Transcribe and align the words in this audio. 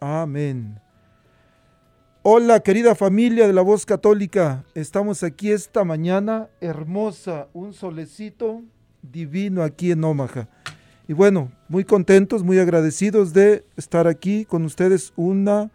Amén. 0.00 0.80
Hola 2.22 2.60
querida 2.60 2.94
familia 2.94 3.48
de 3.48 3.52
la 3.52 3.62
voz 3.62 3.84
católica, 3.84 4.64
estamos 4.74 5.24
aquí 5.24 5.50
esta 5.50 5.82
mañana 5.82 6.48
hermosa, 6.60 7.48
un 7.52 7.72
solecito 7.72 8.62
divino 9.02 9.62
aquí 9.64 9.90
en 9.90 10.04
Omaha. 10.04 10.48
Y 11.08 11.14
bueno, 11.14 11.50
muy 11.68 11.84
contentos, 11.84 12.44
muy 12.44 12.60
agradecidos 12.60 13.32
de 13.32 13.64
estar 13.76 14.06
aquí 14.06 14.44
con 14.44 14.64
ustedes 14.64 15.12
una 15.16 15.72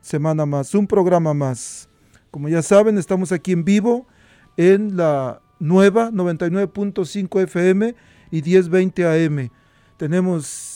semana 0.00 0.44
más, 0.44 0.74
un 0.74 0.88
programa 0.88 1.32
más. 1.32 1.88
Como 2.32 2.48
ya 2.48 2.62
saben, 2.62 2.98
estamos 2.98 3.30
aquí 3.30 3.52
en 3.52 3.64
vivo 3.64 4.08
en 4.56 4.96
la 4.96 5.40
nueva 5.60 6.10
99.5 6.10 7.42
FM 7.42 7.94
y 8.32 8.42
1020 8.42 9.04
AM. 9.06 9.50
Tenemos 9.98 10.72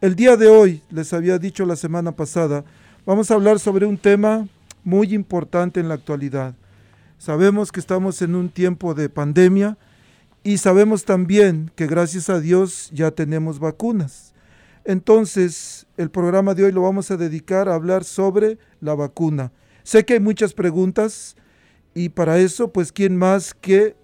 El 0.00 0.14
día 0.14 0.36
de 0.36 0.46
hoy, 0.48 0.82
les 0.90 1.12
había 1.12 1.38
dicho 1.38 1.66
la 1.66 1.76
semana 1.76 2.12
pasada, 2.12 2.64
vamos 3.04 3.30
a 3.30 3.34
hablar 3.34 3.58
sobre 3.58 3.86
un 3.86 3.98
tema 3.98 4.46
muy 4.84 5.14
importante 5.14 5.80
en 5.80 5.88
la 5.88 5.94
actualidad. 5.94 6.54
Sabemos 7.18 7.72
que 7.72 7.80
estamos 7.80 8.22
en 8.22 8.34
un 8.34 8.48
tiempo 8.48 8.94
de 8.94 9.08
pandemia 9.08 9.76
y 10.44 10.58
sabemos 10.58 11.04
también 11.04 11.70
que 11.74 11.86
gracias 11.86 12.30
a 12.30 12.40
Dios 12.40 12.90
ya 12.92 13.10
tenemos 13.10 13.58
vacunas. 13.58 14.34
Entonces, 14.84 15.86
el 15.96 16.10
programa 16.10 16.54
de 16.54 16.64
hoy 16.64 16.72
lo 16.72 16.82
vamos 16.82 17.10
a 17.10 17.16
dedicar 17.16 17.68
a 17.68 17.74
hablar 17.74 18.04
sobre 18.04 18.58
la 18.80 18.94
vacuna. 18.94 19.52
Sé 19.82 20.04
que 20.04 20.14
hay 20.14 20.20
muchas 20.20 20.54
preguntas, 20.54 21.36
y 21.98 22.10
para 22.10 22.38
eso, 22.38 22.72
pues, 22.72 22.92
¿quién 22.92 23.16
más 23.16 23.54
que 23.54 23.96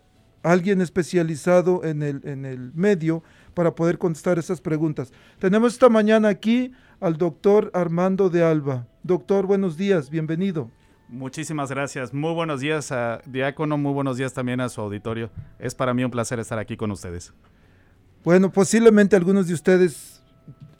alguien 0.42 0.80
especializado 0.80 1.84
en 1.84 2.02
el, 2.02 2.22
en 2.24 2.44
el 2.44 2.72
medio 2.74 3.22
para 3.54 3.76
poder 3.76 3.98
contestar 3.98 4.36
esas 4.36 4.60
preguntas? 4.60 5.12
Tenemos 5.38 5.74
esta 5.74 5.88
mañana 5.88 6.26
aquí 6.26 6.72
al 6.98 7.16
doctor 7.16 7.70
Armando 7.72 8.30
de 8.30 8.42
Alba. 8.42 8.88
Doctor, 9.04 9.46
buenos 9.46 9.76
días, 9.76 10.10
bienvenido. 10.10 10.72
Muchísimas 11.08 11.70
gracias. 11.70 12.12
Muy 12.12 12.34
buenos 12.34 12.58
días 12.58 12.90
a 12.90 13.20
Diácono, 13.26 13.78
muy 13.78 13.92
buenos 13.92 14.16
días 14.16 14.34
también 14.34 14.60
a 14.60 14.68
su 14.68 14.80
auditorio. 14.80 15.30
Es 15.60 15.76
para 15.76 15.94
mí 15.94 16.02
un 16.02 16.10
placer 16.10 16.40
estar 16.40 16.58
aquí 16.58 16.76
con 16.76 16.90
ustedes. 16.90 17.32
Bueno, 18.24 18.50
posiblemente 18.50 19.14
algunos 19.14 19.46
de 19.46 19.54
ustedes, 19.54 20.20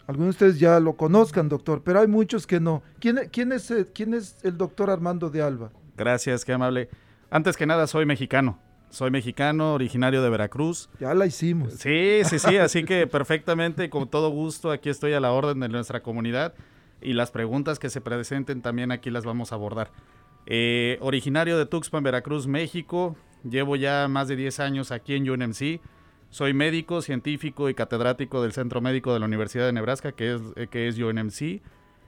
algunos 0.09 0.27
de 0.27 0.31
ustedes 0.31 0.59
ya 0.59 0.81
lo 0.81 0.97
conozcan, 0.97 1.49
doctor, 1.49 1.81
pero 1.85 2.01
hay 2.01 2.09
muchos 2.09 2.45
que 2.45 2.59
no. 2.59 2.83
¿Quién, 2.99 3.21
quién, 3.31 3.53
es, 3.53 3.73
quién 3.95 4.15
es 4.15 4.37
el 4.43 4.59
doctor 4.59 4.91
Armando 4.91 5.31
de 5.31 5.43
Alba? 5.43 5.71
Gracias, 5.97 6.45
qué 6.45 6.53
amable. 6.53 6.89
Antes 7.35 7.57
que 7.57 7.67
nada, 7.67 7.89
soy 7.89 8.07
mexicano. 8.07 8.61
Soy 8.91 9.11
mexicano, 9.11 9.75
originario 9.75 10.23
de 10.23 10.31
Veracruz. 10.31 10.89
Ya 11.01 11.15
la 11.15 11.27
hicimos. 11.27 11.73
Sí, 11.73 12.21
sí, 12.23 12.39
sí, 12.39 12.59
así 12.59 12.85
que 12.85 13.09
perfectamente, 13.09 13.91
con 13.91 14.09
todo 14.09 14.29
gusto, 14.29 14.71
aquí 14.71 14.89
estoy 14.89 15.15
a 15.15 15.21
la 15.21 15.33
orden 15.33 15.59
de 15.59 15.69
nuestra 15.69 16.01
comunidad 16.01 16.55
y 17.03 17.15
las 17.15 17.33
preguntas 17.33 17.81
que 17.81 17.91
se 17.91 18.01
presenten 18.01 18.63
también 18.63 18.93
aquí 18.93 19.11
las 19.11 19.25
vamos 19.25 19.51
a 19.51 19.57
abordar. 19.57 19.91
Eh, 20.47 20.97
originario 21.01 21.59
de 21.59 21.67
Tuxpan, 21.67 22.05
Veracruz, 22.05 22.47
México. 22.47 23.17
Llevo 23.43 23.75
ya 23.75 24.07
más 24.07 24.29
de 24.29 24.37
10 24.37 24.61
años 24.61 24.93
aquí 24.93 25.17
en 25.17 25.29
UNMC. 25.29 25.81
Soy 26.31 26.55
médico, 26.55 27.03
científico 27.03 27.69
y 27.69 27.75
catedrático 27.75 28.43
del 28.43 28.53
Centro 28.53 28.81
Médico 28.81 29.13
de 29.13 29.19
la 29.19 29.27
Universidad 29.27 29.67
de 29.67 29.73
Nebraska, 29.73 30.13
que 30.13 30.37
es, 30.37 30.41
eh, 30.55 30.69
que 30.69 30.87
es 30.87 31.01
UNMC. 31.01 31.63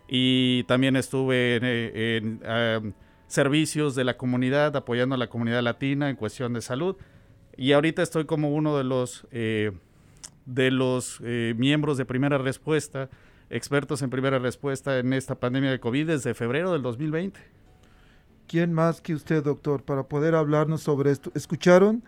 Y 0.07 0.63
también 0.69 0.95
estuve 0.95 1.57
en, 1.57 1.65
en 2.45 2.95
servicios 3.29 3.95
de 3.95 4.05
la 4.05 4.17
comunidad, 4.17 4.77
apoyando 4.77 5.15
a 5.15 5.19
la 5.19 5.29
comunidad 5.29 5.63
latina 5.63 6.11
en 6.11 6.17
cuestión 6.17 6.53
de 6.53 6.61
salud. 6.63 6.97
Y 7.57 7.73
ahorita 7.73 8.03
estoy 8.03 8.27
como 8.27 8.51
uno 8.55 8.77
de 8.77 8.85
los, 8.85 9.27
eh, 9.31 9.73
de 10.45 10.71
los 10.71 11.21
eh, 11.25 11.55
miembros 11.57 11.97
de 11.97 12.05
primera 12.05 12.39
respuesta, 12.39 13.09
expertos 13.51 14.03
en 14.03 14.11
primera 14.11 14.39
respuesta 14.39 14.99
en 14.99 15.13
esta 15.13 15.35
pandemia 15.37 15.71
de 15.71 15.81
COVID 15.81 16.07
desde 16.07 16.35
febrero 16.35 16.73
del 16.73 16.83
2020. 16.83 17.41
¿Quién 18.47 18.73
más 18.73 19.01
que 19.01 19.15
usted, 19.15 19.43
doctor, 19.43 19.83
para 19.83 20.05
poder 20.05 20.35
hablarnos 20.35 20.83
sobre 20.83 21.11
esto? 21.11 21.33
¿Escucharon? 21.35 22.05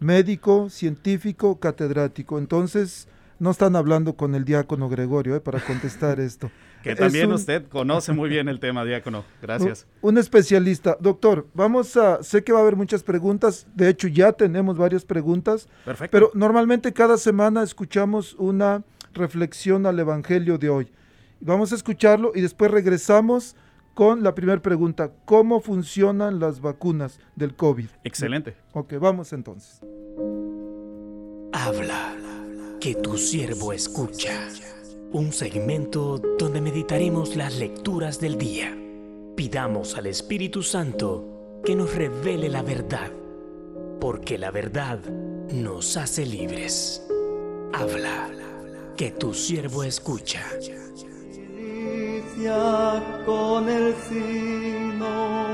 Médico, 0.00 0.70
científico, 0.70 1.60
catedrático. 1.60 2.38
Entonces, 2.38 3.08
no 3.38 3.50
están 3.50 3.76
hablando 3.76 4.14
con 4.14 4.34
el 4.34 4.44
diácono 4.44 4.88
Gregorio 4.88 5.36
eh, 5.36 5.40
para 5.40 5.60
contestar 5.60 6.20
esto. 6.20 6.50
que 6.82 6.94
también 6.94 7.32
usted 7.32 7.66
conoce 7.68 8.12
muy 8.12 8.28
bien 8.28 8.48
el 8.48 8.60
tema, 8.60 8.84
diácono. 8.84 9.24
Gracias. 9.42 9.86
Un, 10.00 10.18
especialista. 10.18 10.96
Doctor, 11.00 11.46
vamos 11.54 11.96
a, 11.96 12.22
sé 12.22 12.44
que 12.44 12.52
va 12.52 12.58
a 12.58 12.62
haber 12.62 12.76
muchas 12.76 13.02
preguntas, 13.02 13.66
de 13.74 13.88
hecho 13.88 14.08
ya 14.08 14.32
tenemos 14.32 14.76
varias 14.76 15.04
preguntas, 15.04 15.68
Perfecto. 15.84 16.10
pero 16.12 16.30
normalmente 16.34 16.92
cada 16.92 17.16
semana 17.16 17.62
escuchamos 17.62 18.34
una 18.34 18.82
reflexión 19.14 19.86
al 19.86 19.98
Evangelio 19.98 20.58
de 20.58 20.70
hoy. 20.70 20.92
Vamos 21.40 21.72
a 21.72 21.74
escucharlo 21.74 22.32
y 22.34 22.40
después 22.40 22.70
regresamos 22.70 23.56
con 23.94 24.22
la 24.22 24.34
primera 24.34 24.60
pregunta, 24.60 25.12
¿cómo 25.24 25.60
funcionan 25.60 26.40
las 26.40 26.60
vacunas 26.60 27.20
del 27.36 27.54
COVID? 27.54 27.88
Excelente. 28.04 28.56
Ok, 28.72 28.94
vamos 28.98 29.32
entonces. 29.32 29.80
Habla 31.52 32.14
que 32.82 32.96
tu 32.96 33.16
siervo 33.16 33.72
escucha. 33.72 34.48
Un 35.12 35.32
segmento 35.32 36.20
donde 36.36 36.60
meditaremos 36.60 37.36
las 37.36 37.54
lecturas 37.54 38.18
del 38.18 38.36
día. 38.36 38.76
Pidamos 39.36 39.96
al 39.96 40.08
Espíritu 40.08 40.64
Santo 40.64 41.60
que 41.64 41.76
nos 41.76 41.94
revele 41.94 42.48
la 42.48 42.62
verdad, 42.62 43.12
porque 44.00 44.36
la 44.36 44.50
verdad 44.50 44.98
nos 45.52 45.96
hace 45.96 46.26
libres. 46.26 47.06
Habla, 47.72 48.28
que 48.96 49.12
tu 49.12 49.32
siervo 49.32 49.84
escucha. 49.84 50.42
con 53.24 53.68
el 53.68 53.94
sino 54.08 55.46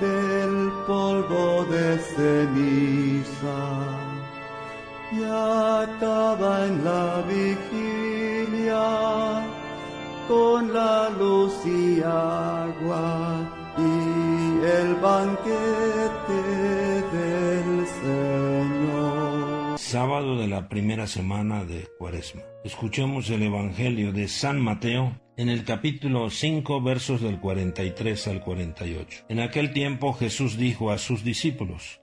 del 0.00 0.70
polvo 0.86 1.66
de 1.66 1.98
ceniza 1.98 4.07
y 5.10 5.24
acaba 5.24 6.66
en 6.66 6.84
la 6.84 7.22
vigilia 7.26 8.86
con 10.28 10.72
la 10.72 11.08
luz 11.10 11.54
y 11.64 12.02
agua 12.02 13.48
y 13.78 14.66
el 14.66 14.94
banquete 14.96 16.42
del 17.12 17.86
Señor. 18.02 19.78
Sábado 19.78 20.36
de 20.36 20.48
la 20.48 20.68
primera 20.68 21.06
semana 21.06 21.64
de 21.64 21.88
Cuaresma. 21.98 22.42
Escuchemos 22.62 23.30
el 23.30 23.44
Evangelio 23.44 24.12
de 24.12 24.28
San 24.28 24.60
Mateo 24.60 25.18
en 25.38 25.48
el 25.48 25.64
capítulo 25.64 26.28
5 26.28 26.82
versos 26.82 27.22
del 27.22 27.40
43 27.40 28.28
al 28.28 28.40
48. 28.42 29.24
En 29.30 29.40
aquel 29.40 29.72
tiempo 29.72 30.12
Jesús 30.12 30.58
dijo 30.58 30.90
a 30.90 30.98
sus 30.98 31.24
discípulos, 31.24 32.02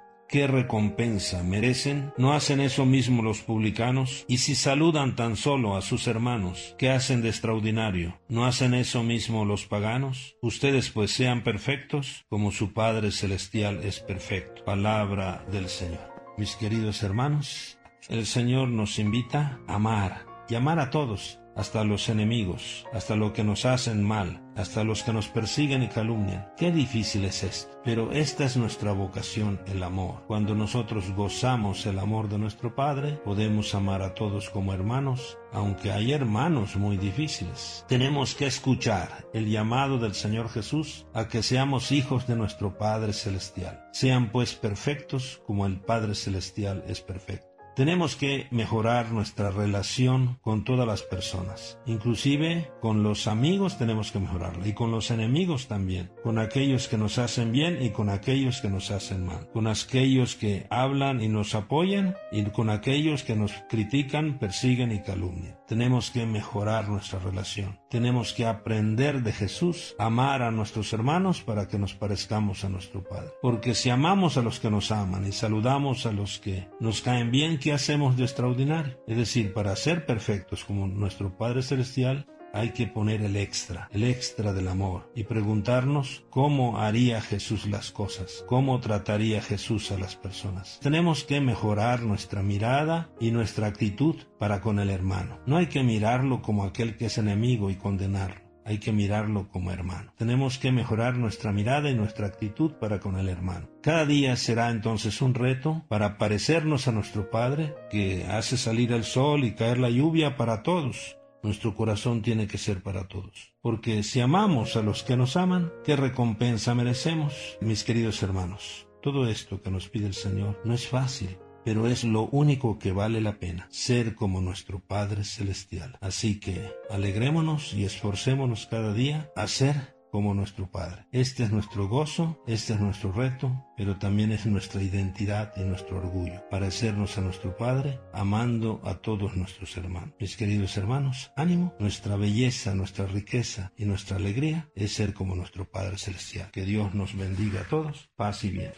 ¿Qué 0.31 0.47
recompensa 0.47 1.43
merecen? 1.43 2.13
¿No 2.17 2.31
hacen 2.31 2.61
eso 2.61 2.85
mismo 2.85 3.21
los 3.21 3.41
publicanos? 3.41 4.23
Y 4.29 4.37
si 4.37 4.55
saludan 4.55 5.17
tan 5.17 5.35
solo 5.35 5.75
a 5.75 5.81
sus 5.81 6.07
hermanos, 6.07 6.73
¿qué 6.77 6.89
hacen 6.89 7.21
de 7.21 7.27
extraordinario? 7.27 8.17
¿No 8.29 8.45
hacen 8.45 8.73
eso 8.73 9.03
mismo 9.03 9.43
los 9.43 9.65
paganos? 9.65 10.37
Ustedes 10.41 10.89
pues 10.89 11.11
sean 11.11 11.43
perfectos 11.43 12.23
como 12.29 12.53
su 12.53 12.71
Padre 12.71 13.11
Celestial 13.11 13.81
es 13.83 13.99
perfecto. 13.99 14.63
Palabra 14.63 15.45
del 15.51 15.67
Señor. 15.67 16.09
Mis 16.37 16.55
queridos 16.55 17.03
hermanos, 17.03 17.77
el 18.07 18.25
Señor 18.25 18.69
nos 18.69 18.99
invita 18.99 19.59
a 19.67 19.75
amar 19.75 20.25
y 20.47 20.55
amar 20.55 20.79
a 20.79 20.91
todos 20.91 21.40
hasta 21.55 21.83
los 21.83 22.09
enemigos, 22.09 22.85
hasta 22.93 23.15
lo 23.15 23.33
que 23.33 23.43
nos 23.43 23.65
hacen 23.65 24.03
mal, 24.03 24.41
hasta 24.55 24.83
los 24.83 25.03
que 25.03 25.13
nos 25.13 25.27
persiguen 25.27 25.83
y 25.83 25.87
calumnian. 25.87 26.47
Qué 26.57 26.71
difícil 26.71 27.25
es 27.25 27.43
esto. 27.43 27.71
Pero 27.83 28.11
esta 28.11 28.45
es 28.45 28.57
nuestra 28.57 28.91
vocación, 28.91 29.59
el 29.65 29.81
amor. 29.81 30.23
Cuando 30.27 30.53
nosotros 30.53 31.11
gozamos 31.15 31.85
el 31.87 31.97
amor 31.97 32.29
de 32.29 32.37
nuestro 32.37 32.75
Padre, 32.75 33.13
podemos 33.25 33.73
amar 33.73 34.03
a 34.03 34.13
todos 34.13 34.51
como 34.51 34.73
hermanos, 34.73 35.39
aunque 35.51 35.91
hay 35.91 36.11
hermanos 36.11 36.75
muy 36.75 36.97
difíciles. 36.97 37.85
Tenemos 37.87 38.35
que 38.35 38.45
escuchar 38.45 39.25
el 39.33 39.49
llamado 39.49 39.97
del 39.97 40.13
Señor 40.13 40.49
Jesús 40.49 41.07
a 41.13 41.27
que 41.27 41.41
seamos 41.41 41.91
hijos 41.91 42.27
de 42.27 42.35
nuestro 42.35 42.77
Padre 42.77 43.13
Celestial. 43.13 43.87
Sean 43.93 44.31
pues 44.31 44.53
perfectos 44.53 45.41
como 45.47 45.65
el 45.65 45.79
Padre 45.79 46.13
Celestial 46.13 46.83
es 46.87 47.01
perfecto. 47.01 47.50
Tenemos 47.81 48.15
que 48.15 48.45
mejorar 48.51 49.11
nuestra 49.11 49.49
relación 49.49 50.37
con 50.43 50.63
todas 50.63 50.85
las 50.85 51.01
personas, 51.01 51.79
inclusive 51.87 52.69
con 52.79 53.01
los 53.01 53.25
amigos 53.25 53.79
tenemos 53.79 54.11
que 54.11 54.19
mejorarla 54.19 54.67
y 54.67 54.73
con 54.73 54.91
los 54.91 55.09
enemigos 55.09 55.67
también, 55.67 56.11
con 56.21 56.37
aquellos 56.37 56.87
que 56.87 56.99
nos 56.99 57.17
hacen 57.17 57.51
bien 57.51 57.81
y 57.81 57.89
con 57.89 58.09
aquellos 58.09 58.61
que 58.61 58.69
nos 58.69 58.91
hacen 58.91 59.25
mal, 59.25 59.49
con 59.51 59.65
aquellos 59.65 60.35
que 60.35 60.67
hablan 60.69 61.23
y 61.23 61.27
nos 61.27 61.55
apoyan 61.55 62.15
y 62.31 62.43
con 62.51 62.69
aquellos 62.69 63.23
que 63.23 63.35
nos 63.35 63.51
critican, 63.67 64.37
persiguen 64.37 64.91
y 64.91 65.01
calumnian. 65.01 65.60
Tenemos 65.71 66.11
que 66.11 66.25
mejorar 66.25 66.89
nuestra 66.89 67.17
relación, 67.19 67.79
tenemos 67.89 68.33
que 68.33 68.45
aprender 68.45 69.23
de 69.23 69.31
Jesús, 69.31 69.95
amar 69.97 70.41
a 70.41 70.51
nuestros 70.51 70.91
hermanos 70.91 71.43
para 71.43 71.69
que 71.69 71.79
nos 71.79 71.93
parezcamos 71.93 72.65
a 72.65 72.69
nuestro 72.69 73.05
Padre, 73.05 73.29
porque 73.41 73.73
si 73.73 73.89
amamos 73.89 74.35
a 74.35 74.41
los 74.41 74.59
que 74.59 74.69
nos 74.69 74.91
aman 74.91 75.25
y 75.25 75.31
saludamos 75.31 76.05
a 76.05 76.11
los 76.11 76.39
que 76.39 76.67
nos 76.81 77.01
caen 77.01 77.31
bien, 77.31 77.57
¿qué 77.57 77.71
hacemos 77.71 78.17
de 78.17 78.23
extraordinario? 78.23 78.97
Es 79.07 79.15
decir, 79.15 79.53
para 79.53 79.73
ser 79.77 80.05
perfectos 80.05 80.65
como 80.65 80.87
nuestro 80.87 81.37
Padre 81.37 81.63
Celestial, 81.63 82.25
hay 82.53 82.71
que 82.71 82.87
poner 82.87 83.21
el 83.21 83.35
extra, 83.35 83.87
el 83.91 84.03
extra 84.03 84.53
del 84.53 84.67
amor 84.67 85.11
y 85.15 85.23
preguntarnos 85.23 86.23
cómo 86.29 86.79
haría 86.79 87.21
Jesús 87.21 87.65
las 87.65 87.91
cosas, 87.91 88.43
cómo 88.47 88.79
trataría 88.79 89.41
Jesús 89.41 89.91
a 89.91 89.97
las 89.97 90.15
personas. 90.15 90.79
Tenemos 90.81 91.23
que 91.23 91.41
mejorar 91.41 92.01
nuestra 92.01 92.41
mirada 92.43 93.09
y 93.19 93.31
nuestra 93.31 93.67
actitud 93.67 94.15
para 94.39 94.61
con 94.61 94.79
el 94.79 94.89
hermano. 94.89 95.39
No 95.45 95.57
hay 95.57 95.67
que 95.67 95.83
mirarlo 95.83 96.41
como 96.41 96.63
aquel 96.63 96.97
que 96.97 97.05
es 97.05 97.17
enemigo 97.17 97.69
y 97.69 97.75
condenarlo 97.75 98.51
hay 98.63 98.77
que 98.77 98.91
mirarlo 98.91 99.49
como 99.49 99.71
hermano. 99.71 100.13
Tenemos 100.17 100.57
que 100.57 100.71
mejorar 100.71 101.17
nuestra 101.17 101.51
mirada 101.51 101.89
y 101.89 101.95
nuestra 101.95 102.27
actitud 102.27 102.73
para 102.73 102.99
con 102.99 103.17
el 103.17 103.29
hermano. 103.29 103.67
Cada 103.81 104.05
día 104.05 104.35
será 104.35 104.69
entonces 104.69 105.21
un 105.21 105.33
reto 105.33 105.83
para 105.87 106.17
parecernos 106.17 106.87
a 106.87 106.91
nuestro 106.91 107.29
Padre, 107.29 107.75
que 107.89 108.25
hace 108.25 108.57
salir 108.57 108.91
el 108.91 109.03
sol 109.03 109.43
y 109.43 109.55
caer 109.55 109.79
la 109.79 109.89
lluvia 109.89 110.37
para 110.37 110.63
todos. 110.63 111.17
Nuestro 111.43 111.75
corazón 111.75 112.21
tiene 112.21 112.47
que 112.47 112.57
ser 112.57 112.83
para 112.83 113.07
todos. 113.07 113.53
Porque 113.61 114.03
si 114.03 114.19
amamos 114.19 114.75
a 114.75 114.81
los 114.81 115.03
que 115.03 115.17
nos 115.17 115.37
aman, 115.37 115.71
¿qué 115.83 115.95
recompensa 115.95 116.75
merecemos? 116.75 117.57
Mis 117.61 117.83
queridos 117.83 118.21
hermanos, 118.23 118.87
todo 119.01 119.27
esto 119.27 119.61
que 119.61 119.71
nos 119.71 119.89
pide 119.89 120.07
el 120.07 120.13
Señor 120.13 120.59
no 120.63 120.73
es 120.73 120.87
fácil 120.87 121.37
pero 121.63 121.87
es 121.87 122.03
lo 122.03 122.23
único 122.23 122.79
que 122.79 122.91
vale 122.91 123.21
la 123.21 123.37
pena, 123.37 123.67
ser 123.69 124.15
como 124.15 124.41
nuestro 124.41 124.79
Padre 124.79 125.23
Celestial. 125.23 125.97
Así 126.01 126.39
que 126.39 126.73
alegrémonos 126.89 127.73
y 127.73 127.85
esforcémonos 127.85 128.65
cada 128.67 128.93
día 128.93 129.31
a 129.35 129.47
ser 129.47 129.95
como 130.11 130.33
nuestro 130.33 130.69
Padre. 130.69 131.05
Este 131.11 131.43
es 131.43 131.51
nuestro 131.51 131.87
gozo, 131.87 132.43
este 132.45 132.73
es 132.73 132.79
nuestro 132.79 133.11
reto, 133.11 133.65
pero 133.77 133.97
también 133.97 134.31
es 134.31 134.45
nuestra 134.45 134.81
identidad 134.81 135.53
y 135.55 135.61
nuestro 135.61 135.97
orgullo, 135.97 136.43
parecernos 136.49 137.17
a 137.17 137.21
nuestro 137.21 137.55
Padre, 137.55 137.99
amando 138.13 138.81
a 138.83 138.95
todos 138.95 139.35
nuestros 139.35 139.75
hermanos. 139.77 140.13
Mis 140.19 140.37
queridos 140.37 140.77
hermanos, 140.77 141.31
ánimo, 141.35 141.73
nuestra 141.79 142.15
belleza, 142.15 142.75
nuestra 142.75 143.05
riqueza 143.05 143.71
y 143.77 143.85
nuestra 143.85 144.17
alegría 144.17 144.69
es 144.75 144.93
ser 144.93 145.13
como 145.13 145.35
nuestro 145.35 145.69
Padre 145.69 145.97
Celestial. 145.97 146.51
Que 146.51 146.65
Dios 146.65 146.93
nos 146.93 147.15
bendiga 147.15 147.61
a 147.61 147.67
todos, 147.67 148.09
paz 148.15 148.43
y 148.43 148.49
bien. 148.51 148.71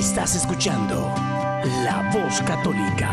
Estás 0.00 0.34
escuchando 0.34 1.12
La 1.84 2.10
Voz 2.10 2.40
Católica. 2.40 3.12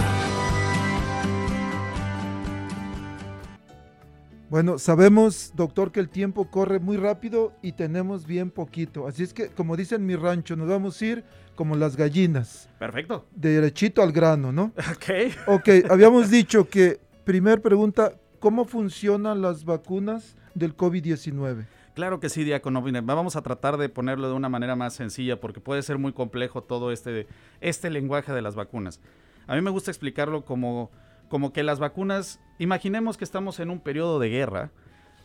Bueno, 4.50 4.80
sabemos, 4.80 5.52
doctor, 5.54 5.92
que 5.92 6.00
el 6.00 6.08
tiempo 6.08 6.50
corre 6.50 6.80
muy 6.80 6.96
rápido 6.96 7.52
y 7.62 7.74
tenemos 7.74 8.26
bien 8.26 8.52
poquito. 8.52 9.06
Así 9.06 9.24
es 9.24 9.34
que, 9.34 9.50
como 9.50 9.76
dicen 9.76 10.06
mi 10.06 10.16
rancho, 10.16 10.56
nos 10.56 10.70
vamos 10.70 11.02
a 11.02 11.06
ir 11.06 11.26
como 11.56 11.76
las 11.76 11.98
gallinas. 11.98 12.70
Perfecto. 12.80 13.26
Derechito 13.36 14.02
al 14.02 14.14
grano, 14.14 14.54
¿no? 14.54 14.72
Ok. 14.78 15.36
Ok, 15.48 15.70
habíamos 15.90 16.32
dicho 16.32 16.70
que, 16.70 17.02
primer 17.26 17.62
pregunta, 17.62 18.14
¿cómo 18.40 18.64
funcionan 18.64 19.42
las 19.42 19.66
vacunas 19.66 20.38
del 20.56 20.74
COVID-19? 20.78 21.66
Claro 21.98 22.20
que 22.20 22.30
sí, 22.30 22.44
Diácono. 22.44 22.84
Vamos 23.02 23.36
a 23.38 23.42
tratar 23.42 23.78
de 23.78 23.90
ponerlo 23.90 24.28
de 24.28 24.36
una 24.36 24.50
manera 24.50 24.76
más 24.76 24.94
sencilla 24.94 25.42
porque 25.42 25.60
puede 25.60 25.82
ser 25.82 25.98
muy 25.98 26.14
complejo 26.14 26.62
todo 26.62 26.92
este, 26.92 27.26
este 27.60 27.90
lenguaje 27.90 28.32
de 28.34 28.44
las 28.44 28.54
vacunas. 28.54 29.02
A 29.48 29.56
mí 29.56 29.62
me 29.62 29.72
gusta 29.72 29.90
explicarlo 29.90 30.46
como, 30.46 30.92
como 31.28 31.54
que 31.54 31.64
las 31.64 31.80
vacunas, 31.80 32.40
imaginemos 32.60 33.18
que 33.18 33.24
estamos 33.24 33.60
en 33.60 33.72
un 33.72 33.80
periodo 33.80 34.20
de 34.20 34.30
guerra, 34.30 34.70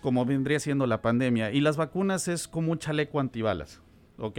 como 0.01 0.25
vendría 0.25 0.61
siendo 0.61 0.87
la 0.87 1.03
pandemia, 1.03 1.51
y 1.51 1.61
las 1.61 1.77
vacunas 1.77 2.27
es 2.27 2.49
como 2.49 2.73
un 2.73 2.79
chaleco 2.79 3.21
antibalas, 3.21 3.83
¿ok? 4.17 4.39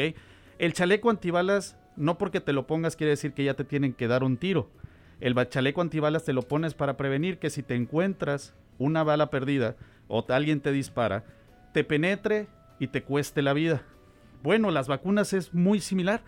El 0.58 0.74
chaleco 0.74 1.12
antibalas, 1.12 1.78
no 1.98 2.18
porque 2.18 2.42
te 2.42 2.52
lo 2.52 2.66
pongas 2.66 2.96
quiere 2.96 3.12
decir 3.12 3.34
que 3.34 3.44
ya 3.44 3.54
te 3.54 3.64
tienen 3.64 3.94
que 3.94 4.08
dar 4.08 4.24
un 4.24 4.38
tiro. 4.38 4.72
El 5.20 5.36
chaleco 5.50 5.82
antibalas 5.82 6.24
te 6.24 6.34
lo 6.34 6.42
pones 6.42 6.74
para 6.74 6.98
prevenir 6.98 7.38
que 7.38 7.52
si 7.52 7.62
te 7.62 7.76
encuentras 7.76 8.56
una 8.80 9.04
bala 9.04 9.30
perdida 9.30 9.76
o 10.08 10.26
alguien 10.30 10.62
te 10.62 10.72
dispara, 10.72 11.26
te 11.74 11.84
penetre 11.84 12.48
y 12.80 12.88
te 12.88 13.04
cueste 13.04 13.42
la 13.42 13.54
vida. 13.54 13.84
Bueno, 14.42 14.72
las 14.72 14.88
vacunas 14.88 15.34
es 15.34 15.54
muy 15.54 15.80
similar. 15.80 16.24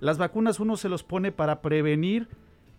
Las 0.00 0.18
vacunas 0.18 0.58
uno 0.58 0.76
se 0.76 0.88
los 0.88 1.04
pone 1.04 1.32
para 1.32 1.62
prevenir 1.62 2.28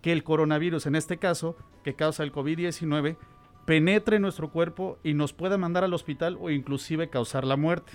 que 0.02 0.12
el 0.12 0.24
coronavirus, 0.24 0.86
en 0.86 0.96
este 0.96 1.18
caso, 1.18 1.56
que 1.84 1.96
causa 1.96 2.24
el 2.24 2.34
COVID-19, 2.34 3.18
penetre 3.66 4.18
en 4.18 4.22
nuestro 4.22 4.52
cuerpo 4.52 5.00
y 5.04 5.14
nos 5.14 5.34
pueda 5.34 5.58
mandar 5.58 5.84
al 5.84 5.94
hospital 5.94 6.38
o 6.40 6.50
inclusive 6.50 7.10
causar 7.10 7.46
la 7.46 7.58
muerte. 7.58 7.94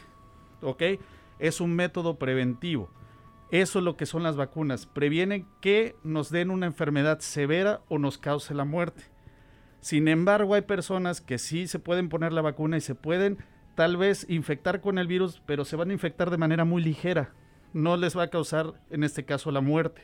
¿Ok? 0.60 0.82
Es 1.38 1.60
un 1.60 1.74
método 1.74 2.18
preventivo. 2.18 2.90
Eso 3.50 3.80
es 3.80 3.84
lo 3.84 3.96
que 3.96 4.06
son 4.06 4.22
las 4.22 4.36
vacunas. 4.36 4.86
Previenen 4.86 5.46
que 5.60 5.96
nos 6.04 6.30
den 6.30 6.50
una 6.50 6.66
enfermedad 6.66 7.20
severa 7.20 7.82
o 7.88 7.98
nos 7.98 8.18
cause 8.18 8.54
la 8.54 8.64
muerte. 8.64 9.02
Sin 9.80 10.08
embargo, 10.08 10.54
hay 10.54 10.62
personas 10.62 11.20
que 11.20 11.38
sí 11.38 11.66
se 11.66 11.78
pueden 11.78 12.08
poner 12.08 12.32
la 12.32 12.40
vacuna 12.40 12.76
y 12.76 12.80
se 12.80 12.94
pueden 12.94 13.38
tal 13.74 13.96
vez 13.96 14.26
infectar 14.28 14.80
con 14.80 14.98
el 14.98 15.06
virus, 15.06 15.42
pero 15.46 15.64
se 15.64 15.76
van 15.76 15.90
a 15.90 15.94
infectar 15.94 16.30
de 16.30 16.38
manera 16.38 16.64
muy 16.64 16.82
ligera. 16.82 17.32
No 17.72 17.96
les 17.96 18.16
va 18.16 18.24
a 18.24 18.30
causar, 18.30 18.74
en 18.90 19.04
este 19.04 19.24
caso, 19.24 19.50
la 19.50 19.60
muerte. 19.60 20.02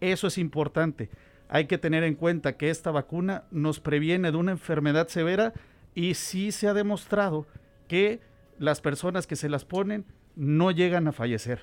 Eso 0.00 0.26
es 0.26 0.38
importante. 0.38 1.10
Hay 1.48 1.66
que 1.66 1.78
tener 1.78 2.04
en 2.04 2.14
cuenta 2.14 2.56
que 2.56 2.70
esta 2.70 2.90
vacuna 2.90 3.44
nos 3.50 3.80
previene 3.80 4.30
de 4.30 4.36
una 4.36 4.52
enfermedad 4.52 5.08
severa 5.08 5.52
y 5.94 6.14
sí 6.14 6.52
se 6.52 6.68
ha 6.68 6.74
demostrado 6.74 7.46
que 7.88 8.20
las 8.58 8.80
personas 8.80 9.26
que 9.26 9.36
se 9.36 9.48
las 9.48 9.64
ponen 9.64 10.06
no 10.36 10.70
llegan 10.70 11.08
a 11.08 11.12
fallecer. 11.12 11.60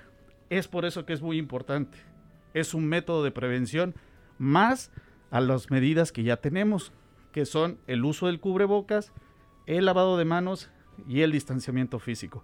Es 0.50 0.68
por 0.68 0.86
eso 0.86 1.06
que 1.06 1.14
es 1.14 1.22
muy 1.22 1.38
importante. 1.38 1.98
Es 2.54 2.74
un 2.74 2.86
método 2.86 3.24
de 3.24 3.32
prevención 3.32 3.96
más 4.38 4.92
a 5.32 5.42
las 5.42 5.72
medidas 5.72 6.12
que 6.12 6.24
ya 6.24 6.38
tenemos, 6.38 6.94
que 7.32 7.46
son 7.46 7.80
el 7.88 8.04
uso 8.06 8.28
del 8.28 8.40
cubrebocas, 8.40 9.14
el 9.66 9.86
lavado 9.86 10.18
de 10.18 10.26
manos 10.26 10.70
y 11.08 11.22
el 11.22 11.32
distanciamiento 11.32 12.00
físico. 12.00 12.44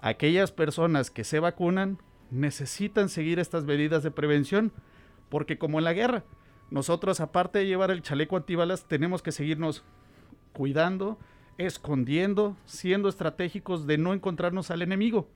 Aquellas 0.00 0.52
personas 0.52 1.10
que 1.10 1.24
se 1.24 1.40
vacunan 1.40 1.98
necesitan 2.30 3.08
seguir 3.08 3.38
estas 3.38 3.64
medidas 3.64 4.02
de 4.02 4.10
prevención 4.10 4.72
porque 5.28 5.58
como 5.58 5.78
en 5.78 5.84
la 5.84 5.92
guerra, 5.92 6.24
nosotros 6.70 7.20
aparte 7.20 7.58
de 7.58 7.66
llevar 7.66 7.90
el 7.90 8.02
chaleco 8.02 8.36
antibalas 8.36 8.86
tenemos 8.86 9.22
que 9.22 9.32
seguirnos 9.32 9.84
cuidando, 10.52 11.18
escondiendo, 11.56 12.56
siendo 12.64 13.08
estratégicos 13.08 13.86
de 13.86 13.98
no 13.98 14.12
encontrarnos 14.12 14.70
al 14.70 14.82
enemigo. 14.82 15.28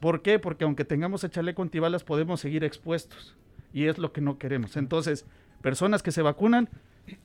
¿Por 0.00 0.22
qué? 0.22 0.38
Porque 0.38 0.64
aunque 0.64 0.84
tengamos 0.84 1.24
el 1.24 1.30
chaleco 1.30 1.62
antibalas 1.62 2.04
podemos 2.04 2.40
seguir 2.40 2.64
expuestos 2.64 3.36
y 3.72 3.84
es 3.84 3.98
lo 3.98 4.12
que 4.12 4.20
no 4.20 4.38
queremos. 4.38 4.76
Entonces, 4.76 5.26
personas 5.60 6.02
que 6.02 6.12
se 6.12 6.22
vacunan, 6.22 6.68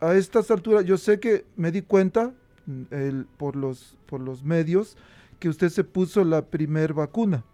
a 0.00 0.14
estas 0.14 0.50
alturas 0.50 0.84
yo 0.84 0.98
sé 0.98 1.20
que 1.20 1.44
me 1.56 1.70
di 1.70 1.82
cuenta 1.82 2.34
mm, 2.66 2.82
el, 2.90 3.26
por, 3.36 3.54
los, 3.56 3.96
por 4.06 4.20
los 4.20 4.42
medios 4.42 4.96
que 5.38 5.48
usted 5.48 5.68
se 5.68 5.84
puso 5.84 6.24
la 6.24 6.46
primer 6.46 6.92
vacuna 6.92 7.44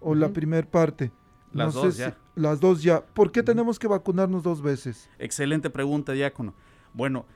o 0.00 0.14
la 0.14 0.28
primer 0.28 0.66
parte. 0.66 1.10
Las 1.52 1.74
dos 1.74 1.96
ya. 1.96 2.16
las 2.34 2.60
dos 2.60 2.82
ya. 2.82 3.00
¿Por 3.00 3.32
qué 3.32 3.42
tenemos 3.42 3.78
que 3.78 3.88
vacunarnos 3.88 4.42
dos 4.42 4.62
veces? 4.62 5.08
Excelente 5.18 5.70
pregunta, 5.70 6.12
Diácono. 6.12 6.54
Bueno, 6.92 7.26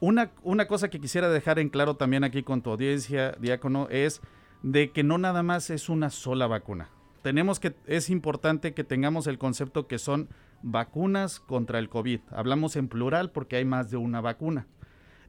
una, 0.00 0.32
una 0.42 0.66
cosa 0.66 0.88
que 0.88 1.00
quisiera 1.00 1.28
dejar 1.28 1.58
en 1.58 1.68
claro 1.68 1.96
también 1.96 2.24
aquí 2.24 2.42
con 2.42 2.62
tu 2.62 2.70
audiencia, 2.70 3.32
Diácono, 3.40 3.88
es 3.90 4.20
de 4.62 4.90
que 4.90 5.04
no 5.04 5.18
nada 5.18 5.42
más 5.42 5.70
es 5.70 5.88
una 5.88 6.10
sola 6.10 6.46
vacuna 6.46 6.88
tenemos 7.22 7.60
que, 7.60 7.74
es 7.86 8.10
importante 8.10 8.74
que 8.74 8.84
tengamos 8.84 9.26
el 9.26 9.38
concepto 9.38 9.86
que 9.86 9.98
son 9.98 10.28
vacunas 10.62 11.40
contra 11.40 11.78
el 11.78 11.88
COVID. 11.88 12.20
Hablamos 12.30 12.76
en 12.76 12.88
plural 12.88 13.30
porque 13.32 13.56
hay 13.56 13.64
más 13.64 13.90
de 13.90 13.96
una 13.96 14.20
vacuna 14.20 14.66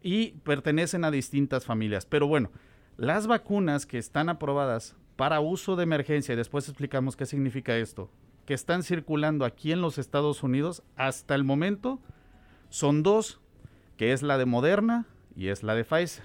y 0.01 0.31
pertenecen 0.43 1.03
a 1.03 1.11
distintas 1.11 1.65
familias. 1.65 2.05
Pero 2.05 2.27
bueno, 2.27 2.51
las 2.97 3.27
vacunas 3.27 3.85
que 3.85 3.97
están 3.97 4.29
aprobadas 4.29 4.95
para 5.15 5.41
uso 5.41 5.75
de 5.75 5.83
emergencia, 5.83 6.33
y 6.33 6.37
después 6.37 6.69
explicamos 6.69 7.17
qué 7.17 7.25
significa 7.25 7.75
esto, 7.75 8.09
que 8.49 8.55
están 8.55 8.81
circulando 8.81 9.45
aquí 9.45 9.71
en 9.71 9.79
los 9.79 9.99
Estados 9.99 10.41
Unidos 10.41 10.81
hasta 10.95 11.35
el 11.35 11.43
momento, 11.43 11.99
son 12.69 13.03
dos, 13.03 13.39
que 13.95 14.11
es 14.11 14.23
la 14.23 14.39
de 14.39 14.45
Moderna 14.45 15.05
y 15.35 15.49
es 15.49 15.61
la 15.61 15.75
de 15.75 15.85
Pfizer. 15.85 16.23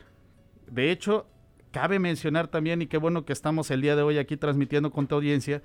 De 0.66 0.90
hecho, 0.90 1.26
Cabe 1.74 1.98
mencionar 1.98 2.46
también, 2.46 2.82
y 2.82 2.86
qué 2.86 2.98
bueno 2.98 3.24
que 3.24 3.32
estamos 3.32 3.68
el 3.72 3.82
día 3.82 3.96
de 3.96 4.02
hoy 4.02 4.18
aquí 4.18 4.36
transmitiendo 4.36 4.92
con 4.92 5.08
tu 5.08 5.16
audiencia, 5.16 5.60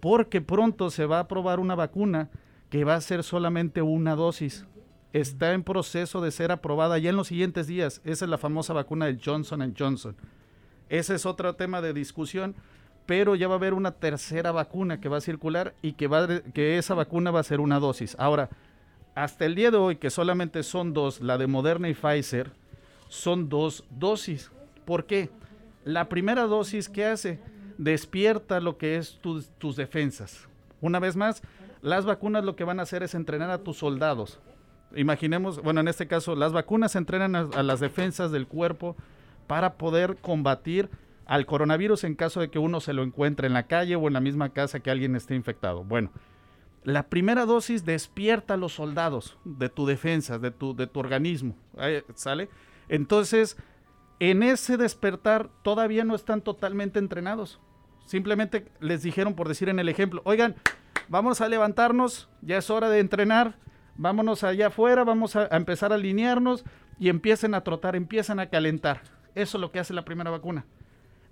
porque 0.00 0.42
pronto 0.42 0.90
se 0.90 1.06
va 1.06 1.16
a 1.16 1.20
aprobar 1.20 1.60
una 1.60 1.74
vacuna 1.74 2.28
que 2.68 2.84
va 2.84 2.94
a 2.94 3.00
ser 3.00 3.24
solamente 3.24 3.80
una 3.80 4.14
dosis. 4.14 4.66
Está 5.14 5.54
en 5.54 5.64
proceso 5.64 6.20
de 6.20 6.30
ser 6.30 6.52
aprobada 6.52 6.98
ya 6.98 7.08
en 7.08 7.16
los 7.16 7.28
siguientes 7.28 7.66
días. 7.66 8.02
Esa 8.04 8.26
es 8.26 8.30
la 8.30 8.36
famosa 8.36 8.74
vacuna 8.74 9.06
de 9.06 9.18
Johnson 9.18 9.74
Johnson. 9.76 10.14
Ese 10.90 11.14
es 11.14 11.24
otro 11.24 11.56
tema 11.56 11.80
de 11.80 11.94
discusión, 11.94 12.54
pero 13.06 13.34
ya 13.34 13.48
va 13.48 13.54
a 13.54 13.58
haber 13.58 13.74
una 13.74 13.92
tercera 13.92 14.52
vacuna 14.52 15.00
que 15.00 15.08
va 15.08 15.18
a 15.18 15.20
circular 15.20 15.74
y 15.80 15.92
que, 15.92 16.08
va, 16.08 16.26
que 16.52 16.78
esa 16.78 16.94
vacuna 16.94 17.30
va 17.30 17.40
a 17.40 17.44
ser 17.44 17.60
una 17.60 17.78
dosis. 17.78 18.16
Ahora, 18.18 18.50
hasta 19.14 19.46
el 19.46 19.54
día 19.54 19.70
de 19.70 19.78
hoy, 19.78 19.96
que 19.96 20.10
solamente 20.10 20.62
son 20.62 20.92
dos, 20.92 21.20
la 21.20 21.38
de 21.38 21.46
Moderna 21.46 21.88
y 21.88 21.94
Pfizer, 21.94 22.50
son 23.08 23.48
dos 23.48 23.84
dosis. 23.90 24.50
¿Por 24.84 25.06
qué? 25.06 25.30
La 25.84 26.08
primera 26.08 26.46
dosis, 26.46 26.88
¿qué 26.88 27.06
hace? 27.06 27.38
Despierta 27.78 28.60
lo 28.60 28.76
que 28.76 28.96
es 28.96 29.18
tus 29.20 29.76
defensas. 29.76 30.48
Una 30.80 30.98
vez 30.98 31.16
más, 31.16 31.42
las 31.82 32.04
vacunas 32.04 32.44
lo 32.44 32.56
que 32.56 32.64
van 32.64 32.80
a 32.80 32.82
hacer 32.82 33.02
es 33.02 33.14
entrenar 33.14 33.50
a 33.50 33.58
tus 33.58 33.78
soldados. 33.78 34.40
Imaginemos, 34.94 35.62
bueno, 35.62 35.80
en 35.80 35.88
este 35.88 36.06
caso, 36.06 36.34
las 36.34 36.52
vacunas 36.52 36.96
entrenan 36.96 37.36
a, 37.36 37.62
las 37.62 37.80
defensas 37.80 38.30
del 38.30 38.46
cuerpo 38.46 38.96
para 39.46 39.74
poder 39.74 40.16
combatir 40.16 40.88
al 41.26 41.44
coronavirus 41.44 42.04
en 42.04 42.14
caso 42.14 42.40
de 42.40 42.50
que 42.50 42.58
uno 42.58 42.80
se 42.80 42.92
lo 42.92 43.02
encuentre 43.02 43.46
en 43.46 43.52
la 43.52 43.66
calle 43.66 43.96
o 43.96 44.06
en 44.06 44.14
la 44.14 44.20
misma 44.20 44.50
casa 44.50 44.80
que 44.80 44.90
alguien 44.90 45.16
esté 45.16 45.34
infectado. 45.34 45.84
Bueno, 45.84 46.10
la 46.84 47.08
primera 47.08 47.46
dosis 47.46 47.84
despierta 47.84 48.54
a 48.54 48.56
los 48.56 48.74
soldados 48.74 49.36
de 49.44 49.68
tu 49.68 49.86
defensa, 49.86 50.38
de 50.38 50.52
tu, 50.52 50.74
de 50.74 50.86
tu 50.86 51.00
organismo. 51.00 51.56
¿Sale? 52.14 52.48
Entonces, 52.88 53.56
en 54.20 54.42
ese 54.42 54.76
despertar 54.76 55.50
todavía 55.62 56.04
no 56.04 56.14
están 56.14 56.42
totalmente 56.42 56.98
entrenados. 56.98 57.60
Simplemente 58.06 58.68
les 58.80 59.02
dijeron, 59.02 59.34
por 59.34 59.48
decir 59.48 59.68
en 59.68 59.80
el 59.80 59.88
ejemplo, 59.88 60.22
oigan, 60.24 60.54
vamos 61.08 61.40
a 61.40 61.48
levantarnos, 61.48 62.28
ya 62.40 62.58
es 62.58 62.70
hora 62.70 62.88
de 62.88 63.00
entrenar, 63.00 63.58
vámonos 63.96 64.44
allá 64.44 64.68
afuera, 64.68 65.02
vamos 65.02 65.34
a, 65.34 65.48
empezar 65.48 65.90
a 65.90 65.96
alinearnos 65.96 66.64
y 67.00 67.08
empiecen 67.08 67.54
a 67.54 67.62
trotar, 67.62 67.96
empiezan 67.96 68.38
a 68.38 68.48
calentar. 68.48 69.02
Eso 69.34 69.58
es 69.58 69.60
lo 69.60 69.72
que 69.72 69.80
hace 69.80 69.92
la 69.92 70.04
primera 70.04 70.30
vacuna. 70.30 70.66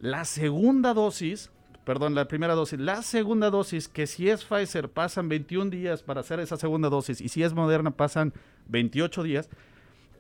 La 0.01 0.25
segunda 0.25 0.95
dosis, 0.95 1.51
perdón, 1.85 2.15
la 2.15 2.29
primera 2.29 2.55
dosis, 2.55 2.79
la 2.79 3.03
segunda 3.03 3.51
dosis, 3.51 3.89
que 3.89 4.07
si 4.07 4.29
es 4.29 4.45
Pfizer 4.45 4.89
pasan 4.89 5.29
21 5.29 5.71
días 5.71 6.03
para 6.03 6.21
hacer 6.21 6.41
esa 6.41 6.57
segunda 6.57 6.89
dosis 6.89 7.21
y 7.21 7.29
si 7.29 7.43
es 7.43 7.55
Moderna 7.55 7.91
pasan 7.91 8.33
28 8.69 9.23
días, 9.23 9.49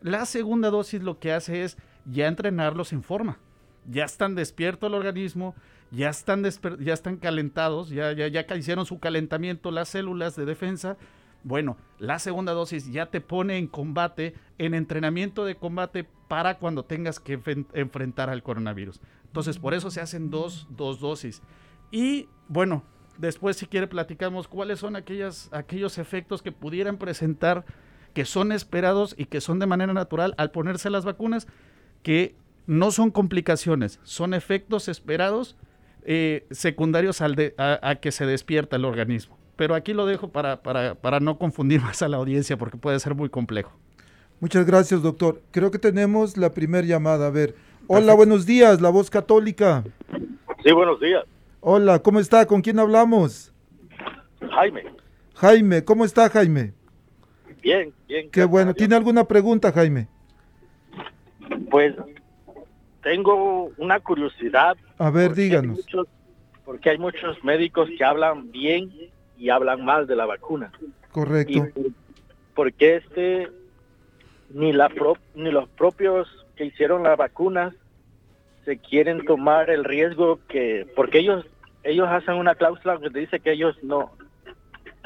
la 0.00 0.26
segunda 0.26 0.70
dosis 0.70 1.02
lo 1.02 1.18
que 1.18 1.32
hace 1.32 1.64
es 1.64 1.76
ya 2.04 2.28
entrenarlos 2.28 2.92
en 2.92 3.02
forma. 3.02 3.38
Ya 3.90 4.04
están 4.04 4.34
despierto 4.34 4.86
el 4.86 4.94
organismo, 4.94 5.54
ya 5.90 6.10
están, 6.10 6.44
ya 6.80 6.94
están 6.94 7.16
calentados, 7.16 7.90
ya, 7.90 8.12
ya, 8.12 8.28
ya 8.28 8.56
hicieron 8.56 8.86
su 8.86 8.98
calentamiento 8.98 9.70
las 9.70 9.88
células 9.88 10.36
de 10.36 10.44
defensa. 10.44 10.96
Bueno, 11.42 11.76
la 11.98 12.18
segunda 12.18 12.52
dosis 12.52 12.90
ya 12.90 13.06
te 13.06 13.20
pone 13.20 13.58
en 13.58 13.66
combate, 13.66 14.34
en 14.58 14.74
entrenamiento 14.74 15.44
de 15.44 15.56
combate 15.56 16.06
para 16.28 16.58
cuando 16.58 16.84
tengas 16.84 17.20
que 17.20 17.38
enfrentar 17.74 18.30
al 18.30 18.42
coronavirus. 18.42 19.00
Entonces, 19.34 19.58
por 19.58 19.74
eso 19.74 19.90
se 19.90 20.00
hacen 20.00 20.30
dos, 20.30 20.68
dos 20.70 21.00
dosis. 21.00 21.42
Y 21.90 22.28
bueno, 22.46 22.84
después 23.18 23.56
si 23.56 23.66
quiere 23.66 23.88
platicamos 23.88 24.46
cuáles 24.46 24.78
son 24.78 24.94
aquellas, 24.94 25.48
aquellos 25.50 25.98
efectos 25.98 26.40
que 26.40 26.52
pudieran 26.52 26.98
presentar, 26.98 27.64
que 28.12 28.26
son 28.26 28.52
esperados 28.52 29.16
y 29.18 29.24
que 29.24 29.40
son 29.40 29.58
de 29.58 29.66
manera 29.66 29.92
natural 29.92 30.36
al 30.38 30.52
ponerse 30.52 30.88
las 30.88 31.04
vacunas 31.04 31.48
que 32.04 32.36
no 32.68 32.92
son 32.92 33.10
complicaciones, 33.10 33.98
son 34.04 34.34
efectos 34.34 34.86
esperados 34.86 35.56
eh, 36.04 36.46
secundarios 36.52 37.20
al 37.20 37.54
a, 37.58 37.96
que 37.96 38.12
se 38.12 38.26
despierta 38.26 38.76
el 38.76 38.84
organismo. 38.84 39.36
Pero 39.56 39.74
aquí 39.74 39.94
lo 39.94 40.06
dejo 40.06 40.28
para, 40.28 40.62
para, 40.62 41.18
no 41.18 41.38
confundir 41.38 41.80
más 41.82 42.02
a 42.02 42.08
la 42.08 42.18
audiencia 42.18 42.56
porque 42.56 42.76
puede 42.76 43.00
ser 43.00 43.16
muy 43.16 43.30
complejo. 43.30 43.72
Muchas 44.38 44.64
gracias, 44.64 45.02
doctor. 45.02 45.42
Creo 45.50 45.72
que 45.72 45.80
tenemos 45.80 46.36
la 46.36 46.54
primera 46.54 46.86
llamada. 46.86 47.26
A 47.26 47.30
ver, 47.30 47.56
Hola, 47.86 48.14
buenos 48.14 48.46
días, 48.46 48.80
la 48.80 48.90
voz 48.90 49.10
católica. 49.10 49.84
Sí, 50.64 50.72
buenos 50.72 51.00
días. 51.00 51.24
Hola, 51.60 51.98
¿cómo 51.98 52.20
está? 52.20 52.46
¿Con 52.46 52.62
quién 52.62 52.78
hablamos? 52.78 53.52
Jaime. 54.50 54.84
Jaime, 55.34 55.84
¿cómo 55.84 56.04
está 56.04 56.28
Jaime? 56.30 56.72
Bien, 57.62 57.92
bien. 58.08 58.30
Qué 58.30 58.44
bueno. 58.44 58.74
¿Tiene 58.74 58.94
alguna 58.94 59.24
pregunta, 59.24 59.72
Jaime? 59.72 60.08
Pues 61.70 61.94
tengo 63.02 63.70
una 63.76 64.00
curiosidad. 64.00 64.76
A 64.98 65.10
ver, 65.10 65.28
porque 65.28 65.40
hay 65.42 65.48
díganos. 65.48 65.76
muchos- 65.78 66.06
porque 66.64 66.90
hay 66.90 66.98
muchos 66.98 67.42
médicos 67.44 67.88
que 67.96 68.04
hablan 68.04 68.50
bien 68.50 68.90
y 69.38 69.50
hablan 69.50 69.84
mal 69.84 70.06
de 70.06 70.16
la 70.16 70.24
vacuna. 70.26 70.72
Y 70.80 71.10
Correcto. 71.12 71.66
por- 71.74 71.92
porque 72.54 72.96
este 72.96 73.50
ni 74.50 74.72
la 74.72 74.88
pro- 74.88 75.18
ni 75.34 75.50
los 75.50 75.68
propios 75.70 76.43
que 76.56 76.66
hicieron 76.66 77.02
las 77.02 77.16
vacunas 77.16 77.74
se 78.64 78.78
quieren 78.78 79.24
tomar 79.24 79.70
el 79.70 79.84
riesgo 79.84 80.40
que 80.48 80.86
porque 80.96 81.18
ellos 81.18 81.44
ellos 81.82 82.08
hacen 82.08 82.34
una 82.34 82.54
cláusula 82.54 82.98
que 82.98 83.10
dice 83.10 83.40
que 83.40 83.52
ellos 83.52 83.76
no 83.82 84.12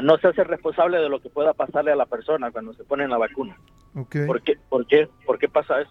no 0.01 0.17
se 0.19 0.29
hacen 0.29 0.45
responsable 0.45 0.99
de 0.99 1.09
lo 1.09 1.21
que 1.21 1.29
pueda 1.29 1.53
pasarle 1.55 1.93
a 1.93 1.97
la 1.97 2.07
persona 2.07 2.51
cuando 2.53 2.73
se 2.75 2.85
ponen 2.85 3.11
la 3.11 3.19
vacuna. 3.19 3.57
Ok. 3.95 4.17
¿Por 4.27 4.43
qué? 4.43 4.55
¿Por 4.69 4.87
qué? 4.87 5.09
¿Por 5.27 5.39
qué 5.39 5.49
pasa 5.49 5.81
eso? 5.81 5.91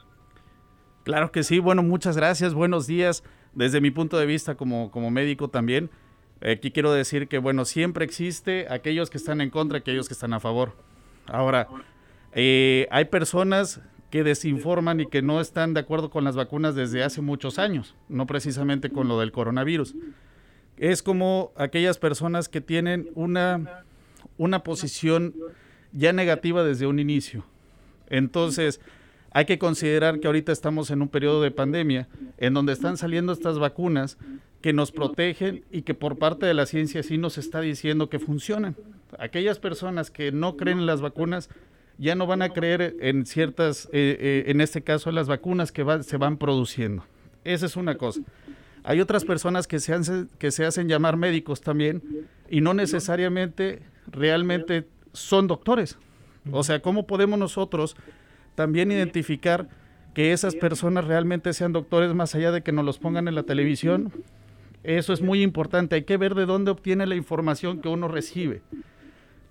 Claro 1.03 1.31
que 1.31 1.43
sí, 1.43 1.59
bueno, 1.59 1.83
muchas 1.83 2.17
gracias, 2.17 2.53
buenos 2.53 2.87
días. 2.87 3.23
Desde 3.53 3.81
mi 3.81 3.91
punto 3.91 4.17
de 4.17 4.25
vista 4.25 4.55
como, 4.55 4.91
como 4.91 5.09
médico 5.09 5.49
también, 5.49 5.89
aquí 6.41 6.71
quiero 6.71 6.91
decir 6.91 7.27
que, 7.27 7.37
bueno, 7.37 7.65
siempre 7.65 8.05
existe 8.05 8.67
aquellos 8.69 9.09
que 9.09 9.17
están 9.17 9.41
en 9.41 9.49
contra 9.49 9.79
aquellos 9.79 10.07
que 10.07 10.13
están 10.13 10.33
a 10.33 10.39
favor. 10.39 10.73
Ahora, 11.25 11.67
eh, 12.33 12.87
hay 12.91 13.05
personas 13.05 13.81
que 14.09 14.23
desinforman 14.23 15.01
y 15.01 15.07
que 15.07 15.21
no 15.21 15.41
están 15.41 15.73
de 15.73 15.81
acuerdo 15.81 16.09
con 16.09 16.23
las 16.23 16.35
vacunas 16.35 16.75
desde 16.75 17.03
hace 17.03 17.21
muchos 17.21 17.59
años, 17.59 17.95
no 18.07 18.25
precisamente 18.25 18.89
con 18.89 19.07
lo 19.07 19.19
del 19.19 19.31
coronavirus. 19.31 19.95
Es 20.77 21.03
como 21.03 21.51
aquellas 21.55 21.97
personas 21.97 22.49
que 22.49 22.61
tienen 22.61 23.09
una, 23.15 23.83
una 24.37 24.63
posición 24.63 25.33
ya 25.91 26.13
negativa 26.13 26.63
desde 26.63 26.87
un 26.87 26.99
inicio. 26.99 27.43
Entonces, 28.09 28.79
hay 29.31 29.45
que 29.45 29.59
considerar 29.59 30.19
que 30.19 30.27
ahorita 30.27 30.51
estamos 30.51 30.89
en 30.89 31.01
un 31.01 31.09
periodo 31.09 31.41
de 31.41 31.51
pandemia 31.51 32.07
en 32.37 32.53
donde 32.53 32.73
están 32.73 32.97
saliendo 32.97 33.33
estas 33.33 33.59
vacunas 33.59 34.17
que 34.61 34.73
nos 34.73 34.91
protegen 34.91 35.63
y 35.71 35.83
que 35.83 35.93
por 35.93 36.17
parte 36.17 36.45
de 36.45 36.53
la 36.53 36.65
ciencia 36.65 37.03
sí 37.03 37.17
nos 37.17 37.37
está 37.37 37.61
diciendo 37.61 38.09
que 38.09 38.19
funcionan. 38.19 38.75
Aquellas 39.19 39.59
personas 39.59 40.11
que 40.11 40.31
no 40.31 40.57
creen 40.57 40.79
en 40.79 40.85
las 40.85 41.01
vacunas 41.01 41.49
ya 41.98 42.16
no 42.16 42.27
van 42.27 42.42
a 42.42 42.50
creer 42.50 42.96
en 43.00 43.25
ciertas, 43.25 43.89
eh, 43.92 44.18
eh, 44.20 44.44
en 44.48 44.62
este 44.62 44.82
caso, 44.84 45.12
las 45.12 45.27
vacunas 45.27 45.72
que 45.72 45.84
se 46.04 46.18
van 46.18 46.38
produciendo. 46.38 47.04
Esa 47.44 47.66
es 47.66 47.75
una 47.75 47.98
cosa. 47.98 48.22
Hay 48.84 49.01
otras 49.01 49.25
personas 49.25 49.68
que 49.68 49.80
se, 49.80 49.94
hacen, 49.94 50.30
que 50.38 50.51
se 50.51 50.66
hacen 50.66 50.88
llamar 50.88 51.18
médicos 51.18 51.62
también 51.62 52.01
y 52.50 52.62
no 52.62 52.74
necesariamente 52.74 53.82
realmente 54.08 54.88
son 55.13 55.48
doctores. 55.48 55.98
O 56.51 56.63
sea, 56.63 56.82
¿cómo 56.82 57.08
podemos 57.08 57.38
nosotros 57.38 57.96
también 58.56 58.92
identificar 58.92 59.68
que 60.13 60.32
esas 60.32 60.56
personas 60.56 61.06
realmente 61.06 61.54
sean 61.54 61.74
doctores 61.74 62.13
más 62.13 62.34
allá 62.36 62.51
de 62.51 62.63
que 62.63 62.72
nos 62.72 62.86
los 62.86 62.98
pongan 62.98 63.27
en 63.27 63.36
la 63.36 63.44
televisión? 63.44 64.12
Eso 64.84 65.12
es 65.12 65.22
muy 65.22 65.42
importante. 65.42 65.96
Hay 65.96 66.04
que 66.04 66.18
ver 66.18 66.34
de 66.36 66.46
dónde 66.46 66.72
obtiene 66.72 67.06
la 67.08 67.16
información 67.16 67.82
que 67.82 67.89
uno 67.89 68.08
recibe. 68.08 68.62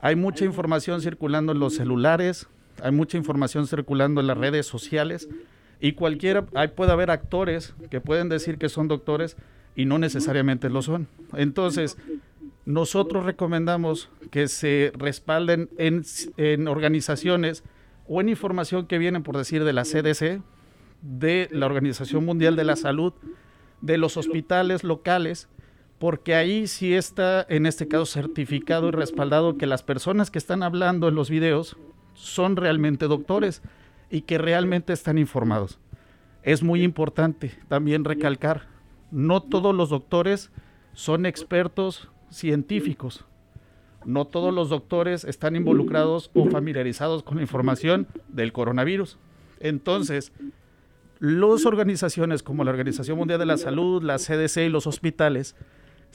Hay 0.07 0.15
mucha 0.15 0.45
información 0.45 1.01
circulando 1.01 1.51
en 1.51 1.59
los 1.59 1.75
celulares, 1.75 2.47
hay 2.81 2.93
mucha 2.93 3.17
información 3.17 3.67
circulando 3.67 4.21
en 4.21 4.29
las 4.29 4.39
redes 4.39 4.65
sociales 4.65 5.29
y 5.81 5.95
cualquiera, 5.95 6.47
ahí 6.55 6.69
puede 6.69 6.93
haber 6.93 7.11
actores 7.11 7.75
que 7.91 8.01
pueden 8.01 8.29
decir 8.29 8.57
que 8.57 8.69
son 8.69 8.87
doctores 8.87 9.37
y 9.75 9.85
no 9.85 9.99
necesariamente 9.99 10.71
lo 10.71 10.83
son. 10.83 11.09
Entonces, 11.35 11.99
nosotros 12.65 13.25
recomendamos 13.25 14.09
que 14.31 14.47
se 14.47 14.93
respalden 14.97 15.71
en, 15.77 16.05
en 16.37 16.69
organizaciones 16.69 17.65
o 18.07 18.21
en 18.21 18.29
información 18.29 18.87
que 18.87 18.99
vienen, 18.99 19.25
por 19.25 19.37
decir, 19.37 19.65
de 19.65 19.73
la 19.73 19.83
CDC, 19.83 20.41
de 21.03 21.49
la 21.51 21.67
Organización 21.67 22.25
Mundial 22.25 22.55
de 22.55 22.63
la 22.63 22.77
Salud, 22.77 23.13
de 23.81 23.99
los 23.99 24.17
hospitales 24.17 24.85
locales, 24.85 25.49
porque 25.99 26.35
ahí 26.35 26.67
sí 26.67 26.95
está, 26.95 27.47
en 27.49 27.67
este 27.67 27.89
caso, 27.89 28.07
certificado 28.07 28.89
y 28.89 28.91
respaldado 28.91 29.57
que 29.57 29.67
las 29.67 29.83
personas 29.83 30.31
que 30.31 30.39
están 30.39 30.63
hablando 30.63 31.09
en 31.09 31.15
los 31.15 31.31
videos 31.31 31.77
son 32.15 32.57
realmente 32.57 33.07
doctores 33.07 33.63
y 34.11 34.23
que 34.23 34.39
realmente 34.39 34.93
están 34.93 35.19
informados. 35.19 35.79
Es 36.43 36.63
muy 36.63 36.83
importante 36.83 37.59
también 37.69 38.05
recalcar, 38.05 38.69
no 39.11 39.43
todos 39.43 39.75
los 39.75 39.91
doctores 39.91 40.51
son 40.93 41.27
expertos 41.27 42.09
científicos. 42.31 43.25
No 44.05 44.25
todos 44.25 44.55
los 44.55 44.69
doctores 44.69 45.25
están 45.25 45.57
involucrados 45.57 46.31
o 46.33 46.47
familiarizados 46.49 47.25
con 47.25 47.37
la 47.37 47.43
información 47.43 48.07
del 48.29 48.53
coronavirus. 48.53 49.19
Entonces, 49.59 50.33
las 51.19 51.67
organizaciones 51.67 52.43
como 52.43 52.63
la 52.63 52.71
Organización 52.71 53.19
Mundial 53.19 53.41
de 53.41 53.47
la 53.47 53.57
Salud, 53.57 54.03
la 54.03 54.19
CDC 54.19 54.59
y 54.59 54.69
los 54.69 54.87
hospitales 54.87 55.57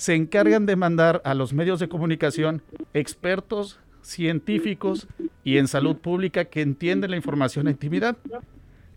se 0.02 0.16
encargan 0.16 0.66
de 0.66 0.76
mandar 0.76 1.22
a 1.26 1.36
los 1.36 1.54
medios 1.54 1.80
de 1.80 1.88
comunicación 1.88 2.64
expertos 2.96 3.80
científicos 4.02 5.08
y 5.44 5.60
en 5.60 5.68
salud 5.68 5.96
pública 5.98 6.46
que 6.46 6.64
entienden 6.64 7.12
la 7.12 7.18
información 7.18 7.68
a 7.68 7.70
intimidad. 7.70 8.18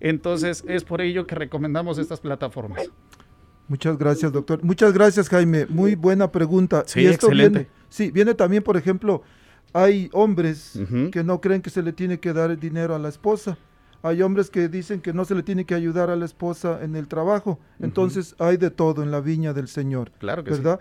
Entonces, 0.01 0.65
es 0.67 0.83
por 0.83 1.03
ello 1.03 1.27
que 1.27 1.35
recomendamos 1.35 1.99
estas 1.99 2.21
plataformas. 2.21 2.89
Muchas 3.69 3.99
gracias, 3.99 4.33
doctor. 4.33 4.65
Muchas 4.65 4.95
gracias, 4.95 5.29
Jaime. 5.29 5.67
Muy 5.67 5.95
buena 5.95 6.33
pregunta. 6.33 6.85
Sí, 6.87 7.07
excelente. 7.07 7.59
Viene, 7.59 7.71
sí, 7.91 8.11
viene 8.11 8.33
también, 8.33 8.63
por 8.63 8.79
ejemplo, 8.79 9.23
hay 9.75 10.09
hombres 10.15 10.81
que 11.13 11.23
no 11.23 11.39
creen 11.43 11.61
que 11.61 11.69
se 11.69 11.83
le 11.83 11.93
tiene 11.93 12.19
que 12.19 12.33
dar 12.33 12.59
dinero 12.59 12.95
a 12.95 12.99
la 12.99 13.11
esposa. 13.11 13.59
Hay 14.05 14.21
hombres 14.21 14.51
que 14.51 14.69
dicen 14.69 15.01
que 15.01 15.15
no 15.15 15.25
se 15.25 15.35
le 15.35 15.43
tiene 15.43 15.65
que 15.65 15.75
ayudar 15.75 16.11
a 16.11 16.17
la 16.17 16.27
esposa 16.27 16.85
en 16.85 16.95
el 16.95 17.09
trabajo. 17.09 17.59
Entonces 17.81 18.37
hay 18.39 18.59
de 18.59 18.71
todo 18.71 19.03
en 19.03 19.11
la 19.11 19.23
viña 19.23 19.55
del 19.55 19.67
Señor. 19.67 20.11
Claro 20.19 20.45
que 20.45 20.51
sí. 20.51 20.59
¿Verdad? 20.59 20.79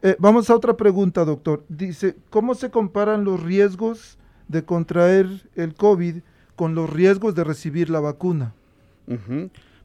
Eh, 0.00 0.16
vamos 0.18 0.48
a 0.48 0.56
otra 0.56 0.74
pregunta, 0.74 1.26
doctor. 1.26 1.66
Dice, 1.68 2.16
¿cómo 2.30 2.54
se 2.54 2.70
comparan 2.70 3.22
los 3.22 3.42
riesgos 3.42 4.16
de 4.48 4.64
contraer 4.64 5.26
el 5.56 5.74
COVID 5.74 6.22
con 6.56 6.74
los 6.74 6.88
riesgos 6.88 7.34
de 7.34 7.44
recibir 7.44 7.90
la 7.90 8.00
vacuna? 8.00 8.54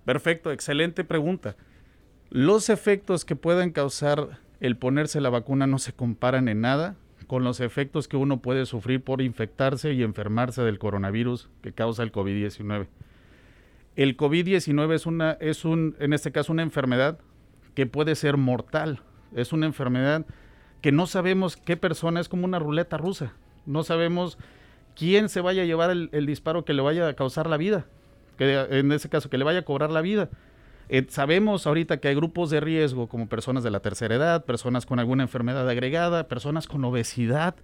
Perfecto, 0.05 0.49
excelente 0.49 1.03
pregunta. 1.03 1.57
Los 2.29 2.69
efectos 2.69 3.25
que 3.25 3.35
pueden 3.35 3.71
causar 3.71 4.39
el 4.61 4.77
ponerse 4.77 5.19
la 5.19 5.29
vacuna 5.29 5.67
no 5.67 5.79
se 5.79 5.91
comparan 5.91 6.47
en 6.47 6.61
nada 6.61 6.95
con 7.29 7.43
los 7.43 7.59
efectos 7.59 8.07
que 8.07 8.17
uno 8.17 8.41
puede 8.41 8.65
sufrir 8.65 9.03
por 9.03 9.21
infectarse 9.21 9.93
y 9.93 10.01
enfermarse 10.01 10.63
del 10.63 10.79
coronavirus 10.79 11.47
que 11.61 11.71
causa 11.71 12.01
el 12.01 12.11
COVID-19. 12.11 12.87
El 13.95 14.17
COVID-19 14.17 14.95
es 14.95 15.05
una 15.05 15.33
es 15.33 15.63
un 15.63 15.95
en 15.99 16.13
este 16.13 16.31
caso 16.31 16.51
una 16.51 16.63
enfermedad 16.63 17.19
que 17.75 17.85
puede 17.85 18.15
ser 18.15 18.37
mortal. 18.37 19.03
Es 19.35 19.53
una 19.53 19.67
enfermedad 19.67 20.25
que 20.81 20.91
no 20.91 21.05
sabemos 21.05 21.55
qué 21.55 21.77
persona 21.77 22.19
es 22.19 22.29
como 22.29 22.45
una 22.45 22.57
ruleta 22.57 22.97
rusa. 22.97 23.35
No 23.67 23.83
sabemos 23.83 24.39
quién 24.95 25.29
se 25.29 25.41
vaya 25.41 25.61
a 25.61 25.65
llevar 25.65 25.91
el, 25.91 26.09
el 26.13 26.25
disparo 26.25 26.65
que 26.65 26.73
le 26.73 26.81
vaya 26.81 27.07
a 27.07 27.13
causar 27.13 27.47
la 27.47 27.57
vida, 27.57 27.85
que 28.39 28.59
en 28.71 28.91
ese 28.91 29.07
caso 29.07 29.29
que 29.29 29.37
le 29.37 29.43
vaya 29.43 29.59
a 29.59 29.65
cobrar 29.65 29.91
la 29.91 30.01
vida. 30.01 30.29
Eh, 30.89 31.05
sabemos 31.09 31.67
ahorita 31.67 31.97
que 31.97 32.07
hay 32.07 32.15
grupos 32.15 32.49
de 32.49 32.59
riesgo 32.59 33.07
como 33.07 33.29
personas 33.29 33.63
de 33.63 33.69
la 33.69 33.79
tercera 33.79 34.15
edad, 34.15 34.45
personas 34.45 34.87
con 34.87 34.99
alguna 34.99 35.23
enfermedad 35.23 35.69
agregada, 35.69 36.27
personas 36.27 36.65
con 36.67 36.83
obesidad, 36.83 37.55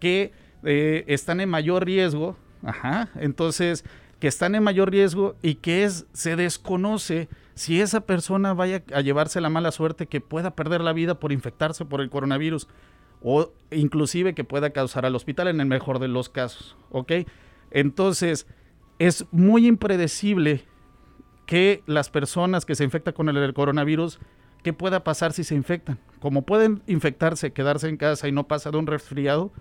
que 0.00 0.32
eh, 0.64 1.04
están 1.06 1.40
en 1.40 1.48
mayor 1.48 1.84
riesgo, 1.84 2.36
ajá, 2.64 3.08
entonces 3.14 3.84
que 4.18 4.26
están 4.26 4.54
en 4.54 4.64
mayor 4.64 4.90
riesgo 4.90 5.36
y 5.42 5.56
que 5.56 5.84
es 5.84 6.06
se 6.12 6.34
desconoce 6.36 7.28
si 7.54 7.80
esa 7.80 8.00
persona 8.00 8.52
vaya 8.52 8.82
a 8.92 9.00
llevarse 9.00 9.40
la 9.40 9.48
mala 9.48 9.70
suerte 9.70 10.06
que 10.06 10.20
pueda 10.20 10.56
perder 10.56 10.80
la 10.80 10.92
vida 10.92 11.20
por 11.20 11.32
infectarse 11.32 11.84
por 11.84 12.00
el 12.00 12.10
coronavirus 12.10 12.66
o 13.22 13.52
inclusive 13.70 14.34
que 14.34 14.44
pueda 14.44 14.70
causar 14.70 15.06
al 15.06 15.14
hospital 15.14 15.48
en 15.48 15.60
el 15.60 15.66
mejor 15.66 15.98
de 15.98 16.08
los 16.08 16.28
casos, 16.28 16.76
¿ok? 16.90 17.12
Entonces, 17.70 18.46
es 18.98 19.26
muy 19.30 19.66
impredecible 19.66 20.64
que 21.46 21.82
las 21.86 22.10
personas 22.10 22.66
que 22.66 22.74
se 22.74 22.84
infectan 22.84 23.14
con 23.14 23.28
el, 23.28 23.54
coronavirus, 23.54 24.18
¿qué 24.62 24.72
pueda 24.72 25.04
pasar 25.04 25.32
si 25.32 25.44
se 25.44 25.54
infectan? 25.54 25.98
Como 26.20 26.42
pueden 26.42 26.82
infectarse, 26.86 27.52
quedarse 27.52 27.88
en 27.88 27.96
casa 27.96 28.28
y 28.28 28.32
no 28.32 28.48
pasa 28.48 28.70
de 28.70 28.78
un 28.78 28.86
resfriado, 28.86 29.52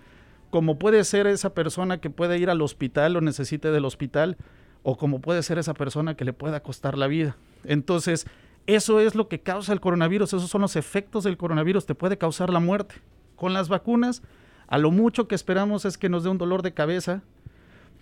como 0.50 0.80
puede 0.80 1.04
ser 1.04 1.28
esa 1.28 1.54
persona 1.54 2.00
que 2.00 2.10
puede 2.10 2.40
ir 2.40 2.50
al 2.50 2.62
hospital 2.62 3.16
o 3.16 3.22
necesite 3.22 3.72
del 3.72 3.86
hospital, 3.86 4.38
o 4.84 4.98
como 4.98 5.22
puede 5.22 5.44
ser 5.44 5.58
esa 5.60 5.74
persona 5.74 6.16
que 6.16 6.26
le 6.26 6.34
pueda 6.34 6.62
costar 6.62 6.98
la 6.98 7.08
vida. 7.08 7.38
Entonces, 7.64 8.26
eso 8.68 9.00
es 9.00 9.14
lo 9.14 9.28
que 9.28 9.42
causa 9.42 9.74
el 9.74 9.80
coronavirus, 9.80 10.34
esos 10.34 10.50
son 10.50 10.62
los 10.62 10.76
efectos 10.76 11.24
del 11.24 11.38
coronavirus, 11.38 11.86
te 11.86 11.96
puede 11.96 12.18
causar 12.18 12.52
la 12.52 12.60
muerte. 12.60 12.96
Con 13.36 13.54
las 13.54 13.70
vacunas, 13.70 14.24
a 14.68 14.78
lo 14.80 14.90
mucho 14.92 15.28
que 15.28 15.36
esperamos 15.36 15.86
es 15.86 15.98
que 15.98 16.10
nos 16.10 16.24
dé 16.24 16.30
un 16.30 16.38
dolor 16.38 16.64
de 16.64 16.74
cabeza, 16.74 17.22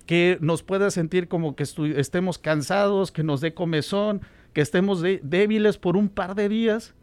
que 0.06 0.38
nos 0.42 0.64
pueda 0.64 0.92
sentir 0.92 1.28
como 1.28 1.56
que 1.56 1.64
estemos 1.96 2.38
cansados, 2.38 3.12
que 3.12 3.24
nos 3.24 3.42
dé 3.42 3.54
comezón, 3.54 4.22
que 4.54 4.62
estemos 4.62 5.02
débiles 5.02 5.78
por 5.78 5.98
un 5.98 6.10
par 6.10 6.36
de 6.36 6.50
días 6.50 6.94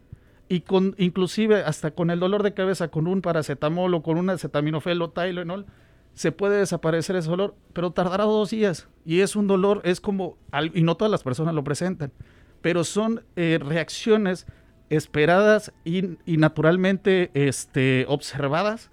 y 0.48 0.60
con 0.62 0.94
inclusive 0.98 1.62
hasta 1.62 1.92
con 1.92 2.10
el 2.10 2.20
dolor 2.20 2.42
de 2.42 2.54
cabeza 2.54 2.88
con 2.88 3.06
un 3.06 3.22
paracetamol 3.22 3.94
o 3.94 4.02
con 4.02 4.18
un 4.18 4.30
acetaminofel 4.30 5.00
o 5.02 5.10
Tylenol 5.10 5.66
se 6.14 6.32
puede 6.32 6.58
desaparecer 6.58 7.16
ese 7.16 7.30
dolor, 7.30 7.54
pero 7.72 7.92
tardará 7.92 8.24
dos 8.24 8.50
días 8.50 8.88
y 9.04 9.20
es 9.20 9.36
un 9.36 9.46
dolor, 9.46 9.80
es 9.84 10.00
como, 10.00 10.36
y 10.74 10.82
no 10.82 10.96
todas 10.96 11.10
las 11.10 11.22
personas 11.22 11.54
lo 11.54 11.64
presentan, 11.64 12.12
pero 12.60 12.84
son 12.84 13.22
eh, 13.36 13.58
reacciones 13.62 14.46
esperadas 14.90 15.72
y, 15.84 16.18
naturalmente 16.26 17.30
este, 17.34 18.04
observadas 18.08 18.90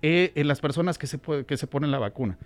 eh, 0.00 0.32
en 0.36 0.48
las 0.48 0.60
personas 0.60 0.96
que 0.96 1.06
se, 1.06 1.20
que 1.20 1.56
se 1.56 1.66
ponen 1.66 1.90
la 1.90 1.98
vacuna. 1.98 2.38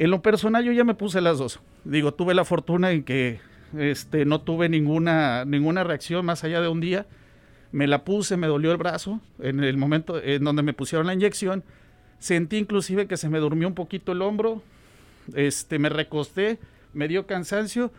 En 0.00 0.10
lo 0.10 0.22
personal 0.22 0.64
yo 0.64 0.72
ya 0.72 0.82
me 0.82 0.94
puse 0.94 1.20
las 1.20 1.36
dos. 1.36 1.60
Digo, 1.84 2.14
tuve 2.14 2.32
la 2.32 2.46
fortuna 2.46 2.90
en 2.90 3.04
que 3.04 3.38
este, 3.76 4.24
no 4.24 4.40
tuve 4.40 4.70
ninguna, 4.70 5.44
ninguna 5.44 5.84
reacción 5.84 6.24
más 6.24 6.42
allá 6.42 6.62
de 6.62 6.68
un 6.68 6.80
día. 6.80 7.06
Me 7.70 7.86
la 7.86 8.02
puse, 8.02 8.38
me 8.38 8.46
dolió 8.46 8.72
el 8.72 8.78
brazo 8.78 9.20
en 9.40 9.62
el 9.62 9.76
momento 9.76 10.18
en 10.18 10.42
donde 10.42 10.62
me 10.62 10.72
pusieron 10.72 11.06
la 11.06 11.12
inyección. 11.12 11.64
Sentí 12.18 12.56
inclusive 12.56 13.06
que 13.06 13.18
se 13.18 13.28
me 13.28 13.40
durmió 13.40 13.68
un 13.68 13.74
poquito 13.74 14.12
el 14.12 14.22
hombro. 14.22 14.62
Este, 15.34 15.78
me 15.78 15.90
recosté, 15.90 16.58
me 16.94 17.06
dio 17.06 17.26
cansancio 17.26 17.92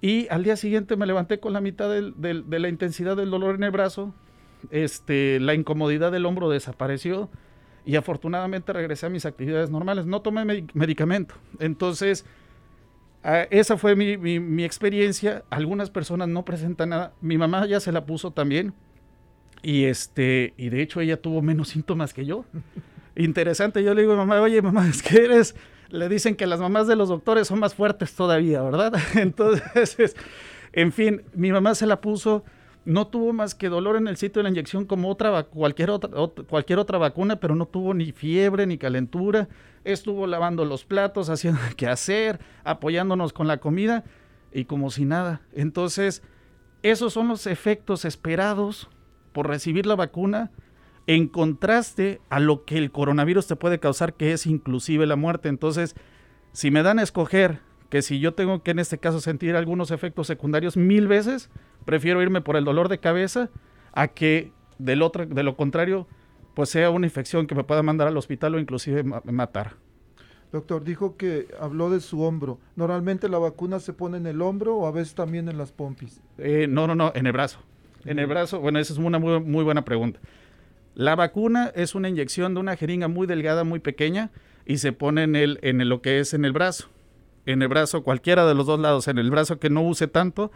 y 0.00 0.28
al 0.28 0.44
día 0.44 0.54
siguiente 0.54 0.94
me 0.94 1.04
levanté 1.04 1.40
con 1.40 1.52
la 1.52 1.60
mitad 1.60 1.90
de 1.90 2.58
la 2.60 2.68
intensidad 2.68 3.16
del 3.16 3.30
dolor 3.30 3.56
en 3.56 3.64
el 3.64 3.72
brazo. 3.72 4.14
Este, 4.70 5.40
la 5.40 5.54
incomodidad 5.54 6.12
del 6.12 6.26
hombro 6.26 6.48
desapareció 6.48 7.28
y 7.84 7.96
afortunadamente 7.96 8.72
regresé 8.72 9.06
a 9.06 9.10
mis 9.10 9.26
actividades 9.26 9.70
normales. 9.70 10.06
No 10.06 10.22
tomé 10.22 10.44
medicamento. 10.72 11.34
Entonces, 11.58 12.24
esa 13.50 13.76
fue 13.76 13.96
mi, 13.96 14.64
experiencia. 14.64 15.44
Algunas 15.50 15.90
personas 15.90 16.28
no 16.28 16.44
presentan 16.44 16.90
nada. 16.90 17.12
Mi 17.20 17.38
mamá 17.38 17.66
ya 17.66 17.80
se 17.80 17.92
la 17.92 18.04
puso 18.04 18.30
también. 18.30 18.74
Y 19.62 19.84
este, 19.84 20.52
y 20.58 20.68
de 20.68 20.82
hecho 20.82 21.00
ella 21.00 21.16
tuvo 21.16 21.40
menos 21.40 21.68
síntomas 21.68 22.12
que 22.12 22.26
yo. 22.26 22.44
Interesante, 23.16 23.82
yo 23.82 23.94
le 23.94 24.02
digo 24.02 24.14
a 24.14 24.16
mamá, 24.16 24.40
oye 24.40 24.60
mamá, 24.60 24.88
es 24.88 25.00
que 25.02 25.24
eres, 25.24 25.54
le 25.88 26.08
dicen 26.08 26.34
que 26.34 26.46
las 26.46 26.60
mamás 26.60 26.86
de 26.88 26.96
los 26.96 27.08
doctores 27.08 27.46
son 27.46 27.60
más 27.60 27.74
fuertes 27.74 28.14
todavía, 28.14 28.60
¿verdad? 28.60 28.92
Entonces, 29.14 30.16
en 30.72 30.92
fin, 30.92 31.22
mi 31.32 31.52
mamá 31.52 31.74
se 31.76 31.86
la 31.86 32.00
puso, 32.00 32.44
no 32.84 33.06
tuvo 33.06 33.32
más 33.32 33.54
que 33.54 33.68
dolor 33.68 33.96
en 33.96 34.08
el 34.08 34.16
sitio 34.16 34.40
de 34.40 34.44
la 34.44 34.48
inyección 34.50 34.84
como 34.84 35.08
otra, 35.08 35.44
cualquier, 35.44 35.90
otra, 35.90 36.10
cualquier 36.48 36.78
otra 36.78 36.98
vacuna, 36.98 37.40
pero 37.40 37.54
no 37.54 37.66
tuvo 37.66 37.94
ni 37.94 38.12
fiebre 38.12 38.66
ni 38.66 38.78
calentura. 38.78 39.48
Estuvo 39.84 40.26
lavando 40.26 40.64
los 40.64 40.84
platos, 40.84 41.28
haciendo 41.30 41.60
qué 41.76 41.86
hacer, 41.86 42.40
apoyándonos 42.64 43.32
con 43.32 43.46
la 43.46 43.58
comida 43.58 44.04
y 44.52 44.66
como 44.66 44.90
si 44.90 45.04
nada. 45.04 45.40
Entonces, 45.52 46.22
esos 46.82 47.12
son 47.12 47.28
los 47.28 47.46
efectos 47.46 48.04
esperados 48.04 48.88
por 49.32 49.48
recibir 49.48 49.86
la 49.86 49.96
vacuna 49.96 50.50
en 51.06 51.28
contraste 51.28 52.20
a 52.30 52.40
lo 52.40 52.64
que 52.64 52.78
el 52.78 52.90
coronavirus 52.90 53.46
te 53.46 53.56
puede 53.56 53.78
causar, 53.78 54.14
que 54.14 54.32
es 54.32 54.46
inclusive 54.46 55.06
la 55.06 55.16
muerte. 55.16 55.48
Entonces, 55.48 55.94
si 56.52 56.70
me 56.70 56.82
dan 56.82 56.98
a 56.98 57.02
escoger 57.02 57.60
que 57.94 58.02
si 58.02 58.18
yo 58.18 58.34
tengo 58.34 58.60
que 58.64 58.72
en 58.72 58.80
este 58.80 58.98
caso 58.98 59.20
sentir 59.20 59.54
algunos 59.54 59.92
efectos 59.92 60.26
secundarios 60.26 60.76
mil 60.76 61.06
veces, 61.06 61.48
prefiero 61.84 62.20
irme 62.20 62.40
por 62.40 62.56
el 62.56 62.64
dolor 62.64 62.88
de 62.88 62.98
cabeza 62.98 63.50
a 63.92 64.08
que 64.08 64.50
del 64.80 65.00
otro, 65.00 65.26
de 65.26 65.44
lo 65.44 65.56
contrario, 65.56 66.08
pues 66.54 66.70
sea 66.70 66.90
una 66.90 67.06
infección 67.06 67.46
que 67.46 67.54
me 67.54 67.62
pueda 67.62 67.84
mandar 67.84 68.08
al 68.08 68.16
hospital 68.16 68.56
o 68.56 68.58
inclusive 68.58 69.04
matar. 69.04 69.74
Doctor, 70.50 70.82
dijo 70.82 71.16
que 71.16 71.46
habló 71.60 71.88
de 71.88 72.00
su 72.00 72.20
hombro. 72.22 72.58
¿Normalmente 72.74 73.28
la 73.28 73.38
vacuna 73.38 73.78
se 73.78 73.92
pone 73.92 74.16
en 74.16 74.26
el 74.26 74.42
hombro 74.42 74.76
o 74.76 74.88
a 74.88 74.90
veces 74.90 75.14
también 75.14 75.48
en 75.48 75.56
las 75.56 75.70
pompis? 75.70 76.20
Eh, 76.38 76.66
no, 76.68 76.88
no, 76.88 76.96
no, 76.96 77.12
en 77.14 77.28
el 77.28 77.32
brazo. 77.32 77.60
En 78.04 78.18
el 78.18 78.26
brazo, 78.26 78.58
bueno, 78.58 78.80
esa 78.80 78.92
es 78.92 78.98
una 78.98 79.20
muy, 79.20 79.38
muy 79.38 79.62
buena 79.62 79.84
pregunta. 79.84 80.18
La 80.96 81.14
vacuna 81.14 81.70
es 81.76 81.94
una 81.94 82.08
inyección 82.08 82.54
de 82.54 82.60
una 82.60 82.74
jeringa 82.74 83.06
muy 83.06 83.28
delgada, 83.28 83.62
muy 83.62 83.78
pequeña, 83.78 84.32
y 84.66 84.78
se 84.78 84.90
pone 84.90 85.22
en, 85.22 85.36
el, 85.36 85.60
en 85.62 85.88
lo 85.88 86.02
que 86.02 86.18
es 86.18 86.34
en 86.34 86.44
el 86.44 86.50
brazo. 86.50 86.88
En 87.46 87.62
el 87.62 87.68
brazo, 87.68 88.02
cualquiera 88.02 88.46
de 88.46 88.54
los 88.54 88.66
dos 88.66 88.80
lados, 88.80 89.08
en 89.08 89.18
el 89.18 89.30
brazo 89.30 89.58
que 89.58 89.70
no 89.70 89.82
use 89.82 90.08
tanto, 90.08 90.50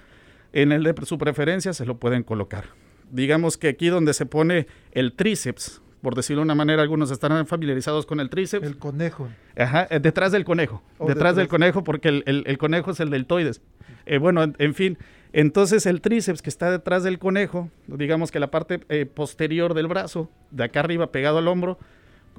en 0.53 0.72
el 0.72 0.83
de 0.83 0.94
su 1.05 1.18
preferencia 1.18 1.72
se 1.72 1.87
lo 1.87 1.98
pueden 1.98 2.22
colocar. 2.22 2.64
Digamos 3.11 3.57
que 3.57 3.68
aquí 3.68 3.88
donde 3.88 4.14
se 4.14 4.27
pone 4.27 4.66
el 4.92 5.12
tríceps, 5.12 5.83
por 6.03 6.14
decirlo 6.14 6.40
de 6.40 6.44
una 6.44 6.55
manera, 6.55 6.83
algunos 6.83 7.11
estarán 7.11 7.46
familiarizados 7.46 8.07
con 8.07 8.20
el 8.20 8.31
tríceps. 8.31 8.66
El 8.66 8.79
conejo. 8.79 9.29
Ajá, 9.57 9.87
eh, 9.90 10.01
detrás 10.01 10.33
del 10.33 10.44
conejo. 10.44 10.83
detrás, 11.07 11.37
del 11.37 11.48
conejo, 11.48 11.85
porque 11.85 12.22
el, 12.24 12.59
conejo 12.59 12.92
es 12.92 13.01
el 13.01 13.11
deltoides. 13.11 13.61
Eh, 14.07 14.18
bueno, 14.18 14.42
en, 14.42 14.74
fin, 14.74 14.98
entonces 15.33 15.87
el 15.87 16.01
tríceps 16.01 16.40
que 16.40 16.51
está 16.51 16.70
detrás 16.70 17.03
del 17.03 17.18
conejo, 17.18 17.70
digamos 17.87 18.31
que 18.31 18.40
la 18.40 18.51
parte 18.51 18.81
eh, 18.88 19.07
posterior 19.07 19.74
del 19.74 19.87
brazo, 19.87 20.31
de 20.51 20.64
acá 20.64 20.81
arriba 20.81 21.11
pegado 21.12 21.38
al 21.38 21.48
hombro, 21.48 21.79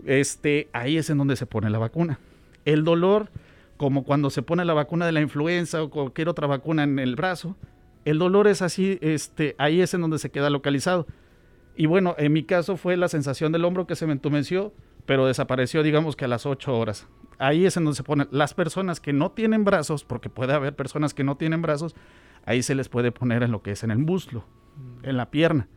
este, 0.06 0.70
ahí 0.74 0.98
es 0.98 1.10
en 1.10 1.18
donde 1.18 1.36
se 1.36 1.46
pone 1.46 1.70
la 1.70 1.78
vacuna. 1.78 2.20
El 2.66 2.84
dolor, 2.84 3.30
como 3.80 4.04
cuando 4.04 4.30
se 4.30 4.42
pone 4.42 4.66
la 4.66 4.74
vacuna 4.74 5.06
de 5.06 5.14
la 5.14 5.22
influenza 5.22 5.82
o 5.82 5.90
cualquier 5.90 6.28
otra 6.28 6.48
vacuna 6.48 6.84
en 6.84 7.00
el 7.00 7.16
brazo, 7.16 7.56
el 8.04 8.20
dolor 8.20 8.50
es 8.50 8.62
así, 8.62 9.00
este, 9.02 9.56
ahí 9.58 9.80
es 9.80 9.94
en 9.94 10.02
donde 10.02 10.20
se 10.20 10.32
queda 10.32 10.50
localizado. 10.50 11.08
Y 11.78 11.86
bueno, 11.86 12.14
en 12.18 12.34
mi 12.34 12.44
caso 12.44 12.76
fue 12.76 12.98
la 12.98 13.08
sensación 13.08 13.54
del 13.54 13.64
hombro 13.64 13.88
que 13.88 13.96
se 13.96 14.06
me 14.06 14.12
entumeció, 14.12 14.74
pero 15.06 15.26
desapareció, 15.26 15.82
digamos 15.82 16.18
que 16.18 16.26
a 16.26 16.28
las 16.28 16.46
8 16.46 16.78
horas. 16.78 17.08
Ahí 17.38 17.66
es 17.66 17.78
en 17.78 17.86
donde 17.86 17.96
se 17.96 18.04
ponen 18.04 18.28
las 18.32 18.54
personas 18.54 19.00
que 19.00 19.14
no 19.14 19.32
tienen 19.32 19.64
brazos, 19.64 20.04
porque 20.04 20.30
puede 20.30 20.52
haber 20.52 20.76
personas 20.76 21.14
que 21.14 21.24
no 21.24 21.38
tienen 21.38 21.62
brazos, 21.62 21.96
ahí 22.44 22.62
se 22.64 22.76
les 22.76 22.90
puede 22.90 23.14
poner 23.14 23.44
en 23.44 23.52
lo 23.54 23.62
que 23.62 23.72
es 23.72 23.86
en 23.86 23.92
el 23.92 24.00
muslo, 24.00 24.44
en 25.04 25.16
la 25.16 25.32
pierna. 25.32 25.70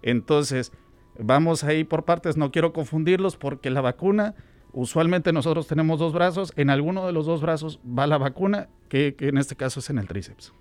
Entonces, 0.00 0.72
vamos 1.18 1.64
ahí 1.64 1.84
por 1.84 2.06
partes, 2.06 2.38
no 2.38 2.50
quiero 2.50 2.72
confundirlos 2.72 3.36
porque 3.36 3.68
la 3.68 3.82
vacuna, 3.82 4.36
usualmente 4.72 5.32
nosotros 5.32 5.66
tenemos 5.66 5.98
dos 5.98 6.12
brazos, 6.12 6.52
en 6.56 6.70
alguno 6.70 7.06
de 7.06 7.12
los 7.12 7.26
dos 7.26 7.40
brazos 7.40 7.78
va 7.86 8.06
la 8.06 8.18
vacuna, 8.18 8.68
que, 8.88 9.14
en 9.18 9.38
este 9.38 9.56
caso 9.56 9.80
es 9.80 9.90
en 9.90 9.98
el 9.98 10.06
tríceps. 10.06 10.52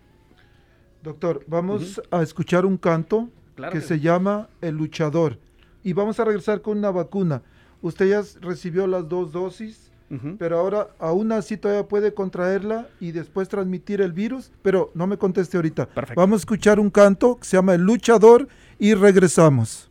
Doctor, 1.03 1.43
vamos 1.47 2.01
a 2.11 2.21
escuchar 2.21 2.65
un 2.65 2.77
canto 2.77 3.29
que, 3.71 3.81
se 3.81 3.99
llama 3.99 4.49
El 4.61 4.75
Luchador 4.75 5.39
y 5.83 5.93
vamos 5.93 6.19
a 6.19 6.25
regresar 6.25 6.61
con 6.61 6.77
una 6.77 6.91
vacuna. 6.91 7.41
Usted 7.81 8.09
ya 8.09 8.23
recibió 8.41 8.85
las 8.87 9.09
dos 9.09 9.31
dosis, 9.31 9.91
pero 10.37 10.59
ahora 10.59 10.89
aún 10.99 11.31
así 11.31 11.57
todavía 11.57 11.87
puede 11.87 12.13
contraerla 12.13 12.89
y 12.99 13.11
después 13.11 13.47
transmitir 13.47 14.01
el 14.01 14.11
virus, 14.11 14.51
pero 14.61 14.91
no 14.93 15.07
me 15.07 15.17
conteste 15.17 15.57
ahorita. 15.57 15.89
Vamos 16.15 16.39
a 16.39 16.41
escuchar 16.41 16.79
un 16.79 16.89
canto 16.89 17.37
que 17.37 17.45
se 17.45 17.57
llama 17.57 17.75
El 17.75 17.81
Luchador 17.81 18.47
y 18.77 18.93
regresamos. 18.93 19.90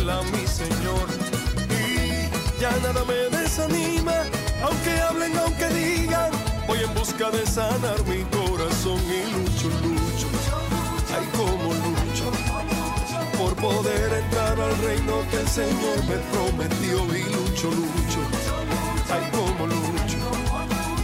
consuela 0.00 0.22
mi 0.32 0.46
Señor. 0.46 1.08
Y 1.68 2.60
ya 2.60 2.70
nada 2.82 3.04
me 3.04 3.36
desanima, 3.36 4.24
aunque 4.62 5.00
hablen, 5.00 5.36
aunque 5.38 5.68
digan, 5.68 6.30
voy 6.66 6.78
en 6.80 6.94
busca 6.94 7.30
de 7.30 7.46
sanar 7.46 8.02
mi 8.06 8.22
corazón 8.24 9.00
y 9.00 9.30
lucho, 9.32 9.68
lucho. 9.82 10.28
Ay, 11.16 11.28
como 11.36 11.74
lucho 11.74 12.30
por 13.38 13.56
poder 13.56 14.12
entrar 14.12 14.60
al 14.60 14.76
reino 14.78 15.14
que 15.30 15.40
el 15.40 15.48
Señor 15.48 15.96
me 16.08 16.16
prometió 16.30 17.04
y 17.16 17.22
lucho, 17.24 17.70
lucho. 17.70 18.20
Ay, 19.10 19.30
como 19.32 19.66
lucho. 19.66 20.18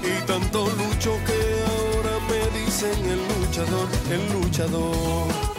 Y 0.03 0.27
tanto 0.27 0.69
lucho 0.71 1.19
que 1.27 1.65
ahora 1.67 2.19
me 2.29 2.61
dicen 2.61 3.05
el 3.07 3.21
luchador, 3.41 3.89
el 4.11 4.33
luchador. 4.33 5.56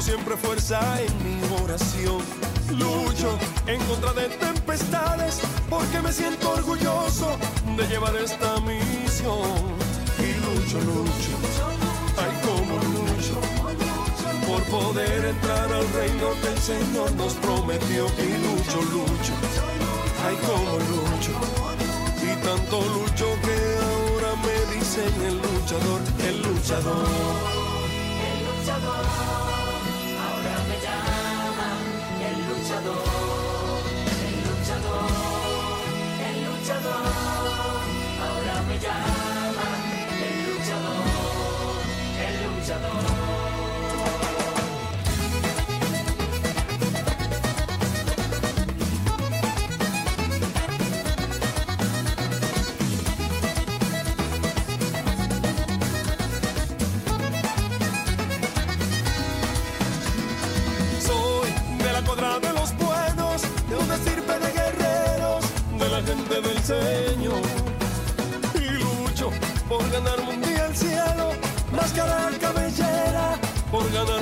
Siempre 0.00 0.36
fuerza 0.36 0.80
en 1.02 1.12
mi 1.24 1.62
oración. 1.62 2.22
Lucho 2.70 3.38
en 3.66 3.80
contra 3.84 4.12
de 4.14 4.28
tempestades, 4.28 5.40
porque 5.68 6.00
me 6.00 6.12
siento 6.12 6.50
orgulloso 6.52 7.36
de 7.76 7.86
llevar 7.86 8.16
esta 8.16 8.60
misión. 8.60 9.60
Y 10.18 10.32
lucho, 10.44 10.80
lucho, 10.80 11.34
ay 12.16 12.32
como 12.46 12.76
lucho, 12.76 13.40
por 14.46 14.62
poder 14.64 15.24
entrar 15.26 15.72
al 15.72 15.88
reino 15.92 16.28
que 16.42 16.48
el 16.48 16.58
Señor 16.58 17.12
nos 17.12 17.34
prometió. 17.34 18.06
Y 18.06 18.32
lucho, 18.46 18.80
lucho, 18.82 19.32
ay 20.24 20.36
como 20.46 20.78
lucho, 20.90 21.32
y 22.22 22.36
tanto 22.44 22.80
lucho 22.80 23.26
que 23.42 23.56
ahora 23.86 24.34
me 24.44 24.74
dicen 24.76 25.12
el 25.26 25.36
luchador, 25.36 26.00
el 26.26 26.42
luchador. 26.42 27.69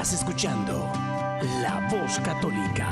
Estás 0.00 0.20
escuchando 0.20 0.92
La 1.60 1.88
Voz 1.90 2.20
Católica. 2.20 2.88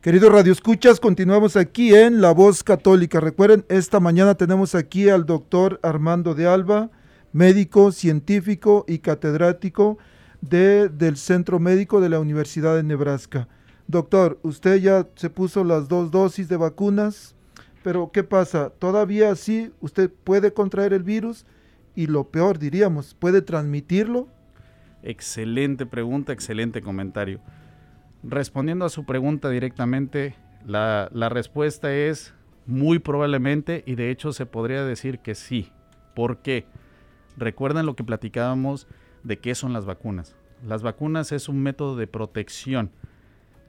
Queridos 0.00 0.32
radioescuchas, 0.32 0.98
continuamos 0.98 1.54
aquí 1.54 1.94
en 1.94 2.20
La 2.20 2.32
Voz 2.32 2.64
Católica. 2.64 3.20
Recuerden, 3.20 3.64
esta 3.68 4.00
mañana 4.00 4.34
tenemos 4.34 4.74
aquí 4.74 5.08
al 5.08 5.24
doctor 5.24 5.78
Armando 5.84 6.34
de 6.34 6.48
Alba, 6.48 6.90
médico, 7.32 7.92
científico 7.92 8.84
y 8.88 8.98
catedrático 8.98 9.98
de, 10.40 10.88
del 10.88 11.16
Centro 11.16 11.60
Médico 11.60 12.00
de 12.00 12.08
la 12.08 12.18
Universidad 12.18 12.74
de 12.74 12.82
Nebraska. 12.82 13.46
Doctor, 13.86 14.40
usted 14.42 14.80
ya 14.80 15.06
se 15.14 15.30
puso 15.30 15.62
las 15.62 15.86
dos 15.86 16.10
dosis 16.10 16.48
de 16.48 16.56
vacunas, 16.56 17.36
pero 17.84 18.10
¿qué 18.12 18.24
pasa? 18.24 18.70
¿Todavía 18.70 19.30
así 19.30 19.70
usted 19.80 20.10
puede 20.24 20.52
contraer 20.52 20.92
el 20.92 21.04
virus? 21.04 21.46
Y 21.96 22.06
lo 22.08 22.30
peor, 22.30 22.58
diríamos, 22.58 23.14
¿puede 23.14 23.40
transmitirlo? 23.40 24.28
Excelente 25.02 25.86
pregunta, 25.86 26.34
excelente 26.34 26.82
comentario. 26.82 27.40
Respondiendo 28.22 28.84
a 28.84 28.90
su 28.90 29.06
pregunta 29.06 29.48
directamente, 29.48 30.34
la, 30.66 31.08
respuesta 31.30 31.94
es 31.94 32.34
muy 32.66 32.98
probablemente 32.98 33.82
y 33.86 33.94
de 33.94 34.10
hecho 34.10 34.32
se 34.32 34.44
podría 34.44 34.84
decir 34.84 35.20
que 35.20 35.34
sí. 35.34 35.72
¿Por 36.14 36.38
qué? 36.42 36.66
Recuerden 37.38 37.86
lo 37.86 37.96
que 37.96 38.04
platicábamos 38.04 38.86
de 39.22 39.38
qué 39.38 39.54
son 39.54 39.72
las 39.72 39.86
vacunas. 39.86 40.36
Las 40.66 40.82
vacunas 40.82 41.32
es 41.32 41.48
un 41.48 41.62
método 41.62 41.96
de 41.96 42.06
protección 42.06 42.90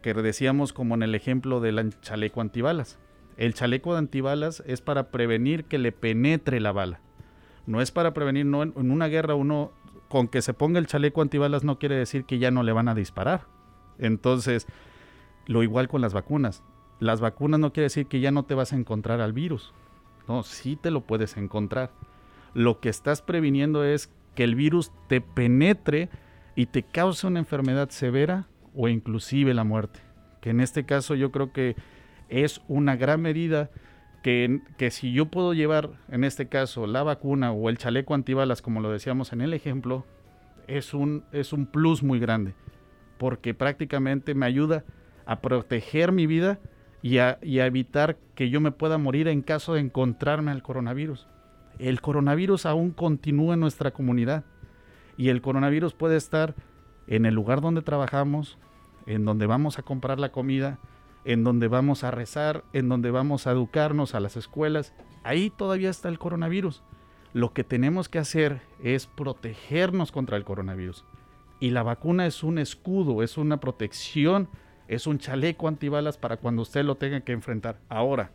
que 0.01 0.13
decíamos 0.13 0.73
como 0.73 0.95
en 0.95 1.03
el 1.03 1.15
ejemplo 1.15 1.61
del 1.61 1.97
chaleco 2.01 2.41
antibalas. 2.41 2.99
El 3.37 3.53
chaleco 3.53 3.93
de 3.93 3.99
antibalas 3.99 4.63
es 4.65 4.81
para 4.81 5.11
prevenir 5.11 5.63
que 5.65 5.77
le 5.77 5.93
penetre 5.93 6.59
la 6.59 6.73
bala. 6.73 6.99
No 7.67 7.81
es 7.81 7.91
para 7.91 8.13
prevenir, 8.13 8.45
no 8.45 8.63
en, 8.63 8.73
una 8.75 9.07
guerra 9.07 9.35
uno 9.35 9.71
con 10.07 10.29
que 10.29 10.41
se 10.41 10.53
ponga 10.53 10.79
el 10.79 10.87
chaleco 10.87 11.21
antibalas 11.21 11.65
no 11.65 11.77
quiere 11.77 11.95
decir 11.95 12.23
que 12.23 12.39
ya 12.39 12.49
no 12.49 12.63
le 12.63 12.71
van 12.71 12.87
a 12.87 12.95
disparar. 12.95 13.45
Entonces, 13.99 14.67
lo 15.45 15.63
igual 15.63 15.89
con 15.89 16.01
las 16.01 16.13
vacunas. 16.13 16.63
Las 16.99 17.19
vacunas 17.19 17.59
no 17.59 17.73
quiere 17.73 17.85
decir 17.85 18.07
que 18.07 18.21
ya 18.21 18.31
no 18.31 18.43
te 18.43 18.55
vas 18.55 18.71
a 18.71 18.77
encontrar 18.77 19.19
al 19.19 19.33
virus. 19.33 19.73
No, 20.27 20.43
sí 20.43 20.77
te 20.77 20.91
lo 20.91 21.01
puedes 21.01 21.35
encontrar. 21.37 21.91
Lo 22.53 22.79
que 22.79 22.89
estás 22.89 23.21
previniendo 23.21 23.83
es 23.83 24.09
que 24.33 24.45
el 24.45 24.55
virus 24.55 24.91
te 25.07 25.19
penetre 25.19 26.09
y 26.55 26.67
te 26.67 26.83
cause 26.83 27.27
una 27.27 27.39
enfermedad 27.39 27.89
severa 27.89 28.47
o 28.73 28.87
inclusive 28.87 29.53
la 29.53 29.65
muerte. 29.65 29.99
Que 30.41 30.51
en 30.51 30.61
este 30.61 30.85
caso 30.85 31.15
yo 31.15 31.31
creo 31.31 31.51
que 31.51 31.75
es 32.29 32.61
una 32.67 32.95
gran 32.95 33.21
medida 33.21 33.69
que, 34.27 34.91
si 34.91 35.13
yo 35.13 35.27
puedo 35.27 35.53
llevar 35.53 35.91
en 36.09 36.25
este 36.25 36.49
caso 36.49 36.85
la 36.85 37.01
vacuna 37.01 37.53
o 37.53 37.69
el 37.69 37.77
chaleco 37.77 38.13
antibalas, 38.13 38.61
como 38.61 38.81
lo 38.81 38.91
decíamos 38.91 39.31
en 39.31 39.39
el 39.39 39.53
ejemplo, 39.53 40.05
es 40.67 40.93
un, 40.93 41.23
es 41.31 41.53
un 41.53 41.65
plus 41.65 42.03
muy 42.03 42.19
grande 42.19 42.53
porque 43.17 43.53
prácticamente 43.53 44.35
me 44.35 44.45
ayuda 44.45 44.83
a 45.25 45.39
proteger 45.39 46.11
mi 46.11 46.27
vida 46.27 46.59
y 47.01 47.19
a, 47.19 47.39
y 47.41 47.59
a, 47.59 47.67
evitar 47.67 48.17
que 48.35 48.49
yo 48.49 48.59
me 48.59 48.71
pueda 48.71 48.97
morir 48.97 49.29
en 49.29 49.41
caso 49.41 49.75
de 49.75 49.79
encontrarme 49.79 50.51
al 50.51 50.61
coronavirus. 50.61 51.25
El 51.79 52.01
coronavirus 52.01 52.65
aún 52.65 52.91
continúa 52.91 53.53
en 53.53 53.61
nuestra 53.61 53.91
comunidad 53.91 54.43
y 55.15 55.29
el 55.29 55.41
coronavirus 55.41 55.93
puede 55.93 56.17
estar 56.17 56.53
en 57.07 57.25
el 57.25 57.33
lugar 57.33 57.61
donde 57.61 57.81
trabajamos, 57.81 58.57
en 59.05 59.23
donde 59.23 59.45
vamos 59.45 59.79
a 59.79 59.83
comprar 59.83 60.19
la 60.19 60.33
comida, 60.33 60.79
en 61.27 61.43
donde 61.43 61.67
vamos 61.67 62.05
a 62.05 62.11
rezar, 62.11 62.63
en 62.71 62.87
donde 62.87 63.11
vamos 63.11 63.47
a 63.47 63.51
educarnos 63.51 64.15
a 64.15 64.21
las 64.21 64.37
escuelas. 64.37 64.93
Ahí 65.23 65.49
todavía 65.49 65.89
está 65.89 66.07
el 66.07 66.19
coronavirus. 66.19 66.83
Lo 67.33 67.51
que 67.51 67.65
tenemos 67.65 68.07
que 68.07 68.17
hacer 68.17 68.61
es 68.81 69.07
protegernos 69.07 70.13
contra 70.13 70.37
el 70.37 70.45
coronavirus. 70.45 71.03
Y 71.59 71.71
la 71.71 71.83
vacuna 71.83 72.25
es 72.27 72.43
un 72.43 72.57
escudo, 72.57 73.23
es 73.23 73.37
una 73.37 73.59
protección, 73.59 74.47
es 74.87 75.05
un 75.05 75.19
chaleco 75.19 75.67
antibalas 75.67 76.17
para 76.17 76.37
cuando 76.37 76.61
usted 76.61 76.85
lo 76.85 76.95
tenga 76.95 77.19
que 77.19 77.33
enfrentar. 77.33 77.77
Ahora, 77.89 78.31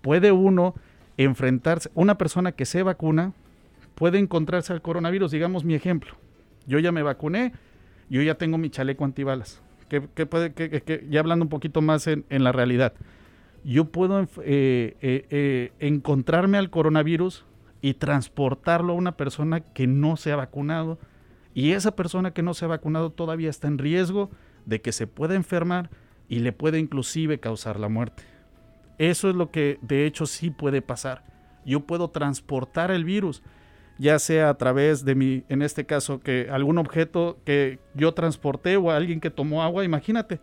puede 0.00 0.32
uno 0.32 0.74
enfrentarse, 1.18 1.90
una 1.92 2.16
persona 2.16 2.52
que 2.52 2.64
se 2.64 2.82
vacuna 2.82 3.34
puede 3.96 4.18
encontrarse 4.18 4.72
al 4.72 4.80
coronavirus, 4.80 5.30
digamos 5.30 5.66
mi 5.66 5.74
ejemplo. 5.74 6.14
Yo 6.66 6.78
ya 6.78 6.90
me 6.90 7.02
vacuné, 7.02 7.52
yo 8.08 8.22
ya 8.22 8.36
tengo 8.36 8.56
mi 8.56 8.70
chaleco 8.70 9.04
antibalas. 9.04 9.60
Que, 9.90 10.00
puede, 10.00 10.54
que, 10.54 11.06
ya 11.10 11.20
hablando 11.20 11.44
un 11.44 11.48
poquito 11.48 11.82
más 11.82 12.06
en, 12.06 12.24
en 12.30 12.44
la 12.44 12.52
realidad, 12.52 12.94
yo 13.64 13.86
puedo 13.86 14.22
eh, 14.22 14.26
eh, 14.42 14.96
eh, 15.02 15.72
encontrarme 15.80 16.58
al 16.58 16.70
coronavirus 16.70 17.44
y 17.82 17.94
transportarlo 17.94 18.92
a 18.92 18.96
una 18.96 19.16
persona 19.16 19.60
que 19.60 19.86
no 19.86 20.16
se 20.16 20.32
ha 20.32 20.36
vacunado 20.36 20.98
y 21.54 21.72
esa 21.72 21.96
persona 21.96 22.32
que 22.32 22.42
no 22.42 22.54
se 22.54 22.64
ha 22.64 22.68
vacunado 22.68 23.10
todavía 23.10 23.50
está 23.50 23.68
en 23.68 23.78
riesgo 23.78 24.30
de 24.64 24.80
que 24.80 24.92
se 24.92 25.06
pueda 25.06 25.34
enfermar 25.34 25.90
y 26.28 26.38
le 26.38 26.52
puede 26.52 26.78
inclusive 26.78 27.40
causar 27.40 27.80
la 27.80 27.88
muerte. 27.88 28.22
Eso 28.98 29.28
es 29.28 29.36
lo 29.36 29.50
que 29.50 29.78
de 29.82 30.06
hecho 30.06 30.26
sí 30.26 30.50
puede 30.50 30.82
pasar. 30.82 31.24
Yo 31.64 31.80
puedo 31.80 32.08
transportar 32.10 32.90
el 32.90 33.04
virus. 33.04 33.42
Ya 34.00 34.18
sea 34.18 34.48
a 34.48 34.54
través 34.54 35.04
de 35.04 35.14
mi, 35.14 35.44
en 35.50 35.60
este 35.60 35.84
caso, 35.84 36.20
que 36.20 36.48
algún 36.50 36.78
objeto 36.78 37.36
que 37.44 37.78
yo 37.92 38.14
transporté 38.14 38.78
o 38.78 38.90
alguien 38.90 39.20
que 39.20 39.28
tomó 39.30 39.62
agua, 39.62 39.84
imagínate, 39.84 40.40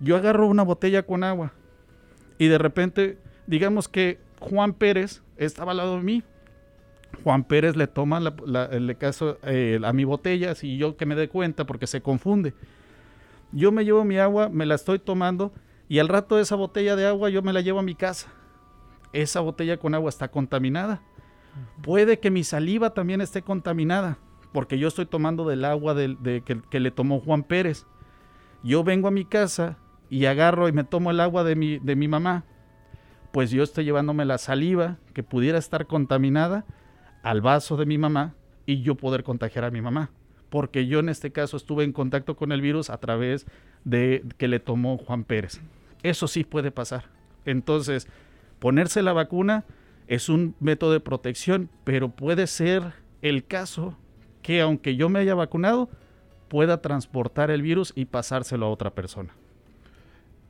yo 0.00 0.16
agarro 0.16 0.46
una 0.48 0.62
botella 0.62 1.02
con 1.04 1.24
agua 1.24 1.52
y 2.38 2.48
de 2.48 2.56
repente, 2.56 3.18
digamos 3.46 3.86
que 3.86 4.18
Juan 4.40 4.72
Pérez 4.72 5.22
estaba 5.36 5.72
al 5.72 5.76
lado 5.76 5.96
de 5.98 6.02
mí. 6.02 6.22
Juan 7.22 7.44
Pérez 7.44 7.76
le 7.76 7.86
toma 7.86 8.18
la- 8.18 8.64
el 8.72 8.96
caso 8.96 9.38
eh, 9.42 9.78
a 9.84 9.92
mi 9.92 10.04
botella, 10.04 10.54
si 10.54 10.78
yo 10.78 10.96
que 10.96 11.04
me 11.04 11.14
dé 11.14 11.28
cuenta 11.28 11.66
porque 11.66 11.86
se 11.86 12.00
confunde. 12.00 12.54
Yo 13.52 13.72
me 13.72 13.84
llevo 13.84 14.04
mi 14.04 14.16
agua, 14.18 14.48
me 14.48 14.64
la 14.64 14.74
estoy 14.74 14.98
tomando 14.98 15.52
y 15.86 15.98
al 15.98 16.08
rato 16.08 16.38
esa 16.38 16.56
botella 16.56 16.96
de 16.96 17.06
agua 17.06 17.28
yo 17.28 17.42
me 17.42 17.52
la 17.52 17.60
llevo 17.60 17.78
a 17.80 17.82
mi 17.82 17.94
casa. 17.94 18.32
Esa 19.12 19.40
botella 19.40 19.76
con 19.76 19.94
agua 19.94 20.08
está 20.08 20.28
contaminada. 20.28 21.02
Puede 21.82 22.18
que 22.18 22.30
mi 22.30 22.44
saliva 22.44 22.90
también 22.90 23.20
esté 23.20 23.42
contaminada 23.42 24.18
porque 24.54 24.78
yo 24.78 24.86
estoy 24.86 25.06
tomando 25.06 25.48
del 25.48 25.64
agua 25.64 25.94
de, 25.94 26.42
que, 26.46 26.62
que 26.70 26.78
le 26.78 26.92
tomó 26.92 27.18
Juan 27.18 27.42
Pérez. 27.42 27.86
Yo 28.62 28.84
vengo 28.84 29.08
a 29.08 29.10
mi 29.10 29.24
casa 29.24 29.78
y 30.08 30.26
agarro 30.26 30.68
y 30.68 30.72
me 30.72 30.84
tomo 30.84 31.10
el 31.10 31.18
agua 31.18 31.42
de 31.42 31.56
mi, 31.56 31.80
de 31.80 31.96
mi 31.96 32.06
mamá. 32.06 32.44
Pues 33.32 33.50
yo 33.50 33.64
estoy 33.64 33.84
llevándome 33.84 34.24
la 34.24 34.38
saliva 34.38 34.98
que 35.12 35.24
pudiera 35.24 35.58
estar 35.58 35.88
contaminada 35.88 36.64
al 37.24 37.40
vaso 37.40 37.76
de 37.76 37.84
mi 37.84 37.98
mamá 37.98 38.36
y 38.64 38.82
yo 38.82 38.94
poder 38.94 39.24
contagiar 39.24 39.64
a 39.64 39.72
mi 39.72 39.80
mamá. 39.80 40.10
Porque 40.50 40.86
yo 40.86 41.00
en 41.00 41.08
este 41.08 41.32
caso 41.32 41.56
estuve 41.56 41.82
en 41.82 41.92
contacto 41.92 42.36
con 42.36 42.52
el 42.52 42.60
virus 42.60 42.90
a 42.90 42.98
través 42.98 43.46
de 43.82 44.24
que 44.38 44.46
le 44.46 44.60
tomó 44.60 44.98
Juan 44.98 45.24
Pérez. 45.24 45.60
Eso 46.04 46.28
sí 46.28 46.44
puede 46.44 46.70
pasar. 46.70 47.06
Entonces, 47.44 48.06
ponerse 48.60 49.02
la 49.02 49.12
vacuna 49.12 49.64
es 50.06 50.28
un 50.28 50.54
método 50.60 50.92
de 50.92 51.00
protección, 51.00 51.70
pero 51.84 52.10
puede 52.10 52.46
ser 52.46 52.92
el 53.22 53.46
caso 53.46 53.96
que 54.42 54.60
aunque 54.60 54.96
yo 54.96 55.08
me 55.08 55.20
haya 55.20 55.34
vacunado, 55.34 55.88
pueda 56.48 56.82
transportar 56.82 57.50
el 57.50 57.62
virus 57.62 57.92
y 57.96 58.04
pasárselo 58.04 58.66
a 58.66 58.70
otra 58.70 58.94
persona. 58.94 59.34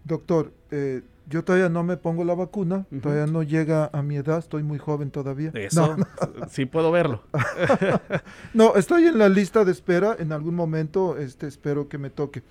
Doctor, 0.04 0.52
eh, 0.70 1.02
yo 1.28 1.44
todavía 1.44 1.68
no 1.68 1.82
me 1.82 1.96
pongo 1.96 2.24
la 2.24 2.34
vacuna, 2.34 2.86
todavía 3.00 3.26
no 3.26 3.42
llega 3.42 3.88
a 3.92 4.02
mi 4.02 4.16
edad, 4.16 4.38
estoy 4.38 4.62
muy 4.62 4.78
joven 4.78 5.10
todavía. 5.10 5.50
Eso, 5.54 5.96
No, 5.96 6.04
sí 6.50 6.66
puedo 6.66 6.90
verlo. 6.92 7.22
no, 8.54 8.74
estoy 8.74 9.06
en 9.06 9.18
la 9.18 9.28
lista 9.28 9.64
de 9.64 9.72
espera, 9.72 10.16
en 10.18 10.32
algún 10.32 10.54
momento 10.54 11.16
este, 11.16 11.46
espero 11.46 11.88
que 11.88 11.96
me 11.96 12.10
toque. 12.10 12.42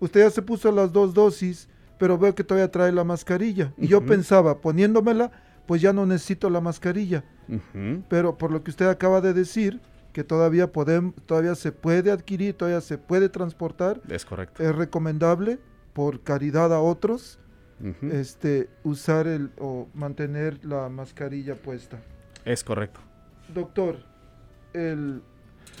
Usted 0.00 0.20
ya 0.20 0.30
se 0.30 0.40
puso 0.40 0.72
las 0.72 0.92
dos 0.92 1.12
dosis, 1.12 1.68
pero 1.98 2.16
veo 2.16 2.34
que 2.34 2.44
todavía 2.44 2.70
trae 2.70 2.90
la 2.92 3.04
mascarilla. 3.04 3.74
Y 3.76 3.88
yo 3.88 4.04
pensaba, 4.04 4.60
poniéndomela, 4.60 5.30
pues 5.72 5.80
ya 5.80 5.94
no 5.94 6.04
necesito 6.04 6.50
la 6.50 6.60
mascarilla. 6.60 7.24
Pero 8.10 8.36
por 8.36 8.50
lo 8.50 8.62
que 8.62 8.70
usted 8.70 8.86
acaba 8.90 9.22
de 9.22 9.32
decir, 9.32 9.80
que 10.12 10.22
todavía, 10.22 10.70
podem- 10.70 11.14
todavía 11.24 11.54
se 11.54 11.72
puede 11.72 12.10
adquirir, 12.10 12.52
todavía 12.54 12.82
se 12.82 12.98
puede 12.98 13.30
transportar, 13.30 14.02
Es 14.10 14.26
correcto. 14.26 14.62
es 14.62 14.74
recomendable 14.76 15.58
por 15.94 16.20
caridad 16.20 16.74
a 16.74 16.80
otros 16.80 17.38
este 18.02 18.68
usar 18.84 19.26
el 19.26 19.50
o 19.58 19.88
mantener 19.94 20.62
la 20.62 20.90
mascarilla 20.90 21.54
puesta. 21.54 21.96
Es 22.44 22.62
correcto. 22.62 23.00
Doctor, 23.54 23.96
el- 24.74 25.22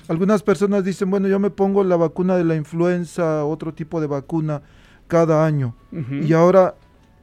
algunas 0.08 0.42
personas 0.42 0.84
dicen, 0.84 1.10
bueno, 1.10 1.28
yo 1.28 1.38
me 1.38 1.50
pongo 1.50 1.84
la 1.84 1.96
vacuna 1.96 2.34
de 2.38 2.44
la 2.44 2.54
influenza, 2.56 3.44
otro 3.44 3.74
tipo 3.74 4.00
de 4.00 4.06
vacuna 4.06 4.62
cada 5.06 5.44
año 5.44 5.76
y 6.22 6.32
ahora 6.32 6.76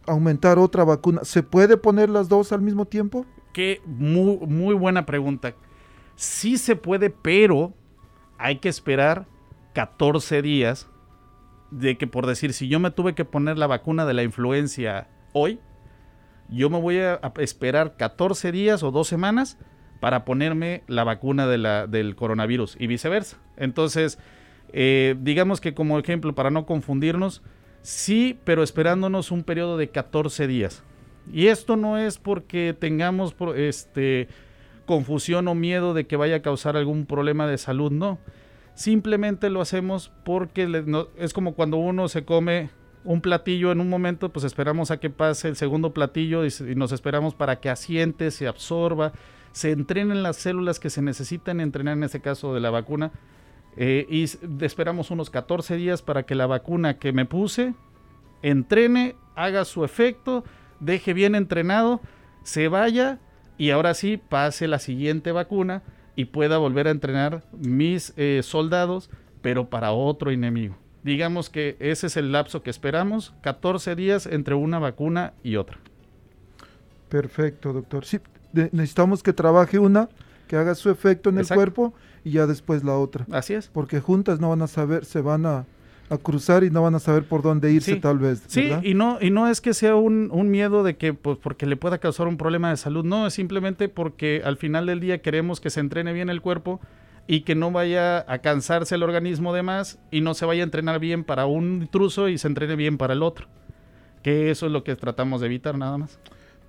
aumentar 0.09 0.59
otra 0.59 0.83
vacuna, 0.83 1.21
¿se 1.23 1.43
puede 1.43 1.77
poner 1.77 2.09
las 2.09 2.29
dos 2.29 2.51
al 2.51 2.61
mismo 2.61 2.85
tiempo? 2.85 3.25
Qué 3.53 3.81
muy, 3.85 4.37
muy 4.37 4.75
buena 4.75 5.05
pregunta. 5.05 5.53
Sí 6.15 6.57
se 6.57 6.75
puede, 6.75 7.09
pero 7.09 7.73
hay 8.37 8.57
que 8.57 8.69
esperar 8.69 9.27
14 9.73 10.41
días 10.41 10.87
de 11.71 11.97
que, 11.97 12.07
por 12.07 12.25
decir, 12.25 12.53
si 12.53 12.67
yo 12.67 12.79
me 12.79 12.91
tuve 12.91 13.15
que 13.15 13.25
poner 13.25 13.57
la 13.57 13.67
vacuna 13.67 14.05
de 14.05 14.13
la 14.13 14.23
influencia 14.23 15.07
hoy, 15.33 15.59
yo 16.49 16.69
me 16.69 16.79
voy 16.79 16.97
a 16.97 17.19
esperar 17.37 17.95
14 17.95 18.51
días 18.51 18.81
o 18.83 18.91
dos 18.91 19.07
semanas 19.07 19.57
para 19.99 20.25
ponerme 20.25 20.83
la 20.87 21.03
vacuna 21.03 21.47
de 21.47 21.57
la, 21.57 21.87
del 21.87 22.15
coronavirus 22.15 22.75
y 22.79 22.87
viceversa. 22.87 23.37
Entonces, 23.57 24.17
eh, 24.71 25.15
digamos 25.19 25.61
que 25.61 25.73
como 25.73 25.99
ejemplo, 25.99 26.33
para 26.35 26.49
no 26.49 26.65
confundirnos, 26.65 27.41
sí, 27.81 28.39
pero 28.43 28.63
esperándonos 28.63 29.31
un 29.31 29.43
periodo 29.43 29.77
de 29.77 29.89
14 29.89 30.47
días. 30.47 30.83
Y 31.31 31.47
esto 31.47 31.75
no 31.75 31.97
es 31.97 32.17
porque 32.17 32.75
tengamos 32.77 33.35
este, 33.55 34.27
confusión 34.85 35.47
o 35.47 35.55
miedo 35.55 35.93
de 35.93 36.07
que 36.07 36.15
vaya 36.15 36.37
a 36.37 36.41
causar 36.41 36.75
algún 36.75 37.05
problema 37.05 37.47
de 37.47 37.57
salud, 37.57 37.91
no. 37.91 38.17
Simplemente 38.73 39.49
lo 39.49 39.61
hacemos 39.61 40.11
porque 40.23 40.85
es 41.17 41.33
como 41.33 41.53
cuando 41.53 41.77
uno 41.77 42.07
se 42.07 42.25
come 42.25 42.69
un 43.03 43.21
platillo 43.21 43.71
en 43.71 43.81
un 43.81 43.89
momento, 43.89 44.29
pues 44.29 44.45
esperamos 44.45 44.91
a 44.91 44.99
que 44.99 45.09
pase 45.09 45.49
el 45.49 45.55
segundo 45.55 45.93
platillo 45.93 46.45
y, 46.45 46.49
y 46.71 46.75
nos 46.75 46.91
esperamos 46.91 47.35
para 47.35 47.59
que 47.59 47.69
asiente, 47.69 48.31
se 48.31 48.47
absorba, 48.47 49.13
se 49.51 49.71
entrenen 49.71 50.23
las 50.23 50.37
células 50.37 50.79
que 50.79 50.89
se 50.89 51.01
necesitan 51.01 51.59
entrenar, 51.59 51.97
en 51.97 52.03
este 52.03 52.21
caso 52.21 52.53
de 52.53 52.59
la 52.59 52.69
vacuna, 52.69 53.11
eh, 53.77 54.05
y 54.09 54.25
esperamos 54.63 55.11
unos 55.11 55.29
14 55.29 55.75
días 55.75 56.01
para 56.01 56.23
que 56.23 56.35
la 56.35 56.47
vacuna 56.47 56.97
que 56.97 57.13
me 57.13 57.25
puse 57.25 57.73
entrene, 58.41 59.15
haga 59.35 59.65
su 59.65 59.83
efecto, 59.83 60.43
deje 60.79 61.13
bien 61.13 61.35
entrenado, 61.35 62.01
se 62.43 62.67
vaya 62.67 63.19
y 63.57 63.71
ahora 63.71 63.93
sí 63.93 64.17
pase 64.17 64.67
la 64.67 64.79
siguiente 64.79 65.31
vacuna 65.31 65.83
y 66.15 66.25
pueda 66.25 66.57
volver 66.57 66.87
a 66.87 66.91
entrenar 66.91 67.43
mis 67.53 68.13
eh, 68.17 68.41
soldados, 68.43 69.09
pero 69.41 69.69
para 69.69 69.91
otro 69.91 70.31
enemigo. 70.31 70.75
Digamos 71.03 71.49
que 71.49 71.77
ese 71.79 72.07
es 72.07 72.17
el 72.17 72.31
lapso 72.31 72.61
que 72.61 72.69
esperamos, 72.69 73.33
14 73.41 73.95
días 73.95 74.25
entre 74.25 74.55
una 74.55 74.79
vacuna 74.79 75.33
y 75.43 75.55
otra. 75.55 75.79
Perfecto, 77.07 77.73
doctor. 77.73 78.05
Sí, 78.05 78.19
necesitamos 78.53 79.23
que 79.23 79.33
trabaje 79.33 79.79
una, 79.79 80.09
que 80.47 80.57
haga 80.57 80.75
su 80.75 80.89
efecto 80.89 81.29
en 81.29 81.39
el 81.39 81.47
cuerpo 81.47 81.93
y 82.29 82.33
ya 82.33 82.47
después 82.47 82.83
la 82.83 82.97
otra. 82.97 83.25
Así 83.31 83.53
es. 83.53 83.67
Porque 83.67 83.99
juntas 83.99 84.39
no 84.39 84.49
van 84.49 84.61
a 84.61 84.67
saber, 84.67 85.05
se 85.05 85.21
van 85.21 85.45
a, 85.45 85.65
a 86.09 86.17
cruzar 86.17 86.63
y 86.63 86.69
no 86.69 86.81
van 86.81 86.95
a 86.95 86.99
saber 86.99 87.23
por 87.23 87.41
dónde 87.41 87.71
irse 87.71 87.95
Sí. 87.95 87.99
tal 87.99 88.19
vez. 88.19 88.43
Sí, 88.47 88.71
y 88.83 88.93
no, 88.93 89.17
y 89.21 89.29
no 89.31 89.47
es 89.47 89.61
que 89.61 89.73
sea 89.73 89.95
un, 89.95 90.29
un 90.31 90.49
miedo 90.49 90.83
de 90.83 90.95
que, 90.97 91.13
pues, 91.13 91.37
porque 91.37 91.65
le 91.65 91.75
pueda 91.77 91.97
causar 91.97 92.27
un 92.27 92.37
problema 92.37 92.69
de 92.69 92.77
salud, 92.77 93.03
no, 93.05 93.27
es 93.27 93.33
simplemente 93.33 93.89
porque 93.89 94.41
al 94.43 94.57
final 94.57 94.85
del 94.85 94.99
día 94.99 95.21
queremos 95.21 95.59
que 95.59 95.69
se 95.69 95.79
entrene 95.79 96.13
bien 96.13 96.29
el 96.29 96.41
cuerpo 96.41 96.79
y 97.27 97.41
que 97.41 97.53
no 97.53 97.71
vaya 97.71 98.25
a 98.31 98.39
cansarse 98.39 98.95
el 98.95 99.03
organismo 99.03 99.53
de 99.53 99.61
más 99.61 99.99
y 100.09 100.21
no 100.21 100.33
se 100.33 100.45
vaya 100.45 100.63
a 100.63 100.65
entrenar 100.65 100.99
bien 100.99 101.23
para 101.23 101.45
un 101.45 101.81
intruso 101.83 102.27
y 102.27 102.37
se 102.39 102.47
entrene 102.47 102.75
bien 102.75 102.97
para 102.97 103.13
el 103.13 103.21
otro. 103.21 103.47
Que 104.23 104.49
eso 104.49 104.65
es 104.65 104.71
lo 104.71 104.83
que 104.83 104.95
tratamos 104.95 105.39
de 105.41 105.45
evitar 105.47 105.77
nada 105.77 105.97
más. 105.97 106.17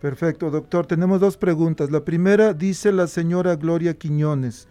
Perfecto, 0.02 0.50
doctor. 0.50 0.86
Tenemos 0.86 1.20
dos 1.20 1.36
preguntas. 1.36 1.90
La 1.90 2.04
primera 2.04 2.52
dice 2.54 2.92
la 2.92 3.06
señora 3.06 3.56
Gloria 3.56 3.94
Quiñones. 3.94 4.68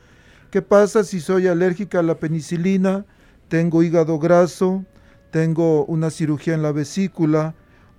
¿Qué 0.51 0.61
pasa 0.61 1.03
si 1.03 1.19
soy 1.19 1.47
alérgica 1.47 1.99
a 1.99 2.03
la 2.03 2.15
penicilina? 2.19 3.05
Tengo 3.47 3.83
hígado 3.83 4.19
graso, 4.19 4.83
tengo 5.31 5.85
una 5.85 6.09
cirugía 6.09 6.53
en 6.55 6.61
la 6.63 6.71
vesícula, 6.71 7.53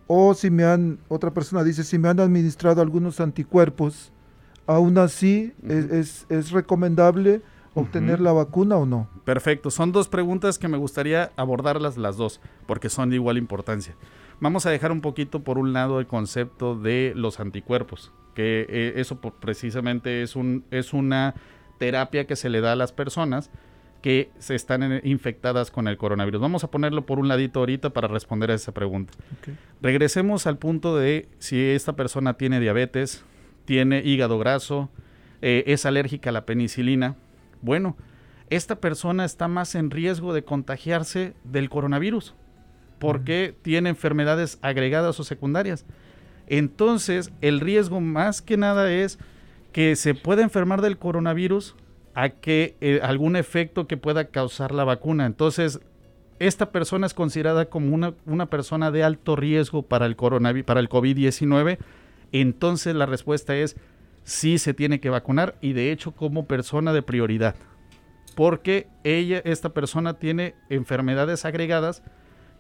o 0.06 0.34
si 0.34 0.50
me 0.50 0.64
han, 0.64 0.98
otra 1.08 1.32
persona 1.32 1.62
dice, 1.62 1.84
si 1.84 1.98
me 1.98 2.08
han 2.08 2.18
administrado 2.20 2.82
algunos 2.82 3.20
anticuerpos, 3.20 4.12
aún 4.66 4.98
así 4.98 5.52
es, 5.68 5.84
es- 5.90 6.26
es 6.28 6.50
recomendable 6.50 7.42
obtener 7.74 8.20
la 8.20 8.32
vacuna 8.32 8.76
o 8.76 8.86
no. 8.86 9.08
Perfecto, 9.24 9.70
son 9.70 9.92
dos 9.92 10.08
preguntas 10.08 10.58
que 10.58 10.66
me 10.66 10.76
gustaría 10.76 11.30
abordarlas 11.36 11.96
las 11.96 12.16
dos, 12.16 12.40
porque 12.66 12.88
son 12.88 13.10
de 13.10 13.16
igual 13.16 13.38
importancia. 13.38 13.94
Vamos 14.40 14.66
a 14.66 14.70
dejar 14.70 14.90
un 14.90 15.00
poquito 15.00 15.44
por 15.44 15.56
un 15.58 15.72
lado 15.72 16.00
el 16.00 16.06
concepto 16.08 16.74
de 16.74 17.12
los 17.14 17.38
anticuerpos, 17.38 18.12
que 18.34 18.66
eh, 18.68 18.92
eso 18.96 19.20
por- 19.20 19.34
precisamente 19.34 20.22
es, 20.22 20.34
un, 20.34 20.64
es 20.72 20.92
una 20.92 21.34
terapia 21.80 22.26
que 22.26 22.36
se 22.36 22.50
le 22.50 22.60
da 22.60 22.72
a 22.72 22.76
las 22.76 22.92
personas 22.92 23.50
que 24.02 24.30
se 24.38 24.54
están 24.54 25.00
infectadas 25.02 25.70
con 25.70 25.88
el 25.88 25.96
coronavirus. 25.96 26.40
Vamos 26.40 26.62
a 26.62 26.70
ponerlo 26.70 27.06
por 27.06 27.18
un 27.18 27.26
ladito 27.26 27.60
ahorita 27.60 27.90
para 27.90 28.06
responder 28.06 28.50
a 28.50 28.54
esa 28.54 28.72
pregunta. 28.72 29.14
Regresemos 29.80 30.46
al 30.46 30.58
punto 30.58 30.96
de 30.98 31.28
si 31.38 31.58
esta 31.58 31.94
persona 31.96 32.34
tiene 32.34 32.60
diabetes, 32.60 33.24
tiene 33.64 34.02
hígado 34.04 34.38
graso, 34.38 34.90
eh, 35.40 35.64
es 35.66 35.86
alérgica 35.86 36.28
a 36.28 36.34
la 36.34 36.44
penicilina. 36.44 37.16
Bueno, 37.62 37.96
esta 38.50 38.76
persona 38.78 39.24
está 39.24 39.48
más 39.48 39.74
en 39.74 39.90
riesgo 39.90 40.34
de 40.34 40.44
contagiarse 40.44 41.32
del 41.44 41.70
coronavirus 41.70 42.34
porque 42.98 43.54
tiene 43.62 43.88
enfermedades 43.88 44.58
agregadas 44.60 45.18
o 45.18 45.24
secundarias. 45.24 45.86
Entonces, 46.46 47.32
el 47.40 47.60
riesgo 47.60 48.02
más 48.02 48.42
que 48.42 48.58
nada 48.58 48.92
es 48.92 49.18
que 49.72 49.96
se 49.96 50.14
pueda 50.14 50.42
enfermar 50.42 50.82
del 50.82 50.98
coronavirus 50.98 51.76
a 52.14 52.30
que 52.30 52.76
eh, 52.80 53.00
algún 53.02 53.36
efecto 53.36 53.86
que 53.86 53.96
pueda 53.96 54.26
causar 54.26 54.72
la 54.72 54.84
vacuna. 54.84 55.26
Entonces, 55.26 55.80
esta 56.38 56.72
persona 56.72 57.06
es 57.06 57.14
considerada 57.14 57.66
como 57.66 57.94
una, 57.94 58.14
una 58.26 58.46
persona 58.46 58.90
de 58.90 59.04
alto 59.04 59.36
riesgo 59.36 59.82
para 59.82 60.06
el 60.06 60.16
coronavirus, 60.16 60.66
para 60.66 60.80
el 60.80 60.88
COVID-19. 60.88 61.78
Entonces, 62.32 62.94
la 62.94 63.06
respuesta 63.06 63.56
es 63.56 63.76
sí 64.24 64.58
se 64.58 64.74
tiene 64.74 65.00
que 65.00 65.10
vacunar 65.10 65.56
y 65.60 65.72
de 65.72 65.92
hecho 65.92 66.12
como 66.12 66.46
persona 66.46 66.92
de 66.92 67.02
prioridad. 67.02 67.54
Porque 68.34 68.88
ella, 69.04 69.42
esta 69.44 69.70
persona 69.70 70.14
tiene 70.14 70.54
enfermedades 70.68 71.44
agregadas 71.44 72.02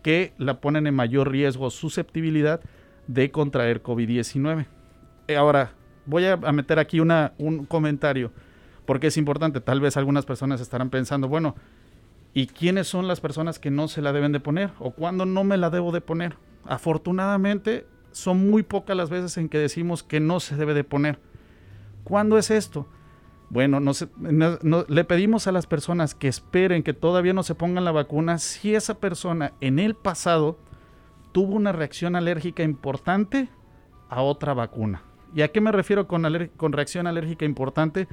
que 0.02 0.32
la 0.38 0.60
ponen 0.60 0.86
en 0.86 0.94
mayor 0.94 1.30
riesgo, 1.30 1.70
susceptibilidad 1.70 2.60
de 3.06 3.30
contraer 3.30 3.82
COVID-19. 3.82 4.66
Eh, 5.28 5.36
Ahora, 5.36 5.72
voy 6.10 6.26
a 6.26 6.36
meter 6.36 6.78
aquí 6.78 7.00
una, 7.00 7.32
un 7.38 7.64
comentario, 7.64 8.32
porque 8.84 9.06
es 9.06 9.16
importante. 9.16 9.60
Tal 9.60 9.80
vez 9.80 9.96
algunas 9.96 10.26
personas 10.26 10.60
estarán 10.60 10.90
pensando, 10.90 11.28
bueno, 11.28 11.54
¿y 12.34 12.46
quiénes 12.48 12.88
son 12.88 13.08
las 13.08 13.20
personas 13.20 13.58
que 13.58 13.70
no 13.70 13.88
se 13.88 14.02
la 14.02 14.12
deben 14.12 14.32
de 14.32 14.40
poner? 14.40 14.70
¿O 14.78 14.90
cuándo 14.90 15.24
no 15.24 15.44
me 15.44 15.56
la 15.56 15.70
debo 15.70 15.92
de 15.92 16.00
poner? 16.00 16.36
Afortunadamente, 16.66 17.86
son 18.12 18.50
muy 18.50 18.62
pocas 18.62 18.96
las 18.96 19.08
veces 19.08 19.36
en 19.38 19.48
que 19.48 19.58
decimos 19.58 20.02
que 20.02 20.20
no 20.20 20.40
se 20.40 20.56
debe 20.56 20.74
de 20.74 20.84
poner. 20.84 21.18
¿Cuándo 22.04 22.36
es 22.38 22.50
esto? 22.50 22.88
Bueno, 23.50 23.80
no 23.80 23.94
se- 23.94 24.08
le 24.88 25.04
pedimos 25.04 25.46
a 25.46 25.52
las 25.52 25.66
personas 25.66 26.14
que 26.14 26.28
esperen 26.28 26.82
que 26.82 26.92
todavía 26.92 27.32
no 27.32 27.42
se 27.42 27.54
pongan 27.54 27.84
la 27.84 27.90
vacuna 27.92 28.38
si 28.38 28.74
esa 28.74 28.98
persona 29.00 29.52
en 29.60 29.78
el 29.78 29.94
pasado 29.94 30.58
tuvo 31.32 31.54
una 31.54 31.72
reacción 31.72 32.16
alérgica 32.16 32.62
importante 32.62 33.48
a 34.08 34.22
otra 34.22 34.54
vacuna. 34.54 35.02
¿Y 35.34 35.42
a 35.42 35.48
qué 35.48 35.60
me 35.60 35.72
refiero 35.72 36.06
con, 36.08 36.24
reacción 36.72 37.06
alérgica 37.06 37.44
importante? 37.44 38.08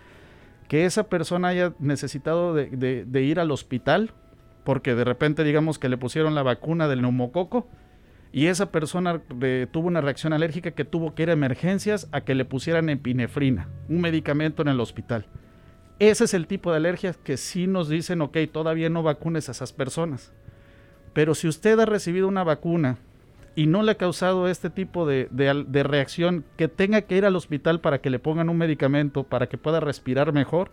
Que 0.67 0.85
esa 0.85 1.09
persona 1.09 1.49
haya 1.49 1.73
necesitado 1.79 2.53
de, 2.53 3.21
ir 3.21 3.39
al 3.39 3.51
hospital 3.51 4.13
porque 4.63 4.95
de 4.95 5.05
repente 5.05 5.45
digamos 5.45 5.79
que 5.79 5.87
le 5.87 5.97
pusieron 5.97 6.35
la 6.35 6.43
vacuna 6.43 6.89
del 6.89 7.01
neumococo 7.01 7.69
y 8.33 8.47
esa 8.47 8.69
persona 8.69 9.21
tuvo 9.71 9.87
una 9.87 10.01
reacción 10.01 10.33
alérgica 10.33 10.71
que 10.71 10.83
tuvo 10.83 11.15
que 11.15 11.23
ir 11.23 11.29
a 11.29 11.33
emergencias 11.33 12.09
a 12.11 12.21
que 12.21 12.35
le 12.35 12.43
pusieran 12.43 12.89
epinefrina, 12.89 13.69
un 13.87 14.01
medicamento 14.01 14.61
en 14.61 14.67
el 14.67 14.81
hospital. 14.81 15.25
Ese 15.99 16.25
es 16.25 16.33
el 16.33 16.45
tipo 16.45 16.69
de 16.69 16.77
alergias 16.77 17.17
que 17.17 17.37
sí 17.37 17.65
nos 17.65 17.89
dicen, 17.89 18.21
ok, 18.21 18.37
todavía 18.51 18.89
no 18.89 19.01
vacunes 19.01 19.47
a 19.47 19.53
esas 19.53 19.73
personas. 19.73 20.33
Pero 21.13 21.33
si 21.33 21.47
usted 21.47 21.79
ha 21.79 21.85
recibido 21.85 22.27
una 22.27 22.43
vacuna 22.43 22.99
y 23.57 23.65
no 23.65 23.81
le 23.81 23.93
ha 23.93 23.95
causado 23.95 24.47
este 24.47 24.69
tipo 24.69 25.07
de, 25.07 25.27
de 25.31 25.83
reacción, 25.83 26.45
que 26.57 26.67
tenga 26.67 27.01
que 27.01 27.17
ir 27.17 27.25
al 27.25 27.35
hospital 27.35 27.81
para 27.81 28.01
que 28.01 28.11
le 28.11 28.19
pongan 28.19 28.49
un 28.49 28.57
medicamento 28.59 29.23
para 29.23 29.49
que 29.49 29.57
pueda 29.57 29.79
respirar 29.79 30.31
mejor, 30.31 30.69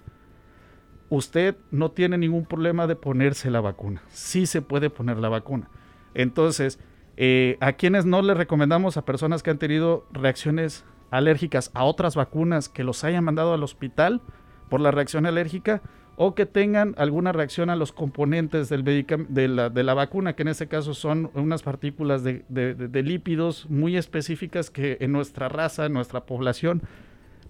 usted 1.08 1.56
no 1.70 1.92
tiene 1.92 2.18
ningún 2.18 2.44
problema 2.44 2.86
de 2.86 2.94
ponerse 2.94 3.50
la 3.50 3.62
vacuna. 3.62 4.02
Sí 4.10 4.44
se 4.44 4.60
puede 4.60 4.90
poner 4.90 5.16
la 5.16 5.30
vacuna. 5.30 5.70
Entonces, 6.12 6.78
eh, 7.16 7.56
a 7.60 7.72
quienes 7.72 8.04
no 8.04 8.20
le 8.20 8.34
recomendamos 8.34 8.98
a 8.98 9.06
personas 9.06 9.42
que 9.42 9.48
han 9.48 9.58
tenido 9.58 10.06
reacciones 10.12 10.84
alérgicas 11.10 11.70
a 11.72 11.84
otras 11.84 12.16
vacunas 12.16 12.68
que 12.68 12.84
los 12.84 13.02
hayan 13.02 13.24
mandado 13.24 13.54
al 13.54 13.62
hospital 13.62 14.20
por 14.68 14.82
la 14.82 14.90
reacción 14.90 15.24
alérgica 15.24 15.80
o 16.16 16.34
que 16.34 16.46
tengan 16.46 16.94
alguna 16.96 17.32
reacción 17.32 17.70
a 17.70 17.76
los 17.76 17.92
componentes 17.92 18.68
de, 18.68 19.48
la, 19.48 19.94
vacuna, 19.94 20.34
que 20.34 20.42
en 20.42 20.48
este 20.48 20.68
caso 20.68 20.94
son 20.94 21.30
unas 21.34 21.62
partículas 21.62 22.22
de, 22.22 23.02
lípidos 23.04 23.68
muy 23.68 23.96
específicas 23.96 24.70
que 24.70 24.98
en 25.00 25.12
nuestra 25.12 25.48
raza, 25.48 25.86
en 25.86 25.92
nuestra 25.92 26.24
población, 26.24 26.82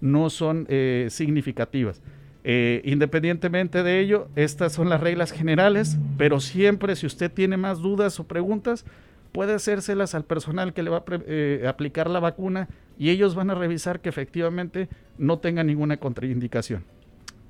no 0.01 0.29
son 0.29 0.65
eh, 0.69 1.07
significativas. 1.09 2.01
Eh, 2.43 2.81
independientemente 2.85 3.81
de 3.81 3.99
ello, 3.99 4.27
estas 4.35 4.73
son 4.73 4.89
las 4.89 5.01
reglas 5.01 5.31
generales, 5.31 5.97
pero 6.17 6.39
siempre 6.39 6.95
si 6.95 7.07
usted 7.07 7.31
tiene 7.31 7.57
más 7.57 7.79
dudas 7.79 8.19
o 8.19 8.25
preguntas, 8.25 8.85
puede 9.31 9.53
hacérselas 9.53 10.15
al 10.15 10.25
personal 10.25 10.73
que 10.73 10.83
le 10.83 10.89
va 10.89 10.97
a 10.97 11.03
eh, 11.27 11.65
aplicar 11.67 12.09
la 12.09 12.19
vacuna 12.19 12.67
y 12.97 13.09
ellos 13.09 13.35
van 13.35 13.49
a 13.49 13.55
revisar 13.55 13.99
que 13.99 14.09
efectivamente 14.09 14.89
no 15.17 15.39
tenga 15.39 15.63
ninguna 15.63 15.97
contraindicación. 15.97 16.83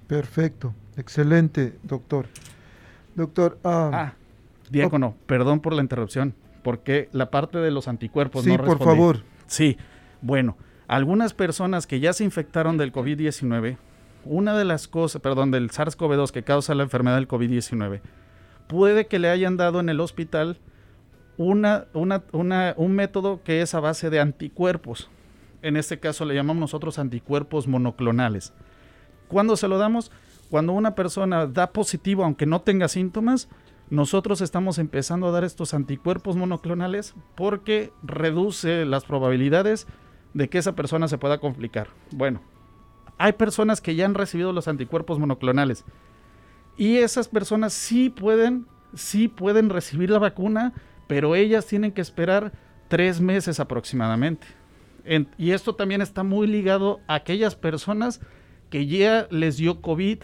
Perfecto, 0.08 0.74
excelente, 0.97 1.78
doctor. 1.84 2.28
Doctor, 3.16 3.58
ah, 3.64 3.89
Ah, 3.93 4.14
diácono, 4.70 5.16
perdón 5.26 5.60
por 5.62 5.74
la 5.74 5.82
interrupción, 5.82 6.36
porque 6.64 7.10
la 7.12 7.32
parte 7.32 7.58
de 7.60 7.72
los 7.72 7.88
anticuerpos 7.88 8.43
sí, 8.43 8.51
no 8.51 8.58
por 8.58 8.68
respondí. 8.78 8.86
favor. 8.86 9.24
Sí, 9.47 9.78
bueno, 10.22 10.58
algunas 10.88 11.34
personas 11.34 11.88
que 11.88 11.99
ya 11.99 12.14
se 12.14 12.24
infectaron 12.24 12.78
del 12.78 12.91
COVID-19, 12.91 13.78
una 14.26 14.58
de 14.58 14.66
las 14.66 14.88
cosas, 14.88 15.22
perdón, 15.22 15.51
del 15.51 15.70
SARS-CoV-2 15.70 16.32
que 16.32 16.43
causa 16.43 16.76
la 16.76 16.84
enfermedad 16.84 17.16
del 17.16 17.28
COVID-19, 17.28 18.01
puede 18.68 19.08
que 19.08 19.20
le 19.20 19.30
hayan 19.30 19.58
dado 19.58 19.80
en 19.80 19.89
el 19.89 19.99
hospital 19.99 20.58
una, 21.38 21.86
una- 21.93 22.24
una- 22.32 22.74
un 22.78 22.93
método 22.93 23.41
que 23.43 23.62
es 23.62 23.74
a 23.76 23.80
base 23.80 24.10
de 24.10 24.20
anticuerpos. 24.20 25.10
En 25.62 25.78
este 25.78 25.99
caso 25.99 26.26
le 26.26 26.36
llamamos 26.36 26.60
nosotros 26.62 26.99
anticuerpos 26.99 27.68
monoclonales. 27.68 28.53
¿Cuándo 29.28 29.58
se 29.58 29.68
lo 29.68 29.78
damos? 29.78 30.12
Cuando 30.50 30.74
una 30.74 30.96
persona 30.96 31.48
da 31.48 31.72
positivo 31.72 32.24
aunque 32.24 32.46
no 32.46 32.62
tenga 32.62 32.88
síntomas, 32.88 33.50
nosotros 33.90 34.42
estamos 34.42 34.78
empezando 34.80 35.28
a 35.28 35.32
dar 35.32 35.44
estos 35.44 35.74
anticuerpos 35.74 36.36
monoclonales 36.36 37.14
porque 37.36 37.92
reduce 38.04 38.86
las 38.86 39.06
probabilidades 39.06 39.88
de 40.34 40.50
que 40.50 40.58
esa 40.58 40.76
persona 40.76 41.08
se 41.08 41.18
pueda 41.18 41.38
complicar. 41.40 41.88
Bueno, 42.12 42.42
hay 43.18 43.34
personas 43.34 43.82
que 43.82 43.96
ya 43.96 44.06
han 44.06 44.16
recibido 44.16 44.54
los 44.54 44.68
anticuerpos 44.68 45.20
monoclonales 45.20 45.86
y 46.78 46.98
esas 46.98 47.28
personas 47.28 47.74
sí 47.74 48.10
pueden, 48.10 48.68
sí 48.94 49.28
pueden 49.28 49.70
recibir 49.70 50.10
la 50.10 50.20
vacuna, 50.20 50.74
pero 51.08 51.36
ellas 51.36 51.66
tienen 51.66 51.92
que 51.92 52.02
esperar 52.02 52.52
tres 52.88 53.22
meses 53.22 53.60
aproximadamente. 53.60 54.48
En- 55.06 55.30
y 55.38 55.52
esto 55.52 55.76
también 55.76 56.02
está 56.02 56.24
muy 56.24 56.48
ligado 56.48 57.00
a 57.08 57.16
aquellas 57.16 57.56
personas 57.56 58.20
que 58.76 58.88
ya 58.88 59.30
les 59.32 59.56
dio 59.56 59.80
COVID, 59.80 60.18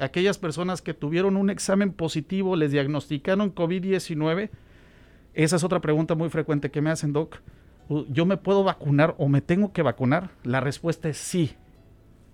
aquellas 0.00 0.38
personas 0.38 0.80
que 0.80 0.94
tuvieron 0.94 1.36
un 1.36 1.50
examen 1.50 1.92
positivo, 1.92 2.56
les 2.56 2.72
diagnosticaron 2.72 3.54
COVID-19. 3.54 4.48
Esa 5.34 5.56
es 5.56 5.64
otra 5.64 5.82
pregunta 5.82 6.14
muy 6.14 6.30
frecuente 6.30 6.70
que 6.70 6.80
me 6.80 6.88
hacen, 6.88 7.12
Doc. 7.12 7.42
¿Yo 8.08 8.24
me 8.24 8.38
puedo 8.38 8.64
vacunar 8.64 9.14
o 9.18 9.28
me 9.28 9.42
tengo 9.42 9.74
que 9.74 9.82
vacunar? 9.82 10.30
La 10.44 10.60
respuesta 10.60 11.10
es 11.10 11.18
sí. 11.18 11.56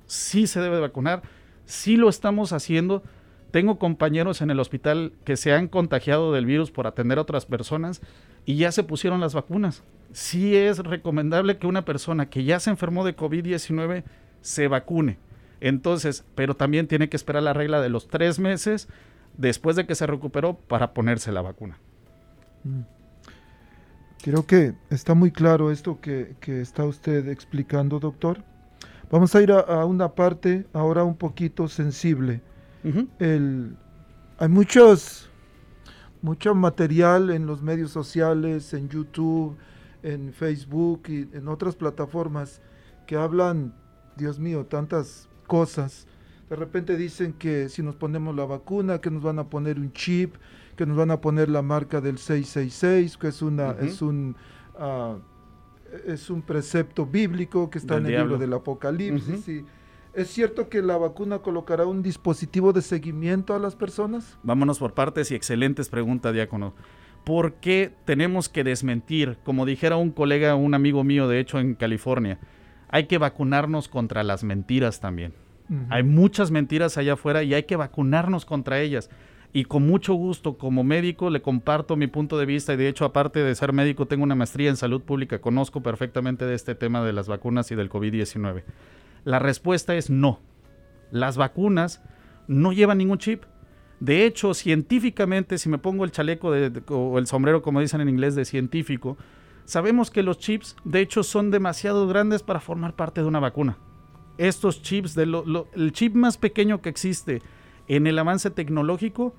Sí 0.07 0.47
se 0.47 0.61
debe 0.61 0.79
vacunar. 0.79 1.23
Sí 1.65 1.97
lo 1.97 2.09
estamos 2.09 2.53
haciendo. 2.53 3.03
Tengo 3.51 3.81
compañeros 3.81 4.43
en 4.43 4.53
el 4.53 4.61
hospital 4.61 5.15
que 5.25 5.37
se 5.37 5.53
han 5.53 5.67
contagiado 5.67 6.33
del 6.33 6.47
virus 6.47 6.71
por 6.71 6.87
atender 6.87 7.19
a 7.19 7.23
otras 7.23 7.45
personas 7.45 8.03
y 8.45 8.55
ya 8.55 8.71
se 8.71 8.85
pusieron 8.85 9.19
las 9.19 9.35
vacunas. 9.35 9.83
Sí 10.13 10.55
es 10.55 10.79
recomendable 10.79 11.59
que 11.59 11.67
una 11.67 11.85
persona 11.85 12.31
que 12.31 12.45
ya 12.45 12.61
se 12.61 12.71
enfermó 12.71 13.05
de 13.05 13.17
COVID-19 13.17 14.05
se 14.43 14.69
vacune. 14.69 15.26
Entonces, 15.61 16.25
pero 16.35 16.55
también 16.55 16.87
tiene 16.87 17.09
que 17.09 17.17
esperar 17.17 17.43
la 17.43 17.53
regla 17.53 17.81
de 17.81 17.89
los 17.89 18.09
tres 18.09 18.39
meses 18.39 18.89
después 19.37 19.77
de 19.77 19.87
que 19.87 19.95
se 19.95 20.07
recuperó 20.07 20.55
para 20.55 20.93
ponerse 20.95 21.33
la 21.33 21.43
vacuna. 21.43 21.79
Creo 24.23 24.47
que 24.47 24.75
está 24.91 25.15
muy 25.15 25.31
claro 25.31 25.71
esto 25.71 26.01
que, 26.01 26.37
que 26.41 26.61
está 26.61 26.85
usted 26.85 27.29
explicando, 27.29 28.01
doctor. 28.01 28.43
Vamos 29.11 29.35
a 29.35 29.43
ir 29.43 29.53
a, 29.53 29.61
a 29.61 29.85
una 29.85 30.15
parte 30.15 30.67
ahora 30.73 31.05
un 31.05 31.17
poquito 31.17 31.69
sensible. 31.69 32.43
El, 33.19 33.77
hay 34.39 34.49
muchos, 34.49 35.31
mucho 36.23 36.55
material 36.55 37.31
en 37.31 37.47
los 37.47 37.63
medios 37.63 37.91
sociales, 37.91 38.75
en 38.75 38.89
YouTube, 38.89 39.57
en 40.03 40.33
Facebook 40.33 41.03
y 41.09 41.29
en 41.33 41.49
otras 41.49 41.75
plataformas 41.75 42.61
que 43.07 43.17
hablan, 43.17 43.75
Dios 44.17 44.39
mío, 44.39 44.67
tantas 44.67 45.29
cosas. 45.47 46.07
De 46.51 46.57
repente 46.57 46.97
dicen 46.97 47.33
que 47.33 47.69
si 47.69 47.83
nos 47.83 47.97
ponemos 47.97 48.35
la 48.37 48.45
vacuna, 48.45 49.01
que 49.01 49.11
nos 49.11 49.23
van 49.23 49.39
a 49.39 49.49
poner 49.49 49.79
un 49.79 49.93
chip, 49.93 50.37
que 50.77 50.87
nos 50.87 50.97
van 50.97 51.11
a 51.11 51.21
poner 51.21 51.49
la 51.49 51.63
marca 51.63 52.01
del 52.01 52.19
666, 52.19 53.17
que 53.17 53.29
es 53.29 53.43
una, 53.43 53.73
es 53.81 54.03
un 54.03 54.37
ah, 54.79 55.17
es 56.07 56.31
un 56.31 56.43
precepto 56.43 57.07
bíblico 57.07 57.71
que 57.71 57.79
está 57.79 57.95
Del 57.95 58.03
en 58.03 58.07
el 58.07 58.13
diablo. 58.13 58.31
libro 58.35 58.41
del 58.41 58.53
Apocalipsis. 58.53 59.49
Y 59.49 59.65
¿Es 60.15 60.29
cierto 60.29 60.69
que 60.71 60.81
la 60.81 60.97
vacuna 60.97 61.41
colocará 61.41 61.85
un 61.87 62.03
dispositivo 62.03 62.73
de 62.73 62.81
seguimiento 62.81 63.55
a 63.55 63.59
las 63.59 63.77
personas? 63.77 64.39
Vámonos 64.43 64.79
por 64.79 64.95
partes 64.95 65.31
y 65.31 65.35
excelentes 65.35 65.91
preguntas, 65.91 66.33
Diácono. 66.33 66.75
¿Por 67.23 67.55
qué 67.55 67.93
tenemos 68.07 68.49
que 68.49 68.65
desmentir? 68.65 69.37
Como 69.45 69.67
dijera 69.67 69.97
un 69.97 70.11
colega, 70.11 70.55
un 70.55 70.73
amigo 70.73 71.05
mío, 71.05 71.29
de 71.29 71.41
hecho, 71.41 71.59
en 71.59 71.75
California, 71.75 72.39
hay 72.97 73.05
que 73.05 73.19
vacunarnos 73.19 73.89
contra 73.89 74.23
las 74.25 74.43
mentiras 74.43 75.01
también. 75.01 75.33
Hay 75.91 76.03
muchas 76.03 76.51
mentiras 76.51 76.97
allá 76.97 77.13
afuera 77.15 77.43
y 77.43 77.53
hay 77.53 77.65
que 77.65 77.77
vacunarnos 77.77 78.45
contra 78.47 78.81
ellas. 78.81 79.11
Y 79.53 79.65
con 79.65 79.87
mucho 79.87 80.15
gusto, 80.15 80.57
como 80.57 80.83
médico, 80.85 81.29
le 81.29 81.43
comparto 81.43 81.97
mi 81.97 82.07
punto 82.07 82.39
de 82.39 82.47
vista 82.47 82.73
y 82.73 82.77
de 82.77 82.89
hecho, 82.89 83.05
aparte 83.05 83.41
de 83.43 83.55
ser 83.55 83.73
médico, 83.73 84.07
tengo 84.07 84.23
una 84.25 84.35
maestría 84.35 84.71
en 84.71 84.77
salud 84.77 85.03
pública, 85.03 85.41
conozco 85.41 85.83
perfectamente 85.83 86.47
de 86.47 86.55
este 86.55 86.75
tema 86.75 87.05
de 87.05 87.13
las 87.13 87.29
vacunas 87.29 87.71
y 87.71 87.75
del 87.75 87.91
COVID-19. 87.91 88.63
La 89.25 89.39
respuesta 89.41 89.95
es 89.97 90.09
no. 90.09 90.41
Las 91.11 91.37
vacunas 91.37 92.03
no 92.49 92.73
llevan 92.73 92.99
ningún 92.99 93.19
chip. 93.19 93.43
De 94.01 94.25
hecho, 94.25 94.55
científicamente, 94.55 95.59
si 95.59 95.69
me 95.69 95.79
pongo 95.79 96.05
el 96.05 96.13
chaleco 96.13 96.51
de- 96.53 96.71
de- 96.71 96.83
o 96.89 97.19
el 97.19 97.27
sombrero, 97.27 97.61
como 97.63 97.81
dicen 97.81 98.01
en 98.01 98.09
inglés, 98.09 98.35
de 98.37 98.45
científico, 98.45 99.17
sabemos 99.67 100.11
que 100.11 100.23
los 100.23 100.39
chips, 100.39 100.77
de 100.85 101.01
hecho, 101.01 101.23
son 101.23 101.51
demasiado 101.51 102.09
grandes 102.09 102.43
para 102.43 102.61
formar 102.61 102.95
parte 102.95 103.21
de 103.21 103.27
una 103.27 103.41
vacuna. 103.41 103.77
estos 104.39 104.83
chips, 104.83 105.17
el 105.17 105.93
chip 105.93 106.15
más 106.15 106.39
pequeño 106.39 106.81
que 106.81 106.89
existe 106.89 107.43
en 107.89 108.07
el 108.07 108.19
avance 108.19 108.51
tecnológico, 108.51 109.35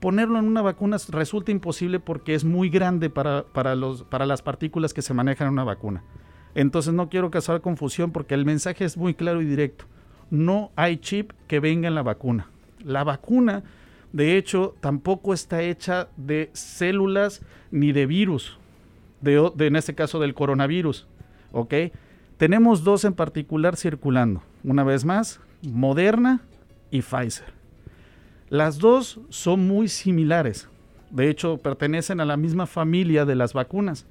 ponerlo 0.00 0.38
en 0.38 0.46
una 0.46 0.62
vacuna 0.62 0.96
resulta 1.10 1.52
imposible 1.52 2.00
porque 2.00 2.34
es 2.34 2.44
muy 2.44 2.70
grande 2.70 3.10
para, 3.10 3.44
para, 3.44 3.74
los, 3.74 4.02
para 4.04 4.26
las 4.26 4.42
partículas 4.42 4.94
que 4.94 5.02
se 5.02 5.14
manejan 5.14 5.48
en 5.48 5.52
una 5.52 5.64
vacuna. 5.64 6.02
Entonces 6.54 6.92
no 6.92 7.08
quiero 7.08 7.30
causar 7.30 7.60
confusión 7.60 8.10
porque 8.10 8.34
el 8.34 8.44
mensaje 8.44 8.84
es 8.84 8.96
muy 8.96 9.14
claro 9.14 9.40
y 9.40 9.44
directo. 9.44 9.84
No 10.30 10.72
hay 10.76 10.96
chip 10.98 11.32
que 11.46 11.60
venga 11.60 11.88
en 11.88 11.94
la 11.94 12.02
vacuna. 12.02 12.50
La 12.82 13.04
vacuna, 13.04 13.62
de 14.12 14.36
hecho, 14.36 14.74
tampoco 14.80 15.34
está 15.34 15.62
hecha 15.62 16.08
de 16.16 16.50
células 16.54 17.42
ni 17.70 17.92
de 17.92 18.06
virus, 18.06 18.58
de, 19.20 19.50
de- 19.54 19.66
en 19.66 19.76
este 19.76 19.94
caso 19.94 20.18
del 20.18 20.34
coronavirus. 20.34 21.06
¿Ok? 21.52 21.74
Tenemos 22.36 22.84
dos 22.84 23.04
en 23.04 23.12
particular 23.12 23.76
circulando. 23.76 24.42
Una 24.64 24.84
vez 24.84 25.04
más, 25.04 25.40
Moderna 25.62 26.40
y 26.90 27.02
Pfizer. 27.02 27.52
Las 28.48 28.78
dos 28.78 29.20
son 29.28 29.66
muy 29.66 29.88
similares. 29.88 30.68
De 31.10 31.28
hecho, 31.28 31.58
pertenecen 31.58 32.20
a 32.20 32.24
la 32.24 32.36
misma 32.36 32.66
familia 32.66 33.24
de 33.24 33.34
las 33.34 33.52
vacunas. 33.52 34.06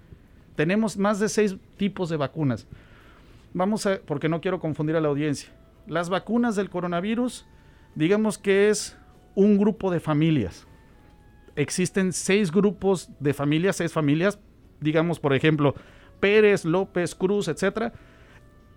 Tenemos 0.55 0.97
más 0.97 1.19
de 1.19 1.29
seis 1.29 1.55
tipos 1.77 2.09
de 2.09 2.17
vacunas. 2.17 2.67
Vamos 3.53 3.85
a, 3.85 3.99
porque 4.05 4.29
no 4.29 4.41
quiero 4.41 4.59
confundir 4.59 4.95
a 4.95 5.01
la 5.01 5.07
audiencia. 5.07 5.49
Las 5.87 6.09
vacunas 6.09 6.55
del 6.55 6.69
coronavirus, 6.69 7.45
digamos 7.95 8.37
que 8.37 8.69
es 8.69 8.97
un 9.33 9.57
grupo 9.57 9.89
de 9.91 9.99
familias. 9.99 10.67
Existen 11.55 12.13
seis 12.13 12.51
grupos 12.51 13.09
de 13.19 13.33
familias, 13.33 13.77
seis 13.77 13.91
familias, 13.91 14.39
digamos 14.81 15.19
por 15.19 15.33
ejemplo, 15.33 15.75
Pérez, 16.19 16.65
López, 16.65 17.15
Cruz, 17.15 17.47
etcétera. 17.47 17.93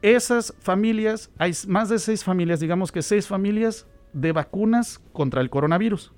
Esas 0.00 0.54
familias, 0.60 1.30
hay 1.38 1.52
más 1.68 1.88
de 1.88 1.98
seis 1.98 2.24
familias, 2.24 2.60
digamos 2.60 2.90
que 2.90 3.02
seis 3.02 3.26
familias 3.26 3.86
de 4.12 4.32
vacunas 4.32 5.00
contra 5.12 5.40
el 5.40 5.50
coronavirus. 5.50 6.12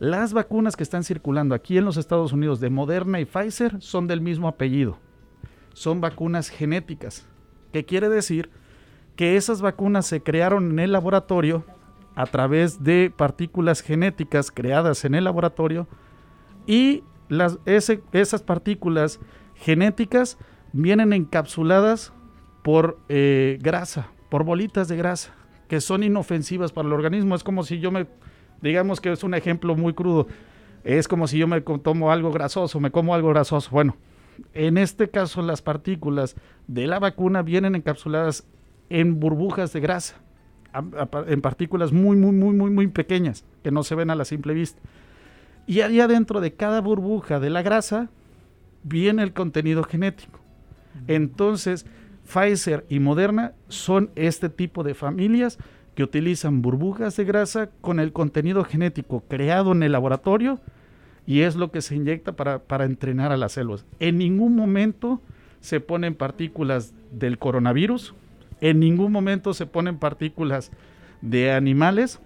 Las 0.00 0.32
vacunas 0.32 0.76
que 0.76 0.82
están 0.82 1.04
circulando 1.04 1.54
aquí 1.54 1.78
en 1.78 1.84
los 1.84 1.96
Estados 1.96 2.32
Unidos 2.32 2.60
de 2.60 2.70
Moderna 2.70 3.20
y 3.20 3.24
Pfizer 3.24 3.80
son 3.80 4.06
del 4.06 4.20
mismo 4.20 4.48
apellido. 4.48 4.98
Son 5.72 6.00
vacunas 6.00 6.48
genéticas, 6.48 7.26
que 7.72 7.84
quiere 7.84 8.08
decir 8.08 8.50
que 9.16 9.36
esas 9.36 9.62
vacunas 9.62 10.06
se 10.06 10.20
crearon 10.20 10.72
en 10.72 10.78
el 10.80 10.92
laboratorio 10.92 11.64
a 12.16 12.26
través 12.26 12.82
de 12.82 13.12
partículas 13.16 13.80
genéticas 13.80 14.50
creadas 14.50 15.04
en 15.04 15.14
el 15.14 15.24
laboratorio 15.24 15.88
y 16.66 17.02
las, 17.28 17.58
ese- 17.66 18.02
esas 18.12 18.42
partículas 18.42 19.20
genéticas 19.54 20.38
vienen 20.72 21.12
encapsuladas 21.12 22.12
por 22.62 22.98
eh, 23.08 23.58
grasa, 23.62 24.08
por 24.30 24.44
bolitas 24.44 24.88
de 24.88 24.96
grasa, 24.96 25.32
que 25.68 25.80
son 25.80 26.02
inofensivas 26.02 26.72
para 26.72 26.88
el 26.88 26.92
organismo. 26.94 27.34
Es 27.34 27.44
como 27.44 27.62
si 27.62 27.78
yo 27.80 27.90
me, 27.90 28.06
digamos 28.62 29.00
que 29.00 29.12
es 29.12 29.22
un 29.24 29.34
ejemplo 29.34 29.74
muy 29.76 29.94
crudo, 29.94 30.26
es 30.82 31.08
como 31.08 31.26
si 31.28 31.38
yo 31.38 31.46
me 31.46 31.60
tomo 31.60 32.10
algo 32.10 32.30
grasoso, 32.32 32.80
me 32.80 32.90
como 32.90 33.14
algo 33.14 33.28
grasoso. 33.30 33.70
Bueno, 33.70 33.96
en 34.52 34.78
este 34.78 35.08
caso 35.08 35.42
las 35.42 35.62
partículas 35.62 36.36
de 36.66 36.86
la 36.86 36.98
vacuna 36.98 37.42
vienen 37.42 37.74
encapsuladas 37.74 38.46
en 38.90 39.18
burbujas 39.20 39.72
de 39.72 39.80
grasa, 39.80 40.16
en 41.28 41.40
partículas 41.40 41.92
muy, 41.92 42.16
muy, 42.16 42.32
muy, 42.32 42.54
muy, 42.54 42.70
muy 42.70 42.86
pequeñas, 42.88 43.44
que 43.62 43.70
no 43.70 43.82
se 43.82 43.94
ven 43.94 44.10
a 44.10 44.14
la 44.14 44.24
simple 44.24 44.52
vista. 44.54 44.82
Y 45.66 45.80
ahí 45.80 46.00
adentro 46.00 46.40
de 46.40 46.52
cada 46.52 46.80
burbuja 46.80 47.40
de 47.40 47.50
la 47.50 47.62
grasa 47.62 48.10
viene 48.82 49.22
el 49.22 49.32
contenido 49.32 49.82
genético. 49.84 50.40
Entonces, 51.06 51.86
Pfizer 52.24 52.84
y 52.88 53.00
Moderna 53.00 53.52
son 53.68 54.10
este 54.14 54.48
tipo 54.48 54.82
de 54.82 54.94
familias 54.94 55.58
que 55.94 56.02
utilizan 56.02 56.62
burbujas 56.62 57.16
de 57.16 57.24
grasa 57.24 57.70
con 57.80 58.00
el 58.00 58.12
contenido 58.12 58.64
genético 58.64 59.22
creado 59.28 59.72
en 59.72 59.82
el 59.82 59.92
laboratorio 59.92 60.60
y 61.26 61.40
es 61.40 61.56
lo 61.56 61.70
que 61.70 61.82
se 61.82 61.94
inyecta 61.94 62.32
para, 62.32 62.58
para 62.60 62.84
entrenar 62.84 63.32
a 63.32 63.36
las 63.36 63.52
células. 63.52 63.84
En 64.00 64.18
ningún 64.18 64.56
momento 64.56 65.20
se 65.60 65.80
ponen 65.80 66.14
partículas 66.14 66.92
del 67.12 67.38
coronavirus, 67.38 68.14
en 68.60 68.80
ningún 68.80 69.12
momento 69.12 69.54
se 69.54 69.66
ponen 69.66 69.98
partículas 69.98 70.70
de 71.22 71.52
animales, 71.52 72.20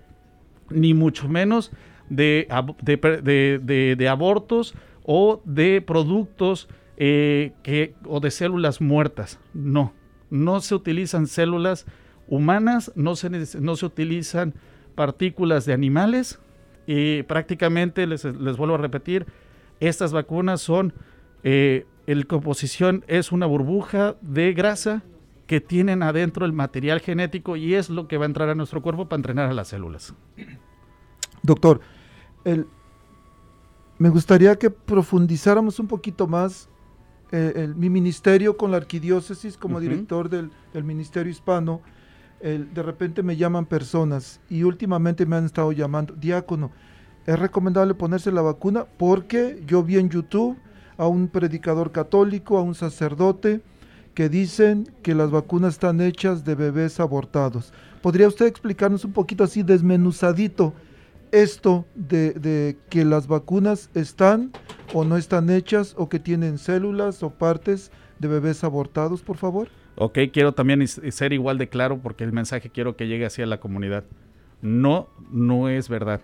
ni 0.70 0.94
mucho 0.94 1.28
menos 1.28 1.70
de, 2.10 2.48
de 2.82 3.60
de- 3.62 3.96
de- 3.96 4.08
abortos 4.08 4.74
o 5.04 5.40
de 5.44 5.80
productos 5.80 6.68
eh, 6.96 7.52
que, 7.62 7.94
o 8.06 8.20
de 8.20 8.30
células 8.30 8.80
muertas. 8.80 9.38
No, 9.54 9.92
no 10.30 10.60
se 10.60 10.74
utilizan 10.74 11.26
células 11.26 11.86
humanas, 12.26 12.92
no 12.94 13.16
se, 13.16 13.30
no 13.60 13.76
se 13.76 13.86
utilizan 13.86 14.54
partículas 14.94 15.64
de 15.64 15.72
animales 15.72 16.40
y 16.86 17.22
prácticamente, 17.24 18.06
les, 18.06 18.24
les 18.24 18.56
vuelvo 18.56 18.74
a 18.74 18.78
repetir, 18.78 19.26
estas 19.80 20.12
vacunas 20.12 20.60
son, 20.60 20.92
eh, 21.44 21.86
el 22.06 22.26
composición 22.26 23.04
es 23.06 23.30
una 23.32 23.46
burbuja 23.46 24.16
de 24.22 24.52
grasa 24.52 25.02
que 25.46 25.60
tienen 25.60 26.02
adentro 26.02 26.44
el 26.44 26.52
material 26.52 27.00
genético 27.00 27.56
y 27.56 27.74
es 27.74 27.88
lo 27.88 28.08
que 28.08 28.18
va 28.18 28.24
a 28.24 28.26
entrar 28.26 28.48
a 28.50 28.54
nuestro 28.54 28.82
cuerpo 28.82 29.08
para 29.08 29.18
entrenar 29.18 29.48
a 29.48 29.54
las 29.54 29.68
células. 29.68 30.14
Doctor, 31.42 31.80
el- 32.52 32.66
me 33.98 34.08
gustaría 34.10 34.56
que 34.56 34.70
profundizáramos 34.70 35.78
un 35.80 35.86
poquito 35.88 36.26
más 36.26 36.68
eh, 37.30 37.52
el- 37.56 37.74
mi 37.74 37.90
ministerio 37.90 38.56
con 38.56 38.70
la 38.70 38.78
arquidiócesis 38.78 39.58
como 39.58 39.80
director 39.80 40.28
del, 40.30 40.50
del 40.72 40.84
ministerio 40.84 41.30
hispano. 41.30 41.80
el- 42.40 42.72
de 42.72 42.82
repente 42.84 43.24
me 43.24 43.36
llaman 43.36 43.66
personas 43.66 44.40
y 44.48 44.62
últimamente 44.62 45.26
me 45.26 45.34
han 45.34 45.44
estado 45.44 45.72
llamando, 45.72 46.14
diácono, 46.14 46.70
es 47.26 47.36
recomendable 47.36 47.94
ponerse 47.94 48.30
la 48.30 48.42
vacuna 48.42 48.86
porque 48.96 49.60
yo 49.66 49.82
vi 49.82 49.98
en 49.98 50.08
YouTube 50.08 50.56
a 50.96 51.08
un 51.08 51.26
predicador 51.26 51.90
católico, 51.90 52.56
a 52.56 52.62
un 52.62 52.76
sacerdote, 52.76 53.60
que 54.14 54.28
dicen 54.28 54.88
que 55.02 55.16
las 55.16 55.32
vacunas 55.32 55.74
están 55.74 56.00
hechas 56.00 56.44
de 56.44 56.54
bebés 56.54 57.00
abortados. 57.00 57.72
¿Podría 58.02 58.28
usted 58.28 58.46
explicarnos 58.46 59.04
un 59.04 59.12
poquito 59.12 59.42
así 59.42 59.64
desmenuzadito 59.64 60.72
esto 61.32 61.86
de, 61.94 62.76
que 62.88 63.04
las 63.04 63.26
vacunas 63.26 63.90
están 63.94 64.52
o 64.92 65.04
no 65.04 65.16
están 65.16 65.50
hechas 65.50 65.94
o 65.98 66.08
que 66.08 66.18
tienen 66.18 66.58
células 66.58 67.22
o 67.22 67.30
partes 67.30 67.90
de 68.18 68.28
bebés 68.28 68.64
abortados, 68.64 69.22
por 69.22 69.36
favor? 69.36 69.68
Ok, 69.96 70.18
quiero 70.32 70.52
también 70.52 70.86
ser 70.86 71.32
igual 71.32 71.58
de 71.58 71.68
claro 71.68 72.00
porque 72.00 72.24
el 72.24 72.32
mensaje 72.32 72.70
quiero 72.70 72.96
que 72.96 73.06
llegue 73.06 73.26
hacia 73.26 73.46
la 73.46 73.60
comunidad. 73.60 74.04
No, 74.62 75.08
no 75.30 75.68
es 75.68 75.88
verdad. 75.88 76.20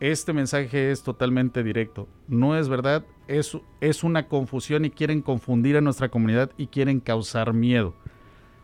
Este 0.00 0.32
mensaje 0.32 0.90
es 0.90 1.02
totalmente 1.02 1.62
directo. 1.62 2.08
No 2.28 2.56
es 2.56 2.68
verdad, 2.68 3.04
es, 3.28 3.56
es 3.80 4.04
una 4.04 4.28
confusión 4.28 4.84
y 4.84 4.90
quieren 4.90 5.22
confundir 5.22 5.76
a 5.76 5.80
nuestra 5.80 6.08
comunidad 6.08 6.50
y 6.56 6.66
quieren 6.66 7.00
causar 7.00 7.52
miedo. 7.52 7.94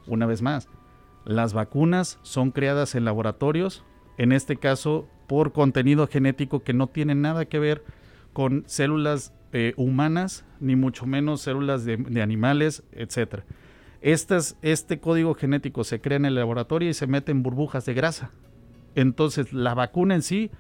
Una 0.07 0.27
vez 0.27 0.43
más, 0.43 0.69
las 1.25 1.53
vacunas 1.53 2.19
son 2.23 2.51
creadas 2.51 2.95
en 2.95 3.05
laboratorios, 3.05 3.85
en 4.19 4.33
este 4.33 4.57
caso 4.57 5.09
por 5.31 5.53
contenido 5.53 6.09
genético 6.09 6.65
que 6.65 6.73
no 6.73 6.89
tiene 6.89 7.15
nada 7.15 7.45
que 7.45 7.61
ver 7.61 7.85
con 8.33 8.65
células 8.67 9.33
eh, 9.53 9.75
humanas, 9.77 10.45
ni 10.59 10.75
mucho 10.75 11.07
menos 11.07 11.43
células 11.43 11.85
de, 11.85 12.21
animales. 12.21 12.83
Estas, 14.01 14.57
este 14.61 14.99
código 14.99 15.35
genético 15.35 15.85
se 15.85 16.01
crea 16.01 16.17
en 16.17 16.25
el 16.25 16.35
laboratorio 16.35 16.89
y 16.89 16.95
se 16.95 17.07
mete 17.07 17.31
en 17.31 17.45
burbujas 17.45 17.87
de 17.87 17.95
grasa. 17.95 18.33
Entonces, 18.97 19.53
la 19.53 19.75
vacuna 19.75 20.17
en 20.17 20.23
sí 20.23 20.51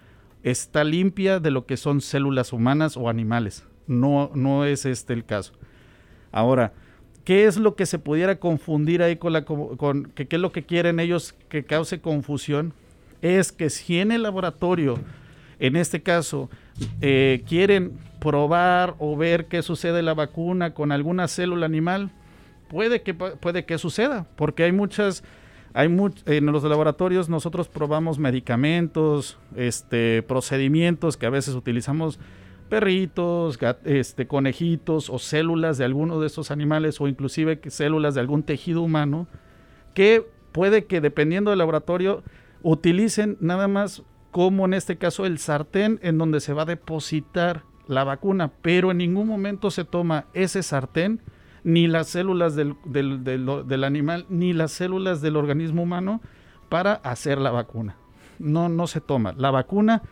está 0.44 0.84
limpia 0.84 1.40
de 1.40 1.50
lo 1.50 1.66
que 1.66 1.76
son 1.76 2.00
células 2.00 2.52
humanas 2.52 2.96
o 2.96 3.08
animales. 3.08 3.66
No, 3.88 4.30
no 4.36 4.64
es 4.64 4.86
este 4.86 5.14
el 5.14 5.24
caso. 5.24 5.52
Ahora, 6.30 6.74
¿qué 7.24 7.46
es 7.46 7.56
lo 7.56 7.74
que 7.74 7.86
se 7.86 7.98
pudiera 7.98 8.36
confundir 8.38 9.02
ahí 9.02 9.16
con 9.16 9.32
la 9.32 9.44
co- 9.44 9.76
con 9.76 10.12
que 10.14 10.28
qué 10.28 10.36
es 10.36 10.42
lo 10.42 10.52
que 10.52 10.62
quieren 10.62 11.00
ellos 11.00 11.34
que 11.48 11.64
cause 11.64 12.00
confusión? 12.00 12.72
Es 13.22 13.52
que 13.52 13.70
si 13.70 13.98
en 13.98 14.12
el 14.12 14.22
laboratorio, 14.22 14.98
en 15.58 15.76
este 15.76 16.02
caso, 16.02 16.50
eh, 17.00 17.42
quieren 17.46 17.98
probar 18.20 18.94
o 18.98 19.16
ver 19.16 19.46
qué 19.46 19.62
sucede 19.62 20.02
la 20.02 20.14
vacuna 20.14 20.74
con 20.74 20.92
alguna 20.92 21.28
célula 21.28 21.66
animal, 21.66 22.10
puede 22.68 23.02
que 23.02 23.14
puede 23.14 23.64
que 23.64 23.78
suceda, 23.78 24.26
porque 24.36 24.64
hay 24.64 24.72
muchas 24.72 25.24
hay 25.72 25.86
en 26.26 26.46
los 26.46 26.64
laboratorios 26.64 27.28
nosotros 27.28 27.68
probamos 27.68 28.18
medicamentos, 28.18 29.38
este 29.54 30.22
procedimientos 30.22 31.16
que 31.16 31.26
a 31.26 31.30
veces 31.30 31.54
utilizamos 31.54 32.18
perritos, 32.68 33.58
este 33.84 34.26
conejitos 34.26 35.10
o 35.10 35.18
células 35.18 35.78
de 35.78 35.84
alguno 35.84 36.20
de 36.20 36.26
estos 36.26 36.50
animales 36.50 37.00
o 37.00 37.08
inclusive 37.08 37.60
células 37.68 38.14
de 38.14 38.20
algún 38.20 38.42
tejido 38.42 38.82
humano 38.82 39.28
que 39.94 40.26
puede 40.52 40.86
que 40.86 41.00
dependiendo 41.00 41.50
del 41.50 41.58
laboratorio 41.58 42.22
utilicen 42.62 43.36
nada 43.40 43.68
más 43.68 44.02
como 44.30 44.64
en 44.64 44.74
este 44.74 44.96
caso 44.96 45.26
el 45.26 45.38
sartén 45.38 45.98
en 46.02 46.18
donde 46.18 46.40
se 46.40 46.52
va 46.52 46.62
a 46.62 46.66
depositar 46.66 47.64
la 47.88 48.04
vacuna, 48.04 48.52
pero 48.62 48.92
en 48.92 48.98
ningún 48.98 49.26
momento 49.26 49.70
se 49.70 49.84
toma 49.84 50.26
ese 50.34 50.62
sartén 50.62 51.20
ni 51.64 51.88
las 51.88 52.08
células 52.08 52.54
del, 52.54 52.76
del- 52.84 53.24
del- 53.24 53.84
animal, 53.84 54.26
ni 54.28 54.52
las 54.52 54.70
células 54.72 55.20
del 55.20 55.36
organismo 55.36 55.82
humano 55.82 56.20
para 56.68 56.94
hacer 56.94 57.38
la 57.38 57.50
vacuna. 57.50 57.96
No, 58.38 58.68
no 58.68 58.86
se 58.86 59.00
toma. 59.00 59.34
La 59.36 59.50
vacuna 59.50 60.02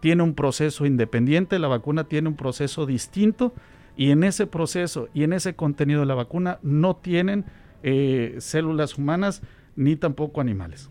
tiene 0.00 0.22
un 0.22 0.34
proceso 0.34 0.84
independiente, 0.84 1.58
la 1.58 1.68
vacuna 1.68 2.04
tiene 2.04 2.28
un 2.28 2.36
proceso 2.36 2.84
distinto 2.86 3.54
y 3.96 4.10
en 4.10 4.24
ese 4.24 4.46
proceso 4.46 5.08
y 5.14 5.22
en 5.22 5.32
ese 5.32 5.54
contenido 5.54 6.00
de 6.00 6.06
la 6.06 6.14
vacuna 6.14 6.58
no 6.62 6.96
tienen 6.96 7.46
eh, 7.82 8.36
células 8.38 8.98
humanas 8.98 9.42
ni 9.76 9.96
tampoco 9.96 10.40
animales. 10.40 10.90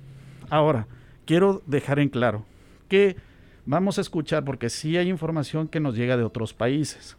Ahora, 0.50 0.88
quiero 1.28 1.62
dejar 1.68 2.00
en 2.00 2.10
claro 2.10 2.46
que 2.88 3.18
vamos 3.66 4.00
a 4.00 4.02
escuchar, 4.02 4.44
porque 4.46 4.70
sí 4.70 4.98
hay 4.98 5.10
información 5.10 5.68
que 5.68 5.80
nos 5.80 5.96
llega 5.96 6.18
de 6.18 6.24
otros 6.24 6.54
países. 6.54 7.18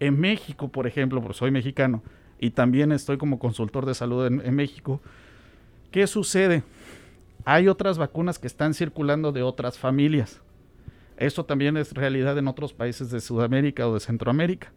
En 0.00 0.18
México, 0.18 0.68
por 0.68 0.86
ejemplo, 0.86 1.20
porque 1.20 1.36
soy 1.36 1.50
mexicano 1.50 2.02
y 2.38 2.50
también 2.50 2.92
estoy 2.92 3.18
como 3.18 3.38
consultor 3.38 3.84
de 3.84 3.94
salud 3.94 4.26
en, 4.26 4.40
en 4.46 4.54
México, 4.54 5.00
¿qué 5.90 6.06
sucede? 6.06 6.62
Hay 7.44 7.68
otras 7.68 7.98
vacunas 7.98 8.38
que 8.38 8.46
están 8.46 8.74
circulando 8.74 9.32
de 9.32 9.42
otras 9.42 9.76
familias. 9.76 10.40
Esto 11.16 11.44
también 11.44 11.76
es 11.76 11.92
realidad 11.92 12.38
en 12.38 12.46
otros 12.46 12.72
países 12.72 13.10
de 13.10 13.20
Sudamérica 13.20 13.88
o 13.88 13.94
de 13.94 14.00
Centroamérica. 14.00 14.70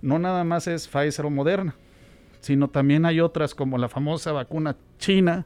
No 0.00 0.20
nada 0.20 0.44
más 0.44 0.68
es 0.68 0.86
Pfizer 0.86 1.26
o 1.26 1.30
Moderna, 1.30 1.74
sino 2.40 2.68
también 2.68 3.04
hay 3.04 3.18
otras 3.18 3.54
como 3.54 3.78
la 3.78 3.88
famosa 3.88 4.30
vacuna 4.30 4.76
china 4.98 5.44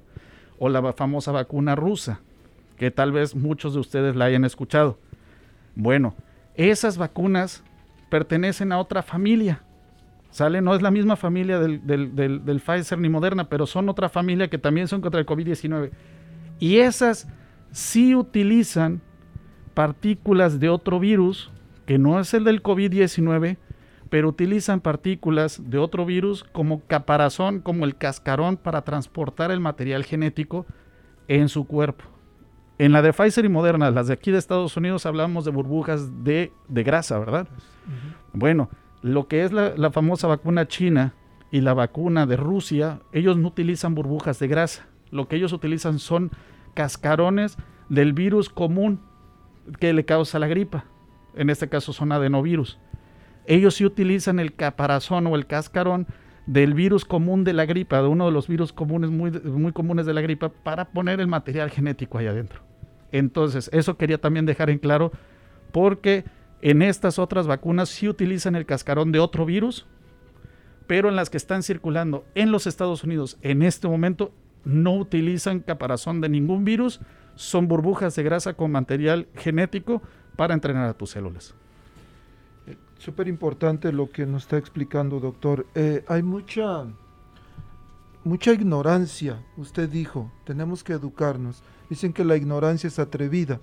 o 0.59 0.69
la 0.69 0.93
famosa 0.93 1.33
vacuna 1.33 1.75
rusa, 1.75 2.21
que 2.81 2.91
tal 2.91 3.13
vez 3.13 3.37
muchos 3.37 3.75
de 3.75 3.81
ustedes 3.81 4.17
la 4.17 4.25
hayan 4.25 4.43
escuchado. 4.47 4.99
Bueno, 5.75 6.15
esas 6.55 6.97
vacunas 6.97 7.63
pertenecen 8.09 8.73
a 8.73 8.79
otra 8.79 9.03
familia. 9.03 9.63
Sale, 10.31 10.63
no 10.63 10.75
es 10.75 10.81
la 10.81 10.91
misma 10.91 11.17
familia 11.17 11.59
del, 11.59 12.63
Pfizer 12.65 12.99
ni 12.99 13.11
Moderna, 13.11 13.51
pero 13.51 13.67
son 13.67 13.91
otra 13.91 14.09
familia 14.09 14.49
que 14.49 14.57
también 14.57 14.89
son 14.89 15.03
contra 15.03 15.21
el 15.21 15.27
COVID-19. 15.27 15.91
Y 16.59 16.79
esas 16.79 17.29
sí 17.71 18.15
utilizan 18.15 19.03
partículas 19.75 20.59
de 20.59 20.71
otro 20.71 20.99
virus, 20.99 21.51
que 21.85 21.99
no 21.99 22.19
es 22.19 22.33
el 22.33 22.45
del 22.45 22.63
COVID-19, 22.63 23.59
pero 24.09 24.27
utilizan 24.27 24.81
partículas 24.81 25.61
de 25.69 25.77
otro 25.77 26.07
virus 26.07 26.45
como 26.45 26.81
caparazón, 26.87 27.61
como 27.61 27.85
el 27.85 27.97
cascarón 27.97 28.57
para 28.57 28.85
transportar 28.85 29.51
el 29.51 29.61
material 29.61 30.03
genético 30.03 30.65
en 31.29 31.51
su 31.51 31.67
cuerpo. 31.67 32.20
En 32.81 32.93
la 32.93 33.03
de 33.03 33.13
Pfizer 33.13 33.45
y 33.45 33.51
Moderna, 33.51 33.91
las 33.91 34.07
de 34.07 34.15
aquí 34.15 34.31
de 34.31 34.39
Estados 34.39 34.75
Unidos, 34.75 35.05
hablamos 35.05 35.45
de 35.45 35.51
burbujas 35.51 36.25
de, 36.25 36.51
de 36.67 36.83
grasa, 36.83 37.19
¿verdad? 37.19 37.47
Bueno, 38.33 38.71
lo 39.03 39.29
que 39.29 39.45
es 39.45 39.53
la, 39.53 39.75
la 39.77 39.91
famosa 39.91 40.29
vacuna 40.29 40.67
china 40.67 41.13
y 41.51 41.61
la 41.61 41.75
vacuna 41.75 42.25
de 42.25 42.39
Rusia, 42.39 43.01
ellos 43.13 43.37
no 43.37 43.49
utilizan 43.49 43.95
burbujas 43.95 44.39
de 44.39 44.49
grasa. 44.49 44.87
Lo 45.11 45.29
que 45.29 45.37
ellos 45.37 45.53
utilizan 45.53 45.99
son 45.99 46.31
cascarones 46.73 47.59
del 47.91 48.15
virus 48.15 48.49
común 48.49 49.03
que 49.79 49.93
le 49.93 50.07
causa 50.07 50.39
la 50.39 50.47
gripa. 50.47 50.87
En 51.35 51.51
este 51.51 51.69
caso 51.69 51.93
son 51.93 52.13
adenovirus. 52.13 52.79
Ellos 53.45 53.75
sí 53.75 53.85
utilizan 53.85 54.41
el 54.41 54.55
caparazón 54.55 55.27
o 55.27 55.37
el 55.37 55.47
cascarón 55.47 56.07
del 56.47 56.73
virus 56.73 57.05
común 57.05 57.45
de 57.45 57.53
la 57.53 57.67
gripa, 57.67 58.01
de 58.01 58.09
uno 58.09 58.25
de 58.25 58.33
los 58.33 58.49
virus 58.49 58.73
comunes 58.73 59.11
muy, 59.11 59.33
muy 59.33 59.73
comunes 59.73 60.07
de 60.07 60.15
la 60.15 60.23
gripa, 60.23 60.49
para 60.49 60.87
poner 60.93 61.21
el 61.21 61.27
material 61.27 61.69
genético 61.69 62.17
ahí 62.17 62.27
adentro. 62.27 62.70
Entonces, 63.13 63.71
eso 63.73 63.97
quería 63.97 64.21
también 64.21 64.47
dejar 64.47 64.71
en 64.71 64.79
claro, 64.79 65.13
porque 65.73 66.25
en 66.63 66.83
estas 66.83 67.19
otras 67.19 67.47
vacunas 67.47 67.89
sí 67.89 68.09
utilizan 68.09 68.55
el 68.55 68.67
cascarón 68.67 69.13
de 69.13 69.21
otro 69.21 69.47
virus, 69.47 69.87
pero 70.87 71.09
en 71.09 71.17
las 71.17 71.31
que 71.31 71.37
están 71.37 71.63
circulando 71.63 72.25
en 72.35 72.51
los 72.51 72.67
Estados 72.67 73.05
Unidos 73.05 73.39
en 73.43 73.63
este 73.63 73.89
momento 73.89 74.33
no 74.65 74.97
utilizan 74.97 75.61
caparazón 75.61 76.21
de 76.21 76.29
ningún 76.29 76.65
virus, 76.65 77.01
son 77.35 77.69
burbujas 77.69 78.15
de 78.17 78.23
grasa 78.23 78.55
con 78.55 78.73
material 78.73 79.29
genético 79.35 80.03
para 80.37 80.55
entrenar 80.55 80.89
a 80.89 80.95
tus 80.95 81.11
células. 81.11 81.55
Súper 82.99 83.29
importante 83.29 83.93
lo 83.93 84.11
que 84.11 84.27
nos 84.27 84.43
está 84.43 84.59
explicando, 84.59 85.21
doctor. 85.21 85.67
Eh, 85.75 86.05
hay 86.07 86.23
mucha, 86.23 86.85
mucha 88.25 88.53
ignorancia, 88.53 89.43
usted 89.57 89.89
dijo, 89.89 90.31
tenemos 90.45 90.85
que 90.85 90.93
educarnos. 90.93 91.63
Dicen 91.91 92.13
que 92.13 92.25
la 92.25 92.37
ignorancia 92.37 92.87
es 92.87 92.99
atrevida, 93.01 93.61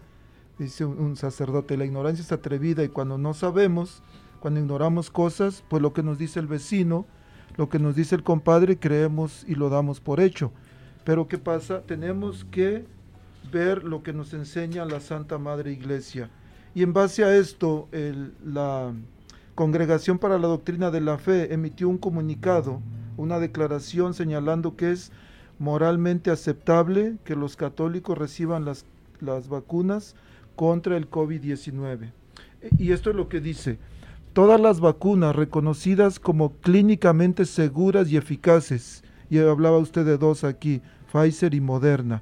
dice 0.59 0.83
un, 0.85 1.15
sacerdote, 1.15 1.77
la 1.77 1.85
ignorancia 1.85 2.21
es 2.21 2.31
atrevida 2.33 2.83
y 2.83 2.89
cuando 2.89 3.17
no 3.17 3.33
sabemos, 3.33 4.03
cuando 4.41 4.59
ignoramos 4.59 5.09
cosas, 5.09 5.63
pues 5.69 5.81
lo 5.81 5.93
que 5.93 6.03
nos 6.03 6.17
dice 6.17 6.39
el 6.39 6.47
vecino, 6.47 7.05
lo 7.55 7.69
que 7.69 7.79
nos 7.79 7.95
dice 7.95 8.15
el 8.15 8.23
compadre, 8.23 8.77
creemos 8.77 9.45
y 9.47 9.55
lo 9.55 9.69
damos 9.69 10.01
por 10.01 10.19
hecho. 10.19 10.51
Pero 11.05 11.29
¿qué 11.29 11.37
pasa? 11.37 11.83
Tenemos 11.83 12.45
que 12.51 12.85
ver 13.49 13.85
lo 13.85 14.03
que 14.03 14.11
nos 14.11 14.33
enseña 14.33 14.83
la 14.83 14.99
Santa 14.99 15.37
Madre 15.37 15.71
Iglesia. 15.71 16.29
Y 16.75 16.83
en 16.83 16.91
base 16.91 17.23
a 17.23 17.35
esto, 17.35 17.87
la 18.45 18.93
Congregación 19.55 20.19
para 20.19 20.37
la 20.37 20.47
Doctrina 20.47 20.91
de 20.91 21.01
la 21.01 21.17
Fe 21.17 21.53
emitió 21.53 21.87
un 21.87 21.97
comunicado, 21.97 22.81
una 23.15 23.39
declaración 23.39 24.13
señalando 24.13 24.75
que 24.75 24.91
es 24.91 25.11
moralmente 25.59 26.31
aceptable 26.31 27.15
que 27.23 27.35
los 27.35 27.55
católicos 27.55 28.17
reciban 28.17 28.65
las, 28.65 28.85
las 29.19 29.47
vacunas 29.47 30.15
contra 30.55 30.97
el 30.97 31.09
COVID-19. 31.09 32.11
E- 32.61 32.69
Y 32.77 32.91
esto 32.91 33.09
es 33.09 33.15
lo 33.15 33.29
que 33.29 33.39
dice. 33.41 33.79
Todas 34.33 34.59
las 34.61 34.79
vacunas 34.79 35.35
reconocidas 35.35 36.19
como 36.19 36.53
clínicamente 36.57 37.45
seguras 37.45 38.09
y 38.11 38.17
eficaces, 38.17 39.03
y 39.29 39.39
hablaba 39.39 39.77
usted 39.79 40.05
de 40.05 40.17
dos 40.17 40.43
aquí, 40.43 40.81
Pfizer 41.11 41.53
y 41.53 41.61
Moderna, 41.61 42.21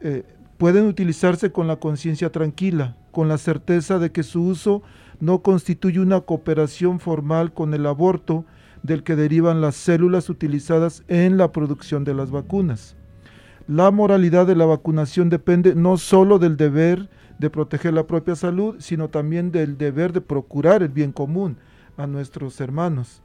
eh, 0.00 0.24
pueden 0.58 0.86
utilizarse 0.86 1.52
con 1.52 1.66
la 1.68 1.76
conciencia 1.76 2.30
tranquila, 2.32 2.96
con 3.12 3.28
la 3.28 3.38
certeza 3.38 3.98
de 3.98 4.10
que 4.10 4.22
su 4.22 4.42
uso 4.42 4.82
no 5.20 5.40
constituye 5.42 6.00
una 6.00 6.20
cooperación 6.20 7.00
formal 7.00 7.52
con 7.52 7.74
el 7.74 7.86
aborto 7.86 8.44
del 8.82 9.02
que 9.02 9.16
derivan 9.16 9.60
las 9.60 9.76
células 9.76 10.28
utilizadas 10.28 11.04
en 11.08 11.36
la 11.36 11.52
producción 11.52 12.04
de 12.04 12.14
las 12.14 12.30
vacunas. 12.30 12.96
La 13.66 13.90
moralidad 13.90 14.46
de 14.46 14.56
la 14.56 14.64
vacunación 14.64 15.28
depende 15.28 15.74
no 15.74 15.98
solo 15.98 16.38
del 16.38 16.56
deber 16.56 17.10
de 17.38 17.50
proteger 17.50 17.92
la 17.92 18.06
propia 18.06 18.34
salud, 18.34 18.76
sino 18.78 19.08
también 19.08 19.52
del 19.52 19.76
deber 19.76 20.12
de 20.12 20.20
procurar 20.20 20.82
el 20.82 20.88
bien 20.88 21.12
común 21.12 21.58
a 21.96 22.06
nuestros 22.06 22.60
hermanos. 22.60 23.22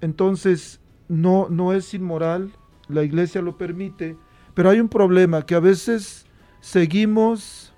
Entonces, 0.00 0.80
no, 1.08 1.48
no 1.48 1.72
es 1.72 1.94
inmoral, 1.94 2.52
la 2.88 3.02
iglesia 3.02 3.42
lo 3.42 3.56
permite, 3.56 4.16
pero 4.54 4.70
hay 4.70 4.80
un 4.80 4.88
problema 4.88 5.42
que 5.42 5.54
a 5.54 5.60
veces 5.60 6.26
seguimos 6.60 7.72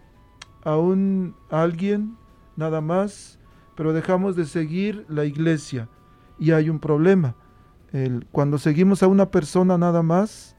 a 0.64 0.76
un 0.76 1.34
a 1.50 1.62
alguien 1.62 2.16
nada 2.56 2.80
más, 2.80 3.38
pero 3.76 3.92
dejamos 3.92 4.36
de 4.36 4.46
seguir 4.46 5.04
la 5.08 5.24
iglesia 5.24 5.88
y 6.42 6.50
hay 6.52 6.68
un 6.70 6.78
problema. 6.78 7.34
El- 7.92 8.26
cuando 8.32 8.58
seguimos 8.58 9.02
a 9.02 9.06
una 9.06 9.30
persona 9.30 9.78
nada 9.78 10.02
más, 10.02 10.56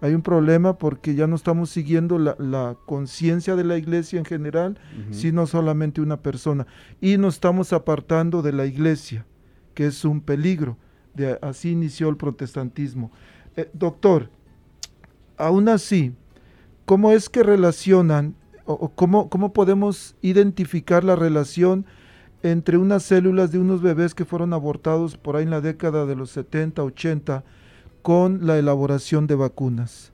hay 0.00 0.14
un 0.14 0.22
problema 0.22 0.76
porque 0.78 1.14
ya 1.14 1.26
no 1.26 1.36
estamos 1.36 1.70
siguiendo 1.70 2.18
la, 2.18 2.36
la 2.38 2.76
conciencia 2.86 3.56
de 3.56 3.64
la 3.64 3.76
iglesia 3.76 4.18
en 4.18 4.24
general, 4.24 4.78
sino 5.10 5.46
solamente 5.46 6.00
una 6.00 6.18
persona. 6.18 6.66
Y 7.00 7.16
nos 7.16 7.34
estamos 7.34 7.72
apartando 7.72 8.42
de 8.42 8.52
la 8.52 8.66
iglesia, 8.66 9.24
que 9.74 9.86
es 9.86 10.04
un 10.04 10.20
peligro. 10.20 10.76
De, 11.14 11.38
así 11.42 11.70
inició 11.72 12.08
el 12.10 12.16
protestantismo. 12.16 13.10
Eh, 13.56 13.70
doctor, 13.72 14.28
aún 15.38 15.68
así, 15.68 16.12
¿cómo 16.84 17.10
es 17.12 17.28
que 17.28 17.42
relacionan 17.42 18.34
o, 18.66 18.74
o 18.74 18.88
cómo, 18.94 19.28
cómo 19.30 19.52
podemos 19.52 20.14
identificar 20.22 21.04
la 21.04 21.16
relación 21.16 21.86
entre 22.42 22.76
unas 22.76 23.02
células 23.02 23.52
de 23.52 23.58
unos 23.58 23.82
bebés 23.82 24.14
que 24.14 24.24
fueron 24.24 24.52
abortados 24.52 25.16
por 25.16 25.36
ahí 25.36 25.44
en 25.44 25.50
la 25.50 25.60
década 25.60 26.06
de 26.06 26.16
los 26.16 26.30
70, 26.30 26.82
80 26.82 27.44
con 28.02 28.46
la 28.46 28.58
elaboración 28.58 29.26
de 29.26 29.34
vacunas? 29.34 30.12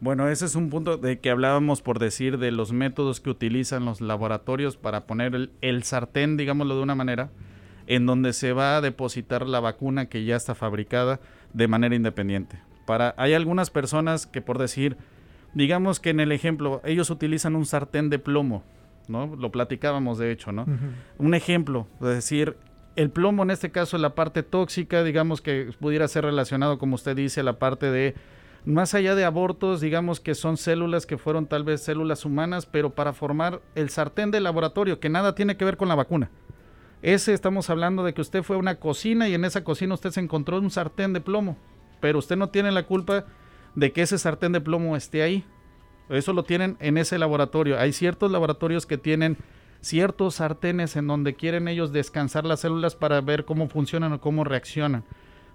Bueno, 0.00 0.28
ese 0.28 0.44
es 0.44 0.54
un 0.54 0.70
punto 0.70 0.98
de 0.98 1.18
que 1.18 1.30
hablábamos 1.30 1.80
por 1.80 1.98
decir 1.98 2.38
de 2.38 2.50
los 2.50 2.72
métodos 2.72 3.20
que 3.20 3.30
utilizan 3.30 3.84
los 3.84 4.00
laboratorios 4.00 4.76
para 4.76 5.06
poner 5.06 5.34
el, 5.34 5.50
el 5.60 5.82
sartén, 5.82 6.36
digámoslo 6.36 6.76
de 6.76 6.82
una 6.82 6.94
manera, 6.94 7.30
en 7.86 8.06
donde 8.06 8.32
se 8.32 8.52
va 8.52 8.76
a 8.76 8.80
depositar 8.80 9.46
la 9.46 9.60
vacuna 9.60 10.06
que 10.06 10.24
ya 10.24 10.36
está 10.36 10.54
fabricada 10.54 11.20
de 11.52 11.68
manera 11.68 11.94
independiente. 11.94 12.58
Para, 12.86 13.14
hay 13.16 13.32
algunas 13.32 13.70
personas 13.70 14.26
que 14.26 14.42
por 14.42 14.58
decir, 14.58 14.96
digamos 15.54 16.00
que 16.00 16.10
en 16.10 16.20
el 16.20 16.32
ejemplo, 16.32 16.80
ellos 16.84 17.10
utilizan 17.10 17.56
un 17.56 17.66
sartén 17.66 18.10
de 18.10 18.18
plomo, 18.18 18.62
¿no? 19.08 19.34
Lo 19.36 19.50
platicábamos 19.50 20.18
de 20.18 20.30
hecho, 20.32 20.52
¿no? 20.52 20.66
Un 21.18 21.34
ejemplo, 21.34 21.86
es 22.00 22.08
decir, 22.08 22.56
el 22.96 23.10
plomo 23.10 23.42
en 23.42 23.50
este 23.50 23.70
caso 23.70 23.98
la 23.98 24.14
parte 24.14 24.42
tóxica, 24.42 25.02
digamos 25.02 25.40
que 25.40 25.70
pudiera 25.80 26.06
ser 26.08 26.24
relacionado, 26.24 26.78
como 26.78 26.94
usted 26.94 27.16
dice, 27.16 27.42
la 27.42 27.58
parte 27.58 27.90
de, 27.90 28.14
más 28.64 28.94
allá 28.94 29.14
de 29.14 29.24
abortos, 29.24 29.80
digamos 29.80 30.20
que 30.20 30.34
son 30.34 30.56
células 30.56 31.06
que 31.06 31.18
fueron 31.18 31.46
tal 31.46 31.64
vez 31.64 31.82
células 31.82 32.24
humanas, 32.24 32.66
pero 32.66 32.90
para 32.90 33.12
formar 33.12 33.60
el 33.74 33.90
sartén 33.90 34.30
de 34.30 34.40
laboratorio, 34.40 35.00
que 35.00 35.08
nada 35.08 35.34
tiene 35.34 35.56
que 35.56 35.64
ver 35.64 35.76
con 35.76 35.88
la 35.88 35.94
vacuna. 35.94 36.30
Ese 37.02 37.34
estamos 37.34 37.68
hablando 37.68 38.02
de 38.02 38.14
que 38.14 38.22
usted 38.22 38.42
fue 38.42 38.56
a 38.56 38.58
una 38.58 38.76
cocina 38.76 39.28
y 39.28 39.34
en 39.34 39.44
esa 39.44 39.62
cocina 39.62 39.94
usted 39.94 40.10
se 40.10 40.20
encontró 40.20 40.58
un 40.58 40.70
sartén 40.70 41.12
de 41.12 41.20
plomo, 41.20 41.58
pero 42.00 42.18
usted 42.18 42.36
no 42.36 42.48
tiene 42.48 42.72
la 42.72 42.84
culpa 42.84 43.26
de 43.74 43.92
que 43.92 44.02
ese 44.02 44.18
sartén 44.18 44.52
de 44.52 44.60
plomo 44.60 44.96
esté 44.96 45.22
ahí. 45.22 45.44
Eso 46.08 46.32
lo 46.32 46.44
tienen 46.44 46.76
en 46.80 46.98
ese 46.98 47.18
laboratorio. 47.18 47.78
Hay 47.78 47.92
ciertos 47.92 48.30
laboratorios 48.30 48.86
que 48.86 48.98
tienen 48.98 49.38
ciertos 49.80 50.36
sartenes 50.36 50.96
en 50.96 51.06
donde 51.06 51.34
quieren 51.34 51.68
ellos 51.68 51.92
descansar 51.92 52.44
las 52.44 52.60
células 52.60 52.96
para 52.96 53.20
ver 53.20 53.44
cómo 53.44 53.68
funcionan 53.68 54.12
o 54.14 54.20
cómo 54.20 54.44
reaccionan. 54.44 55.04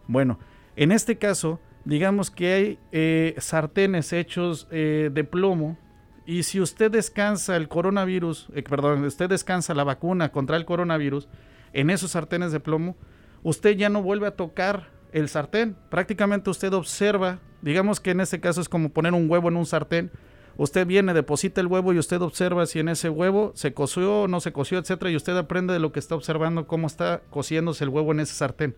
Bueno, 0.07 0.39
en 0.75 0.91
este 0.91 1.17
caso, 1.17 1.59
digamos 1.83 2.31
que 2.31 2.53
hay 2.53 2.79
eh, 2.91 3.35
sartenes 3.39 4.13
hechos 4.13 4.67
eh, 4.71 5.09
de 5.11 5.23
plomo 5.23 5.77
y 6.25 6.43
si 6.43 6.61
usted 6.61 6.91
descansa 6.91 7.55
el 7.55 7.67
coronavirus, 7.67 8.49
eh, 8.53 8.61
perdón, 8.61 9.03
usted 9.03 9.29
descansa 9.29 9.73
la 9.73 9.83
vacuna 9.83 10.31
contra 10.31 10.57
el 10.57 10.65
coronavirus 10.65 11.27
en 11.73 11.89
esos 11.89 12.11
sartenes 12.11 12.51
de 12.51 12.59
plomo, 12.59 12.95
usted 13.41 13.75
ya 13.75 13.89
no 13.89 14.03
vuelve 14.03 14.27
a 14.27 14.35
tocar 14.35 14.89
el 15.11 15.27
sartén. 15.27 15.75
Prácticamente 15.89 16.51
usted 16.51 16.71
observa, 16.73 17.39
digamos 17.61 17.99
que 17.99 18.11
en 18.11 18.21
este 18.21 18.39
caso 18.39 18.61
es 18.61 18.69
como 18.69 18.89
poner 18.89 19.13
un 19.13 19.29
huevo 19.29 19.49
en 19.49 19.57
un 19.57 19.65
sartén. 19.65 20.11
Usted 20.59 20.85
viene, 20.85 21.13
deposita 21.13 21.61
el 21.61 21.67
huevo 21.67 21.93
y 21.93 21.99
usted 21.99 22.21
observa 22.21 22.65
si 22.65 22.79
en 22.79 22.89
ese 22.89 23.09
huevo 23.09 23.53
se 23.55 23.73
coció 23.73 24.23
o 24.23 24.27
no 24.27 24.41
se 24.41 24.51
coció, 24.51 24.77
etcétera, 24.77 25.09
y 25.09 25.15
usted 25.15 25.37
aprende 25.37 25.71
de 25.71 25.79
lo 25.79 25.93
que 25.93 25.99
está 25.99 26.15
observando 26.15 26.67
cómo 26.67 26.85
está 26.85 27.21
cociéndose 27.29 27.85
el 27.85 27.89
huevo 27.89 28.11
en 28.11 28.19
ese 28.19 28.33
sartén. 28.33 28.75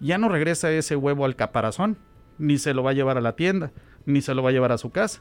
Ya 0.00 0.16
no 0.16 0.30
regresa 0.30 0.72
ese 0.72 0.96
huevo 0.96 1.26
al 1.26 1.36
caparazón, 1.36 1.98
ni 2.38 2.56
se 2.56 2.72
lo 2.72 2.82
va 2.82 2.92
a 2.92 2.94
llevar 2.94 3.18
a 3.18 3.20
la 3.20 3.36
tienda, 3.36 3.70
ni 4.06 4.22
se 4.22 4.32
lo 4.32 4.42
va 4.42 4.48
a 4.48 4.52
llevar 4.52 4.72
a 4.72 4.78
su 4.78 4.92
casa. 4.92 5.20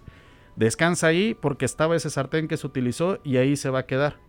Descansa 0.56 1.08
ahí 1.08 1.34
porque 1.34 1.66
estaba 1.66 1.98
ese 1.98 2.10
sartén 2.10 2.48
que 2.48 2.56
se 2.56 2.66
utilizó 2.66 3.20
y 3.26 3.36
ahí 3.36 3.58
se 3.58 3.70
va 3.70 3.80
a 3.80 3.86
quedar. 3.86 4.22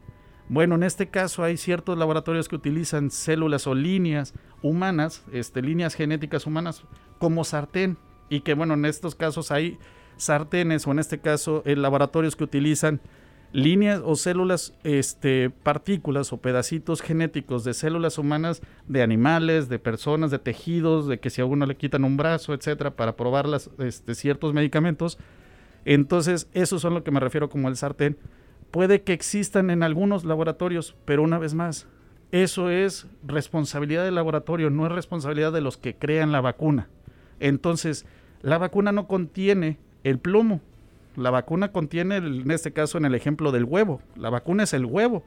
Bueno, 0.48 0.74
en 0.74 0.82
este 0.82 1.08
caso 1.08 1.44
hay 1.44 1.56
ciertos 1.56 1.96
laboratorios 1.96 2.48
que 2.48 2.56
utilizan 2.56 3.12
células 3.12 3.68
o 3.68 3.76
líneas 3.76 4.34
humanas, 4.60 5.22
este, 5.32 5.62
líneas 5.62 5.94
genéticas 5.94 6.48
humanas, 6.48 6.82
como 7.20 7.44
sartén. 7.44 7.96
Y 8.28 8.40
que 8.40 8.54
bueno, 8.54 8.74
en 8.74 8.86
estos 8.86 9.14
casos 9.14 9.52
hay 9.52 9.78
sartenes 10.20 10.86
o 10.86 10.92
en 10.92 10.98
este 10.98 11.18
caso 11.18 11.62
en 11.64 11.82
laboratorios 11.82 12.36
que 12.36 12.44
utilizan 12.44 13.00
líneas 13.52 14.00
o 14.04 14.14
células, 14.14 14.74
este, 14.84 15.50
partículas 15.50 16.32
o 16.32 16.36
pedacitos 16.36 17.00
genéticos 17.00 17.64
de 17.64 17.74
células 17.74 18.18
humanas 18.18 18.62
de 18.86 19.02
animales, 19.02 19.68
de 19.68 19.78
personas, 19.78 20.30
de 20.30 20.38
tejidos, 20.38 21.08
de 21.08 21.18
que 21.18 21.30
si 21.30 21.40
a 21.40 21.44
uno 21.44 21.66
le 21.66 21.76
quitan 21.76 22.04
un 22.04 22.16
brazo, 22.16 22.54
etcétera, 22.54 22.92
para 22.92 23.16
probar 23.16 23.48
las, 23.48 23.70
este, 23.78 24.14
ciertos 24.14 24.54
medicamentos. 24.54 25.18
Entonces, 25.84 26.48
eso 26.52 26.78
son 26.78 26.94
lo 26.94 27.02
que 27.02 27.10
me 27.10 27.20
refiero 27.20 27.48
como 27.48 27.68
el 27.68 27.76
sartén. 27.76 28.18
Puede 28.70 29.02
que 29.02 29.12
existan 29.12 29.70
en 29.70 29.82
algunos 29.82 30.24
laboratorios, 30.24 30.94
pero 31.04 31.22
una 31.22 31.38
vez 31.38 31.54
más, 31.54 31.88
eso 32.30 32.70
es 32.70 33.08
responsabilidad 33.26 34.04
del 34.04 34.14
laboratorio, 34.14 34.70
no 34.70 34.86
es 34.86 34.92
responsabilidad 34.92 35.52
de 35.52 35.60
los 35.60 35.76
que 35.76 35.96
crean 35.96 36.30
la 36.30 36.40
vacuna. 36.40 36.88
Entonces, 37.40 38.06
la 38.42 38.58
vacuna 38.58 38.92
no 38.92 39.08
contiene 39.08 39.78
el 40.04 40.18
plomo. 40.18 40.60
La 41.16 41.30
vacuna 41.30 41.72
contiene, 41.72 42.16
en 42.16 42.50
este 42.50 42.72
caso, 42.72 42.98
en 42.98 43.04
el 43.04 43.14
ejemplo 43.14 43.52
del 43.52 43.64
huevo. 43.64 44.00
La 44.16 44.30
vacuna 44.30 44.62
es 44.62 44.72
el 44.74 44.86
huevo. 44.86 45.24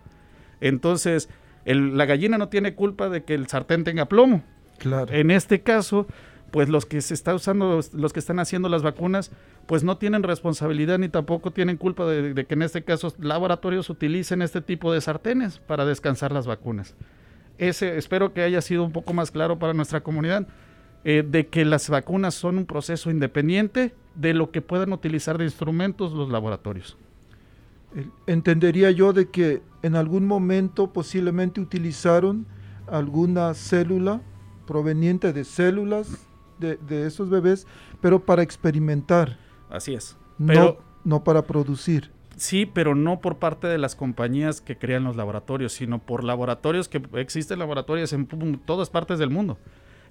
Entonces, 0.62 1.30
el- 1.66 1.98
la 1.98 2.06
gallina 2.06 2.38
no 2.38 2.50
tiene 2.50 2.76
culpa 2.76 3.10
de 3.10 3.24
que 3.24 3.34
el 3.34 3.48
sartén 3.48 3.84
tenga 3.84 4.06
plomo. 4.06 4.44
Claro. 4.80 5.14
En 5.14 5.32
este 5.32 5.62
caso, 5.62 6.08
pues 6.52 6.70
los 6.70 6.86
que 6.86 7.02
se 7.02 7.14
está 7.14 7.34
usando, 7.34 7.80
los 7.94 8.14
que 8.14 8.20
están 8.20 8.40
haciendo 8.40 8.70
las 8.70 8.84
vacunas, 8.84 9.32
pues 9.66 9.84
no 9.84 9.98
tienen 9.98 10.24
responsabilidad 10.24 11.00
ni 11.00 11.10
tampoco 11.10 11.52
tienen 11.52 11.78
culpa 11.78 12.06
de, 12.06 12.34
de 12.34 12.46
que 12.46 12.54
en 12.54 12.62
este 12.64 12.84
caso 12.84 13.14
laboratorios 13.20 13.90
utilicen 13.90 14.42
este 14.42 14.62
tipo 14.62 14.94
de 14.94 15.02
sartenes 15.02 15.60
para 15.60 15.86
descansar 15.86 16.32
las 16.32 16.46
vacunas. 16.48 16.96
Ese, 17.58 17.98
espero 17.98 18.34
que 18.34 18.42
haya 18.42 18.62
sido 18.62 18.84
un 18.84 18.92
poco 18.92 19.14
más 19.14 19.32
claro 19.32 19.58
para 19.58 19.74
nuestra 19.74 20.02
comunidad 20.02 20.48
eh, 21.06 21.24
de 21.28 21.48
que 21.48 21.66
las 21.66 21.90
vacunas 21.90 22.34
son 22.36 22.58
un 22.58 22.66
proceso 22.66 23.10
independiente 23.10 23.94
de 24.16 24.34
lo 24.34 24.52
que 24.52 24.62
puedan 24.62 24.94
utilizar 24.94 25.38
de 25.38 25.46
instrumentos 25.46 26.14
los 26.14 26.30
laboratorios. 26.30 26.98
Entendería 28.26 28.92
yo 28.92 29.14
de 29.14 29.30
que 29.30 29.62
en 29.82 29.96
algún 29.96 30.26
momento 30.26 30.92
posiblemente 30.92 31.62
utilizaron 31.62 32.48
alguna 32.88 33.54
célula 33.54 34.22
proveniente 34.66 35.34
de 35.34 35.44
células 35.44 36.28
de, 36.60 36.78
de 36.78 37.06
esos 37.06 37.30
bebés, 37.30 37.68
pero 38.02 38.20
para 38.26 38.42
experimentar, 38.42 39.38
Así 39.70 39.94
es. 39.94 40.18
no, 40.38 40.48
Pero 40.48 40.78
no 41.04 41.24
para 41.24 41.44
producir. 41.44 42.12
Sí, 42.36 42.66
pero 42.66 42.96
no 42.96 43.20
por 43.20 43.38
parte 43.38 43.68
de 43.68 43.78
las 43.78 43.96
compañías 43.96 44.60
que 44.60 44.78
crean 44.78 45.04
los 45.04 45.16
laboratorios, 45.16 45.74
sino 45.74 46.00
por 46.00 46.24
laboratorios 46.24 46.90
que 46.90 47.02
existen 47.14 47.60
laboratorios 47.60 48.12
en 48.14 48.28
todas 48.66 48.90
partes 48.90 49.20
del 49.20 49.30
mundo. 49.30 49.58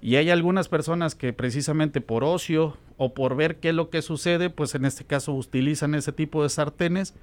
Y 0.02 0.16
hay 0.16 0.30
algunas 0.30 0.68
personas 0.68 1.14
que 1.14 1.32
precisamente 1.32 2.00
por 2.00 2.24
ocio 2.24 2.76
o 2.98 3.14
por 3.14 3.36
ver 3.36 3.60
qué 3.60 3.68
es 3.68 3.74
lo 3.74 3.88
que 3.88 4.02
sucede, 4.02 4.50
pues 4.50 4.74
en 4.74 4.84
este 4.84 5.04
caso 5.04 5.32
utilizan 5.32 5.94
ese 5.94 6.12
tipo 6.12 6.42
de 6.42 6.48
sartenes, 6.48 7.14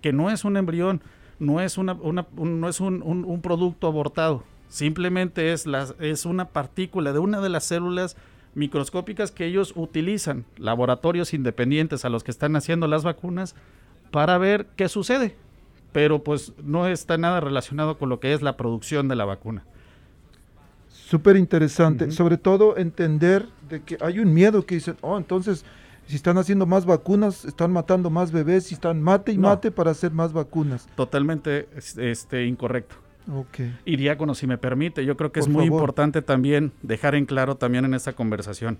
que 0.00 0.12
no 0.12 0.30
es 0.30 0.44
un 0.44 0.56
embrión, 0.56 1.02
no 1.40 1.60
es, 1.60 1.76
una, 1.78 1.94
una- 1.94 2.28
un, 2.36 2.60
no 2.60 2.68
es 2.68 2.80
un, 2.80 3.40
producto 3.42 3.88
abortado, 3.88 4.44
simplemente 4.68 5.52
es, 5.52 5.66
la- 5.66 5.92
es 5.98 6.24
una 6.26 6.46
partícula 6.50 7.12
de 7.12 7.18
una 7.18 7.40
de 7.40 7.48
las 7.48 7.64
células 7.64 8.16
microscópicas 8.54 9.32
que 9.32 9.46
ellos 9.46 9.72
utilizan, 9.74 10.44
laboratorios 10.58 11.34
independientes 11.34 12.04
a 12.04 12.08
los 12.08 12.22
que 12.22 12.30
están 12.30 12.54
haciendo 12.54 12.86
las 12.86 13.02
vacunas, 13.02 13.56
para 14.12 14.38
ver 14.38 14.66
qué 14.76 14.88
sucede. 14.88 15.36
Pero 15.92 16.22
pues 16.22 16.52
no 16.62 16.86
está 16.86 17.18
nada 17.18 17.40
relacionado 17.40 17.98
con 17.98 18.08
lo 18.08 18.20
que 18.20 18.32
es 18.32 18.42
la 18.42 18.56
producción 18.56 19.08
de 19.08 19.16
la 19.16 19.24
vacuna. 19.24 19.64
Súper 21.08 21.36
interesante, 21.36 22.10
sobre 22.10 22.36
todo 22.36 22.76
entender 22.76 23.46
de 23.70 23.80
que 23.82 23.96
hay 24.00 24.18
un 24.18 24.34
miedo 24.34 24.66
que 24.66 24.74
dicen, 24.74 24.96
oh, 25.00 25.16
entonces 25.16 25.64
si 26.06 26.16
están 26.16 26.36
haciendo 26.36 26.66
más 26.66 26.84
vacunas, 26.84 27.46
están 27.46 27.72
matando 27.72 28.10
más 28.10 28.30
bebés, 28.30 28.70
y 28.70 28.74
están 28.74 29.02
mate 29.02 29.32
y 29.32 29.38
No. 29.38 29.48
mate 29.48 29.70
para 29.70 29.90
hacer 29.90 30.10
más 30.12 30.32
vacunas. 30.34 30.86
Totalmente 30.96 31.66
es- 31.76 31.96
este, 31.96 32.44
incorrecto. 32.46 32.96
Ok. 33.30 33.60
Y 33.86 33.96
diácono, 33.96 34.34
si 34.34 34.46
me 34.46 34.58
permite, 34.58 35.04
yo 35.06 35.16
creo 35.16 35.32
que 35.32 35.40
es 35.40 35.48
muy 35.48 35.66
favor. 35.66 35.80
importante 35.80 36.20
también 36.22 36.72
dejar 36.82 37.14
en 37.14 37.24
claro 37.24 37.56
también 37.56 37.86
en 37.86 37.94
esta 37.94 38.12
conversación. 38.14 38.78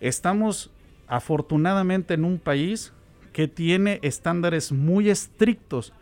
Estamos 0.00 0.70
afortunadamente 1.08 2.14
en 2.14 2.24
un 2.24 2.38
país 2.38 2.92
que 3.32 3.48
tiene 3.48 3.98
estándares 4.02 4.70
muy 4.72 5.10
estrictos 5.10 5.92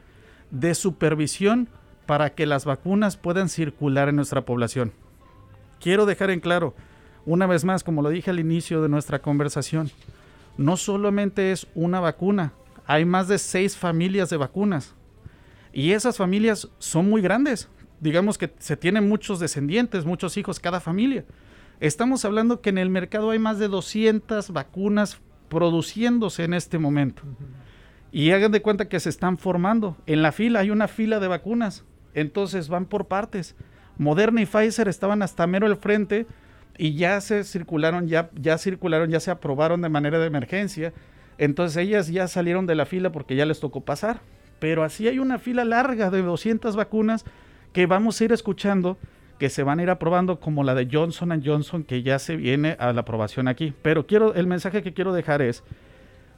de 0.51 0.75
supervisión 0.75 1.69
para 2.07 2.31
que 2.35 2.47
las 2.47 2.65
vacunas 2.67 3.17
puedan 3.17 3.49
circular 3.49 4.09
en 4.09 4.17
nuestra 4.17 4.43
población. 4.43 4.93
Quiero 5.81 6.07
dejar 6.07 6.31
en 6.31 6.41
claro, 6.41 6.75
una 7.27 7.47
vez 7.47 7.65
más, 7.65 7.85
como 7.85 8.03
lo 8.03 8.11
dije 8.11 8.31
al 8.31 8.41
inicio 8.41 8.83
de 8.83 8.89
nuestra 8.89 9.21
conversación, 9.21 9.91
no 10.57 10.77
solamente 10.77 11.53
es 11.53 11.67
una 11.75 12.01
vacuna, 12.01 12.53
hay 12.87 13.05
más 13.05 13.29
de 13.29 13.39
seis 13.39 13.77
familias 13.77 14.31
de 14.31 14.39
vacunas. 14.39 14.95
Y 15.73 15.93
esas 15.93 16.17
familias 16.17 16.69
son 16.79 17.09
muy 17.09 17.21
grandes. 17.21 17.69
Digamos 18.01 18.39
que 18.39 18.53
se 18.59 18.77
tienen 18.77 19.09
muchos 19.09 19.41
descendientes, 19.41 20.05
muchos 20.05 20.37
hijos 20.37 20.59
cada 20.59 20.81
familia. 20.81 21.25
Estamos 21.81 22.25
hablando 22.25 22.61
que 22.61 22.71
en 22.71 22.79
el 22.79 22.91
mercado 22.91 23.31
hay 23.31 23.39
más 23.39 23.59
de 23.59 23.69
200 23.69 24.53
vacunas 24.53 25.21
produciéndose 25.49 26.45
en 26.45 26.55
este 26.55 26.79
momento. 26.79 27.23
Y 28.11 28.31
hagan 28.31 28.53
de 28.53 28.63
cuenta 28.63 28.89
que 28.89 29.01
se 29.01 29.11
están 29.11 29.39
formando. 29.39 29.97
En 30.07 30.23
la 30.23 30.33
fila 30.33 30.61
hay 30.61 30.71
una 30.71 30.89
fila 30.89 31.21
de 31.21 31.29
vacunas. 31.29 31.85
Entonces 32.15 32.69
van 32.69 32.87
por 32.87 33.07
partes. 33.07 33.55
Moderna 33.99 34.41
y 34.41 34.47
Pfizer 34.47 34.89
estaban 34.89 35.23
hasta 35.23 35.47
mero 35.47 35.67
al 35.67 35.77
frente 35.77 36.27
y 36.77 36.95
ya 36.95 37.21
se 37.21 37.45
circularon, 37.45 38.07
ya, 38.07 38.31
ya 38.35 38.57
circularon, 38.57 39.11
ya 39.11 39.21
se 39.21 39.31
aprobaron 39.31 39.83
de 39.83 39.89
manera 39.89 40.19
de 40.19 40.27
emergencia. 40.27 40.93
Entonces 41.37 41.77
ellas 41.77 42.09
ya 42.09 42.29
salieron 42.29 42.67
de 42.67 42.77
la 42.77 42.87
fila 42.87 43.11
porque 43.11 43.37
ya 43.37 43.45
les 43.45 43.61
tocó 43.61 43.81
pasar. 43.83 44.21
Pero 44.61 44.85
así 44.85 45.07
hay 45.09 45.19
una 45.19 45.39
fila 45.39 45.65
larga 45.65 46.11
de 46.11 46.23
200 46.23 46.75
vacunas 46.77 47.25
que 47.73 47.87
vamos 47.87 48.21
a 48.21 48.25
ir 48.25 48.33
escuchando 48.33 48.97
que 49.39 49.51
se 49.51 49.63
van 49.63 49.79
a 49.79 49.83
ir 49.85 49.91
aprobando 49.91 50.41
como 50.41 50.65
la 50.65 50.75
de 50.75 50.89
Johnson 50.91 51.43
Johnson 51.45 51.85
que 51.85 52.03
ya 52.03 52.19
se 52.19 52.37
viene 52.37 52.77
a 52.79 52.93
la 52.93 53.03
aprobación 53.03 53.49
aquí. 53.49 53.73
Pero 53.83 54.07
quiero 54.07 54.35
el 54.35 54.47
mensaje 54.47 54.83
que 54.83 54.95
quiero 54.95 55.13
dejar 55.13 55.43
es 55.43 55.63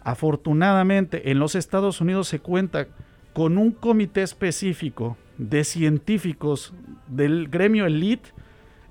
afortunadamente 0.02 1.30
en 1.30 1.38
los 1.38 1.54
Estados 1.54 2.00
Unidos 2.00 2.28
se 2.28 2.40
cuenta 2.40 2.88
con 3.32 3.58
un 3.58 3.70
comité 3.72 4.22
específico 4.22 5.16
de 5.38 5.64
científicos 5.64 6.74
del 7.06 7.48
gremio 7.48 7.86
elite 7.86 8.30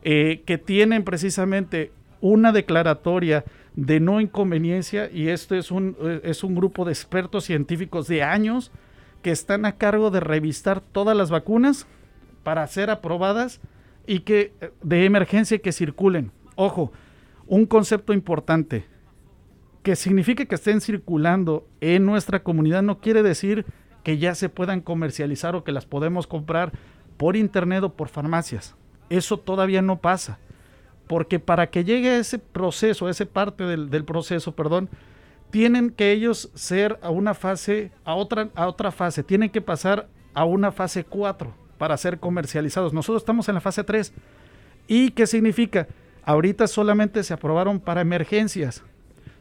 eh, 0.02 0.44
que 0.46 0.58
tienen 0.58 1.04
precisamente 1.04 1.92
una 2.22 2.52
declaratoria 2.52 3.46
de 3.76 4.00
no 4.00 4.20
inconveniencia 4.20 5.10
y 5.12 5.30
esto 5.30 5.56
es 5.56 5.72
un, 5.72 5.96
eh, 6.02 6.22
es 6.24 6.44
un 6.44 6.56
grupo 6.56 6.86
de 6.86 6.92
expertos 6.92 7.46
científicos 7.46 8.08
de 8.08 8.24
años 8.24 8.72
que 9.22 9.32
están 9.32 9.66
a 9.66 9.78
cargo 9.78 10.12
de 10.12 10.20
revisar 10.20 10.82
todas 10.82 11.16
las 11.16 11.30
vacunas 11.30 11.86
para 12.44 12.66
ser 12.68 12.90
aprobadas 12.90 13.60
y 14.08 14.22
que 14.22 14.54
de 14.82 15.06
emergencia 15.06 15.60
que 15.60 15.72
circulen. 15.72 16.32
Ojo, 16.56 16.92
un 17.46 17.66
concepto 17.66 18.14
importante 18.14 18.86
que 19.84 19.96
signifique 19.96 20.48
que 20.48 20.56
estén 20.56 20.82
circulando 20.82 21.68
en 21.82 22.06
nuestra 22.06 22.44
comunidad 22.44 22.82
no 22.82 23.00
quiere 23.00 23.24
decir 23.24 23.66
que 24.04 24.18
ya 24.18 24.36
se 24.36 24.50
puedan 24.50 24.82
comercializar 24.82 25.56
o 25.56 25.64
que 25.64 25.72
las 25.72 25.86
podemos 25.86 26.28
comprar 26.28 26.72
por 27.18 27.36
internet 27.36 27.84
o 27.84 27.94
por 27.94 28.08
farmacias. 28.08 28.76
Eso 29.10 29.38
todavía 29.38 29.82
no 29.82 29.98
pasa. 29.98 30.40
Porque 31.08 31.40
para 31.40 31.70
que 31.70 31.84
llegue 31.84 32.10
a 32.10 32.18
ese 32.18 32.38
proceso, 32.38 33.08
a 33.08 33.12
esa 33.12 33.26
parte 33.26 33.64
del, 33.64 34.06
proceso, 34.06 34.56
perdón, 34.56 34.90
tienen 35.50 35.90
que 35.90 36.12
ellos 36.12 36.52
ser 36.54 37.00
a 37.02 37.10
una 37.10 37.34
fase, 37.34 37.92
a 38.06 38.14
otra, 38.14 38.50
a 38.54 38.68
otra 38.68 38.92
fase, 38.92 39.24
tienen 39.24 39.50
que 39.50 39.62
pasar 39.62 40.08
a 40.36 40.46
una 40.46 40.72
fase 40.72 41.04
4 41.04 41.52
para 41.80 41.98
ser 41.98 42.20
comercializados. 42.20 42.94
Nosotros 42.94 43.24
estamos 43.24 43.50
en 43.50 43.56
la 43.56 43.62
fase 43.62 43.84
3. 43.84 44.14
¿Y 44.88 45.12
qué 45.12 45.26
significa? 45.26 45.88
Ahorita 46.24 46.68
solamente 46.68 47.24
se 47.24 47.34
aprobaron 47.34 47.80
para 47.80 48.02
emergencias. 48.02 48.84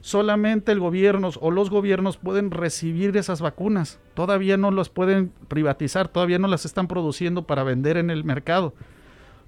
Solamente 0.01 0.73
el 0.73 0.81
gobierno 0.81 1.31
o 1.41 1.51
los 1.51 1.71
gobiernos 1.71 2.17
pueden 2.17 2.51
recibir 2.51 3.17
esas 3.17 3.41
vacunas. 3.41 3.99
Todavía 4.15 4.57
no 4.57 4.71
las 4.71 4.89
pueden 4.89 5.33
privatizar, 5.49 6.09
todavía 6.09 6.39
no 6.39 6.49
las 6.49 6.65
están 6.65 6.87
produciendo 6.87 7.47
para 7.47 7.65
vender 7.65 7.97
en 7.97 8.11
el 8.11 8.25
mercado. 8.25 8.75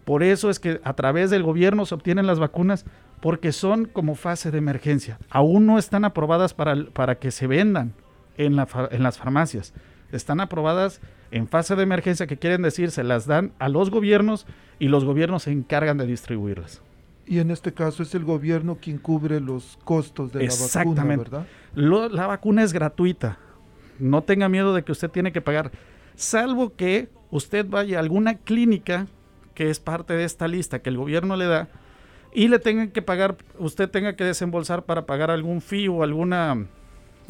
Por 0.05 0.23
eso 0.23 0.51
es 0.51 0.59
que 0.59 0.81
a 0.83 0.95
través 0.95 1.31
del 1.31 1.43
gobierno 1.43 1.87
se 1.87 1.95
obtienen 1.95 2.27
las 2.27 2.41
vacunas 2.41 2.85
porque 3.21 3.53
son 3.53 3.85
como 3.85 4.15
fase 4.15 4.51
de 4.51 4.59
emergencia. 4.59 5.19
Aún 5.31 5.67
no 5.67 5.79
están 5.79 6.05
aprobadas 6.05 6.55
para, 6.55 6.75
para 6.93 7.19
que 7.19 7.31
se 7.31 7.47
vendan 7.47 7.93
en, 8.37 8.59
en 8.59 9.03
las 9.03 9.19
farmacias. 9.19 9.73
Están 10.11 10.41
aprobadas 10.41 11.01
en 11.31 11.47
fase 11.47 11.77
de 11.77 11.85
emergencia, 11.85 12.27
que 12.27 12.39
quieren 12.39 12.63
decir 12.63 12.91
se 12.91 13.05
las 13.05 13.27
dan 13.27 13.53
a 13.59 13.69
los 13.69 13.91
gobiernos 13.91 14.47
y 14.79 14.89
los 14.89 15.05
gobiernos 15.05 15.45
se 15.45 15.53
encargan 15.53 15.99
de 15.99 16.07
distribuirlas. 16.07 16.83
Y 17.31 17.39
en 17.39 17.53
este 17.53 17.73
caso 17.73 18.03
es 18.03 18.13
el 18.17 18.25
gobierno 18.25 18.79
quien 18.81 18.99
cubre 18.99 19.39
los 19.39 19.79
costos 19.85 20.33
de 20.33 20.49
la 20.49 20.55
vacuna, 20.75 21.05
¿verdad? 21.05 21.47
Lo, 21.77 22.09
la 22.09 22.27
vacuna 22.27 22.65
es 22.65 22.73
gratuita. 22.73 23.39
No 24.01 24.25
tenga 24.25 24.49
miedo 24.49 24.75
de 24.75 24.83
que 24.83 24.91
usted 24.91 25.09
tiene 25.09 25.31
que 25.31 25.41
pagar, 25.41 25.71
salvo 26.17 26.75
que 26.75 27.09
usted 27.31 27.65
vaya 27.69 27.99
a 27.99 28.01
alguna 28.01 28.39
clínica 28.39 29.07
que 29.55 29.71
es 29.71 29.79
parte 29.79 30.15
de 30.15 30.25
esta 30.25 30.49
lista 30.49 30.81
que 30.81 30.91
el 30.91 30.97
gobierno 30.97 31.37
le 31.37 31.45
da 31.47 31.69
y 32.35 32.49
le 32.49 32.59
tengan 32.59 32.91
que 32.91 33.01
pagar, 33.01 33.37
usted 33.61 33.89
tenga 33.89 34.17
que 34.17 34.25
desembolsar 34.25 34.85
para 34.85 35.07
pagar 35.07 35.31
algún 35.31 35.61
fee 35.61 35.87
o 35.87 36.03
alguna 36.03 36.67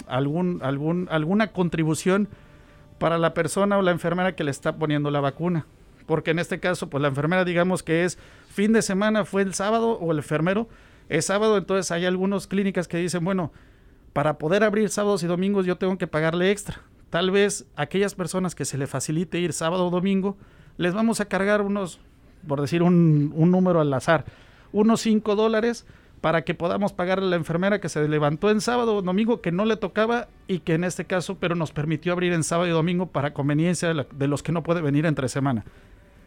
algún, 0.07 0.61
algún, 0.62 1.09
alguna 1.11 1.48
contribución 1.48 2.26
para 2.98 3.18
la 3.18 3.34
persona 3.34 3.76
o 3.76 3.82
la 3.82 3.90
enfermera 3.90 4.34
que 4.34 4.44
le 4.44 4.51
está 4.51 4.76
poniendo 4.76 5.11
la 5.11 5.20
vacuna. 5.20 5.66
Porque 6.07 6.30
en 6.30 6.38
este 6.38 6.59
caso, 6.59 6.88
pues 6.88 7.03
la 7.03 7.09
enfermera 7.09 7.44
digamos 7.44 7.82
que 7.82 8.05
es 8.05 8.18
fin 8.51 8.72
de 8.72 8.82
semana, 8.82 9.24
fue 9.24 9.42
el 9.42 9.55
sábado, 9.55 9.92
o 9.92 10.12
el 10.12 10.18
enfermero 10.18 10.68
es 11.09 11.26
sábado, 11.26 11.57
entonces 11.57 11.90
hay 11.92 12.05
algunas 12.05 12.46
clínicas 12.46 12.88
que 12.88 12.98
dicen, 12.98 13.24
bueno, 13.24 13.53
para 14.12 14.38
poder 14.38 14.64
abrir 14.64 14.90
sábados 14.90 15.22
y 15.22 15.26
domingos 15.26 15.66
yo 15.66 15.76
tengo 15.76 15.96
que 15.98 16.07
pagarle 16.07 16.51
extra. 16.51 16.82
Tal 17.11 17.30
vez 17.30 17.66
aquellas 17.76 18.14
personas 18.14 18.55
que 18.55 18.64
se 18.64 18.78
le 18.78 18.86
facilite 18.86 19.38
ir 19.38 19.53
sábado 19.53 19.86
o 19.86 19.90
domingo, 19.90 20.36
les 20.76 20.94
vamos 20.94 21.20
a 21.20 21.26
cargar 21.26 21.62
unos, 21.62 22.01
por 22.46 22.61
decir 22.61 22.82
un, 22.82 23.32
un 23.34 23.51
número 23.51 23.80
al 23.80 23.92
azar, 23.92 24.24
unos 24.72 25.01
5 25.01 25.36
dólares 25.36 25.86
para 26.20 26.42
que 26.42 26.55
podamos 26.55 26.92
pagarle 26.92 27.26
a 27.26 27.30
la 27.30 27.36
enfermera 27.36 27.80
que 27.80 27.88
se 27.88 28.07
levantó 28.07 28.51
en 28.51 28.61
sábado 28.61 28.96
o 28.96 29.03
domingo 29.03 29.40
que 29.40 29.53
no 29.53 29.64
le 29.64 29.76
tocaba 29.76 30.28
y 30.48 30.59
que 30.61 30.74
en 30.74 30.84
este 30.84 31.07
caso, 31.07 31.38
pero 31.40 31.55
nos 31.55 31.72
permitió 31.72 32.12
abrir 32.12 32.32
en 32.32 32.44
sábado 32.44 32.68
y 32.68 32.72
domingo 32.72 33.07
para 33.07 33.32
conveniencia 33.32 33.88
de, 33.88 33.94
la, 33.94 34.07
de 34.12 34.28
los 34.28 34.42
que 34.42 34.53
no 34.53 34.62
puede 34.62 34.82
venir 34.82 35.07
entre 35.07 35.28
semana. 35.28 35.64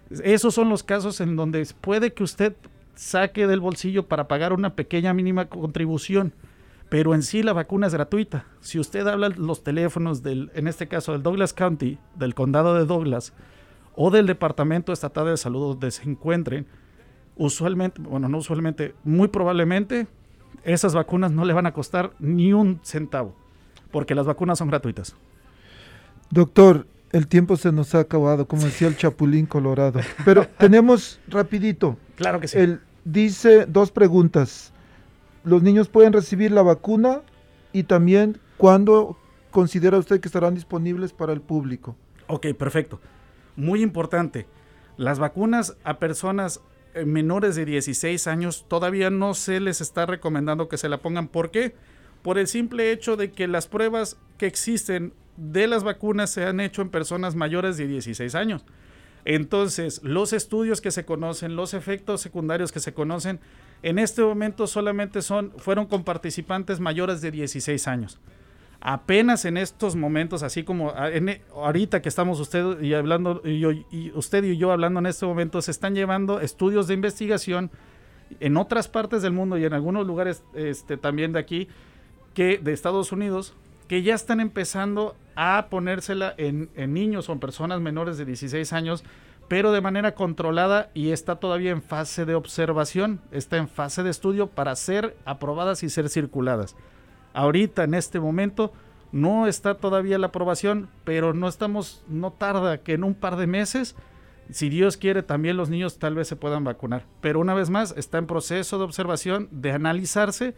Esos 0.10 0.54
son 0.54 0.70
los 0.70 0.84
casos 0.84 1.22
en 1.22 1.36
donde 1.36 1.68
puede 1.82 2.14
que 2.14 2.24
usted 2.24 2.56
saque 2.96 3.48
del 3.48 3.60
bolsillo 3.60 4.08
para 4.08 4.28
pagar 4.28 4.54
una 4.54 4.76
pequeña 4.76 5.14
mínima 5.14 5.46
contribución, 5.46 6.34
pero 6.90 7.16
en 7.16 7.24
sí 7.24 7.42
la 7.42 7.54
vacuna 7.54 7.88
es 7.88 7.94
gratuita. 7.94 8.46
Si 8.62 8.80
usted 8.80 9.08
habla 9.08 9.30
los 9.30 9.64
teléfonos 9.64 10.22
del, 10.22 10.52
en 10.54 10.68
este 10.68 10.88
caso 10.88 11.12
del 11.12 11.24
Douglas 11.24 11.54
County, 11.54 11.98
del 12.16 12.36
condado 12.36 12.76
de 12.76 12.86
Douglas, 12.86 13.34
o 13.96 14.12
del 14.12 14.28
Departamento 14.28 14.92
Estatal 14.92 15.26
de 15.26 15.38
Salud 15.38 15.70
donde 15.70 15.92
se 15.92 16.10
encuentren, 16.10 16.68
usualmente, 17.36 18.02
bueno, 18.02 18.30
no 18.30 18.38
usualmente, 18.40 18.96
muy 19.04 19.28
probablemente 19.28 20.08
esas 20.64 20.94
vacunas 20.94 21.32
no 21.32 21.46
le 21.46 21.54
van 21.54 21.66
a 21.66 21.74
costar 21.74 22.14
ni 22.20 22.54
un 22.54 22.80
centavo, 22.84 23.36
porque 23.92 24.16
las 24.16 24.26
vacunas 24.26 24.60
son 24.60 24.70
gratuitas. 24.70 25.16
Doctor, 26.30 26.88
el 27.14 27.28
tiempo 27.28 27.56
se 27.56 27.72
nos 27.72 27.96
ha 27.96 28.00
acabado, 28.00 28.48
como 28.48 28.64
decía 28.64 28.88
el 28.88 28.98
Chapulín 28.98 29.46
Colorado. 29.46 30.02
Pero 30.26 30.48
tenemos 30.58 31.20
rapidito. 31.28 31.96
Claro 32.16 32.40
que 32.40 32.48
sí. 32.48 32.58
Él 32.58 32.82
dice 33.06 33.66
dos 33.68 33.92
preguntas. 33.92 34.74
¿Los 35.44 35.62
niños 35.62 35.88
pueden 35.88 36.12
recibir 36.12 36.52
la 36.52 36.64
vacuna? 36.64 37.22
Y 37.72 37.84
también, 37.84 38.40
¿cuándo 38.58 39.18
considera 39.52 40.00
usted 40.00 40.20
que 40.20 40.28
estarán 40.28 40.56
disponibles 40.56 41.14
para 41.14 41.34
el 41.34 41.42
público? 41.42 41.96
Ok, 42.28 42.48
perfecto. 42.58 43.00
Muy 43.56 43.84
importante. 43.84 44.48
Las 44.98 45.20
vacunas 45.20 45.78
a 45.84 46.00
personas 46.00 46.62
eh, 46.96 47.06
menores 47.06 47.56
de 47.56 47.66
16 47.66 48.26
años 48.26 48.66
todavía 48.68 49.12
no 49.12 49.36
se 49.36 49.60
les 49.60 49.82
está 49.82 50.08
recomendando 50.08 50.68
que 50.68 50.78
se 50.78 50.90
la 50.90 50.98
pongan. 50.98 51.28
¿Por 51.28 51.52
qué? 51.52 51.76
Por 52.24 52.40
el 52.40 52.48
simple 52.48 52.92
hecho 52.92 53.16
de 53.16 53.32
que 53.32 53.48
las 53.48 53.68
pruebas 53.68 54.18
que 54.38 54.48
existen 54.48 55.14
de 55.38 55.68
las 55.68 55.84
vacunas 55.84 56.30
se 56.30 56.46
han 56.46 56.60
hecho 56.60 56.82
en 56.82 56.90
personas 56.90 57.36
mayores 57.36 57.78
de 57.78 57.88
16 57.88 58.34
años. 58.36 58.66
Entonces, 59.26 60.02
los 60.04 60.34
estudios 60.34 60.82
que 60.82 60.92
se 60.92 61.06
conocen, 61.06 61.56
los 61.56 61.74
efectos 61.74 62.22
secundarios 62.22 62.72
que 62.72 62.80
se 62.80 62.94
conocen, 62.94 63.40
en 63.82 64.00
este 64.00 64.22
momento 64.22 64.68
solamente 64.68 65.22
son, 65.22 65.52
fueron 65.58 65.86
con 65.86 66.04
participantes 66.04 66.80
mayores 66.80 67.22
de 67.22 67.32
16 67.32 67.88
años. 67.88 68.20
Apenas 68.82 69.46
en 69.46 69.56
estos 69.56 69.96
momentos, 69.96 70.44
así 70.44 70.64
como 70.64 70.94
en, 70.98 71.42
ahorita 71.56 72.02
que 72.02 72.10
estamos 72.10 72.40
usted 72.42 72.82
y 72.82 72.94
hablando, 72.94 73.42
y, 73.46 73.60
yo, 73.60 73.72
y 73.72 74.12
usted 74.14 74.44
y 74.44 74.58
yo 74.58 74.74
hablando 74.74 75.00
en 75.00 75.06
este 75.06 75.26
momento, 75.26 75.62
se 75.62 75.72
están 75.72 75.96
llevando 75.96 76.42
estudios 76.42 76.88
de 76.88 76.94
investigación 76.94 77.72
en 78.42 78.58
otras 78.58 78.90
partes 78.90 79.22
del 79.22 79.32
mundo 79.32 79.58
y 79.58 79.64
en 79.64 79.72
algunos 79.72 80.06
lugares 80.06 80.44
este, 80.54 80.98
también 80.98 81.32
de 81.32 81.40
aquí, 81.40 81.70
que 82.34 82.58
de 82.58 82.74
Estados 82.74 83.12
Unidos, 83.12 83.54
que 83.88 84.02
ya 84.02 84.16
están 84.16 84.40
empezando 84.40 85.16
a 85.36 85.68
ponérsela 85.70 86.34
en, 86.38 86.70
en, 86.76 86.94
niños 86.94 87.30
o 87.30 87.34
en 87.34 87.40
personas 87.40 87.82
menores 87.82 88.18
de 88.18 88.26
16 88.26 88.74
años, 88.74 89.04
pero 89.48 89.72
de 89.72 89.82
manera 89.82 90.16
controlada 90.16 90.90
y 90.94 91.12
está 91.12 91.36
todavía 91.36 91.72
en 91.72 91.82
fase 91.82 92.26
de 92.26 92.36
observación, 92.36 93.22
está 93.32 93.58
en 93.58 93.68
fase 93.68 94.04
de 94.04 94.10
estudio 94.10 94.48
para 94.48 94.76
ser 94.76 95.16
aprobadas 95.26 95.84
y 95.84 95.90
ser 95.90 96.10
circuladas. 96.10 96.76
Ahorita, 97.34 97.84
en 97.84 97.94
este 97.94 98.20
momento, 98.20 98.72
no 99.12 99.48
está 99.48 99.76
todavía 99.76 100.18
la 100.18 100.28
aprobación, 100.28 100.90
pero 101.04 101.34
no 101.34 101.48
estamos, 101.48 102.04
no 102.08 102.32
tarda 102.32 102.80
que 102.80 102.94
en 102.94 103.04
un 103.04 103.14
par 103.14 103.36
de 103.36 103.48
meses, 103.48 103.96
si 104.50 104.70
Dios 104.70 104.98
quiere, 104.98 105.24
también 105.24 105.58
los 105.58 105.70
niños 105.70 106.00
tal 106.00 106.16
vez 106.16 106.28
se 106.28 106.36
puedan 106.36 106.64
vacunar. 106.64 107.06
Pero 107.22 107.40
una 107.40 107.54
vez 107.54 107.70
más, 107.70 107.94
está 107.98 108.18
en 108.18 108.28
proceso 108.28 108.78
de 108.78 108.84
observación, 108.86 109.50
de 109.52 109.72
analizarse 109.72 110.56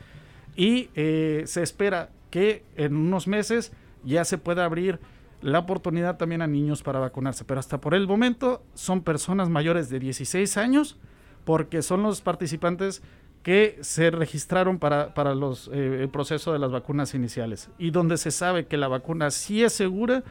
y 0.55 0.89
eh, 0.95 1.43
se 1.45 1.63
espera 1.63 2.09
que 2.29 2.63
en 2.75 2.95
unos 2.95 3.27
meses 3.27 3.71
ya 4.03 4.25
se 4.25 4.37
pueda 4.37 4.65
abrir 4.65 4.99
la 5.41 5.59
oportunidad 5.59 6.17
también 6.17 6.41
a 6.41 6.47
niños 6.47 6.81
para 6.83 6.99
vacunarse. 6.99 7.45
Pero 7.45 7.59
hasta 7.59 7.79
por 7.79 7.93
el 7.93 8.07
momento 8.07 8.63
son 8.73 9.01
personas 9.01 9.49
mayores 9.49 9.89
de 9.89 9.99
16 9.99 10.57
años 10.57 10.97
porque 11.43 11.81
son 11.81 12.03
los 12.03 12.21
participantes 12.21 13.01
que 13.43 13.77
se 13.81 14.09
registraron 14.09 14.79
para, 14.79 15.13
para 15.13 15.35
los, 15.35 15.69
eh, 15.71 15.99
el 16.01 16.09
proceso 16.09 16.51
de 16.51 16.57
las 16.57 16.71
vacunas 16.71 17.13
iniciales 17.13 17.69
y 17.77 17.91
donde 17.91 18.17
se 18.17 18.31
sabe 18.31 18.65
que 18.65 18.75
la 18.75 18.87
vacuna 18.87 19.29
sí 19.29 19.63
es 19.63 19.73
segura 19.73 20.23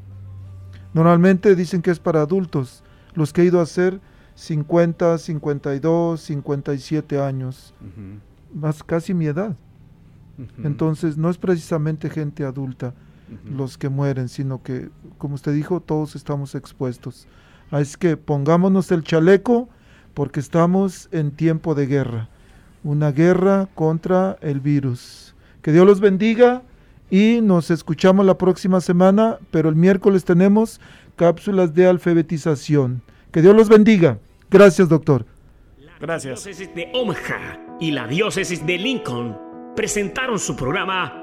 Normalmente 0.93 1.55
dicen 1.55 1.81
que 1.81 1.89
es 1.89 1.99
para 1.99 2.21
adultos. 2.21 2.83
Los 3.15 3.33
que 3.33 3.41
he 3.41 3.45
ido 3.45 3.59
a 3.59 3.63
hacer 3.63 3.99
50, 4.35 5.17
52, 5.17 6.21
57 6.21 7.19
años, 7.19 7.73
Ujú, 7.81 8.59
más 8.59 8.83
casi 8.83 9.15
mi 9.15 9.25
edad. 9.25 9.55
Entonces 10.63 11.17
no 11.17 11.29
es 11.31 11.37
precisamente 11.39 12.09
gente 12.09 12.43
adulta 12.43 12.93
Los 13.45 13.77
que 13.77 13.89
mueren, 13.89 14.29
sino 14.29 14.63
que, 14.63 14.89
como 15.17 15.35
usted 15.35 15.53
dijo, 15.53 15.79
todos 15.79 16.15
estamos 16.15 16.55
expuestos. 16.55 17.27
Así 17.71 17.95
que 17.97 18.17
pongámonos 18.17 18.91
el 18.91 19.03
chaleco 19.03 19.69
porque 20.13 20.39
estamos 20.39 21.09
en 21.11 21.31
tiempo 21.31 21.75
de 21.75 21.87
guerra, 21.87 22.29
una 22.83 23.11
guerra 23.11 23.67
contra 23.73 24.37
el 24.41 24.59
virus. 24.59 25.35
Que 25.61 25.71
Dios 25.71 25.85
los 25.85 25.99
bendiga 25.99 26.61
y 27.09 27.39
nos 27.41 27.71
escuchamos 27.71 28.25
la 28.25 28.37
próxima 28.37 28.81
semana, 28.81 29.37
pero 29.51 29.69
el 29.69 29.75
miércoles 29.75 30.25
tenemos 30.25 30.79
cápsulas 31.15 31.73
de 31.73 31.87
alfabetización. 31.87 33.01
Que 33.31 33.41
Dios 33.41 33.55
los 33.55 33.69
bendiga. 33.69 34.19
Gracias, 34.49 34.89
doctor. 34.89 35.25
Gracias. 35.99 36.45
La 36.45 36.51
diócesis 36.51 36.75
de 36.75 36.91
Omaha 36.93 37.77
y 37.79 37.91
la 37.91 38.07
diócesis 38.07 38.65
de 38.65 38.77
Lincoln 38.77 39.37
presentaron 39.75 40.37
su 40.37 40.55
programa 40.55 41.22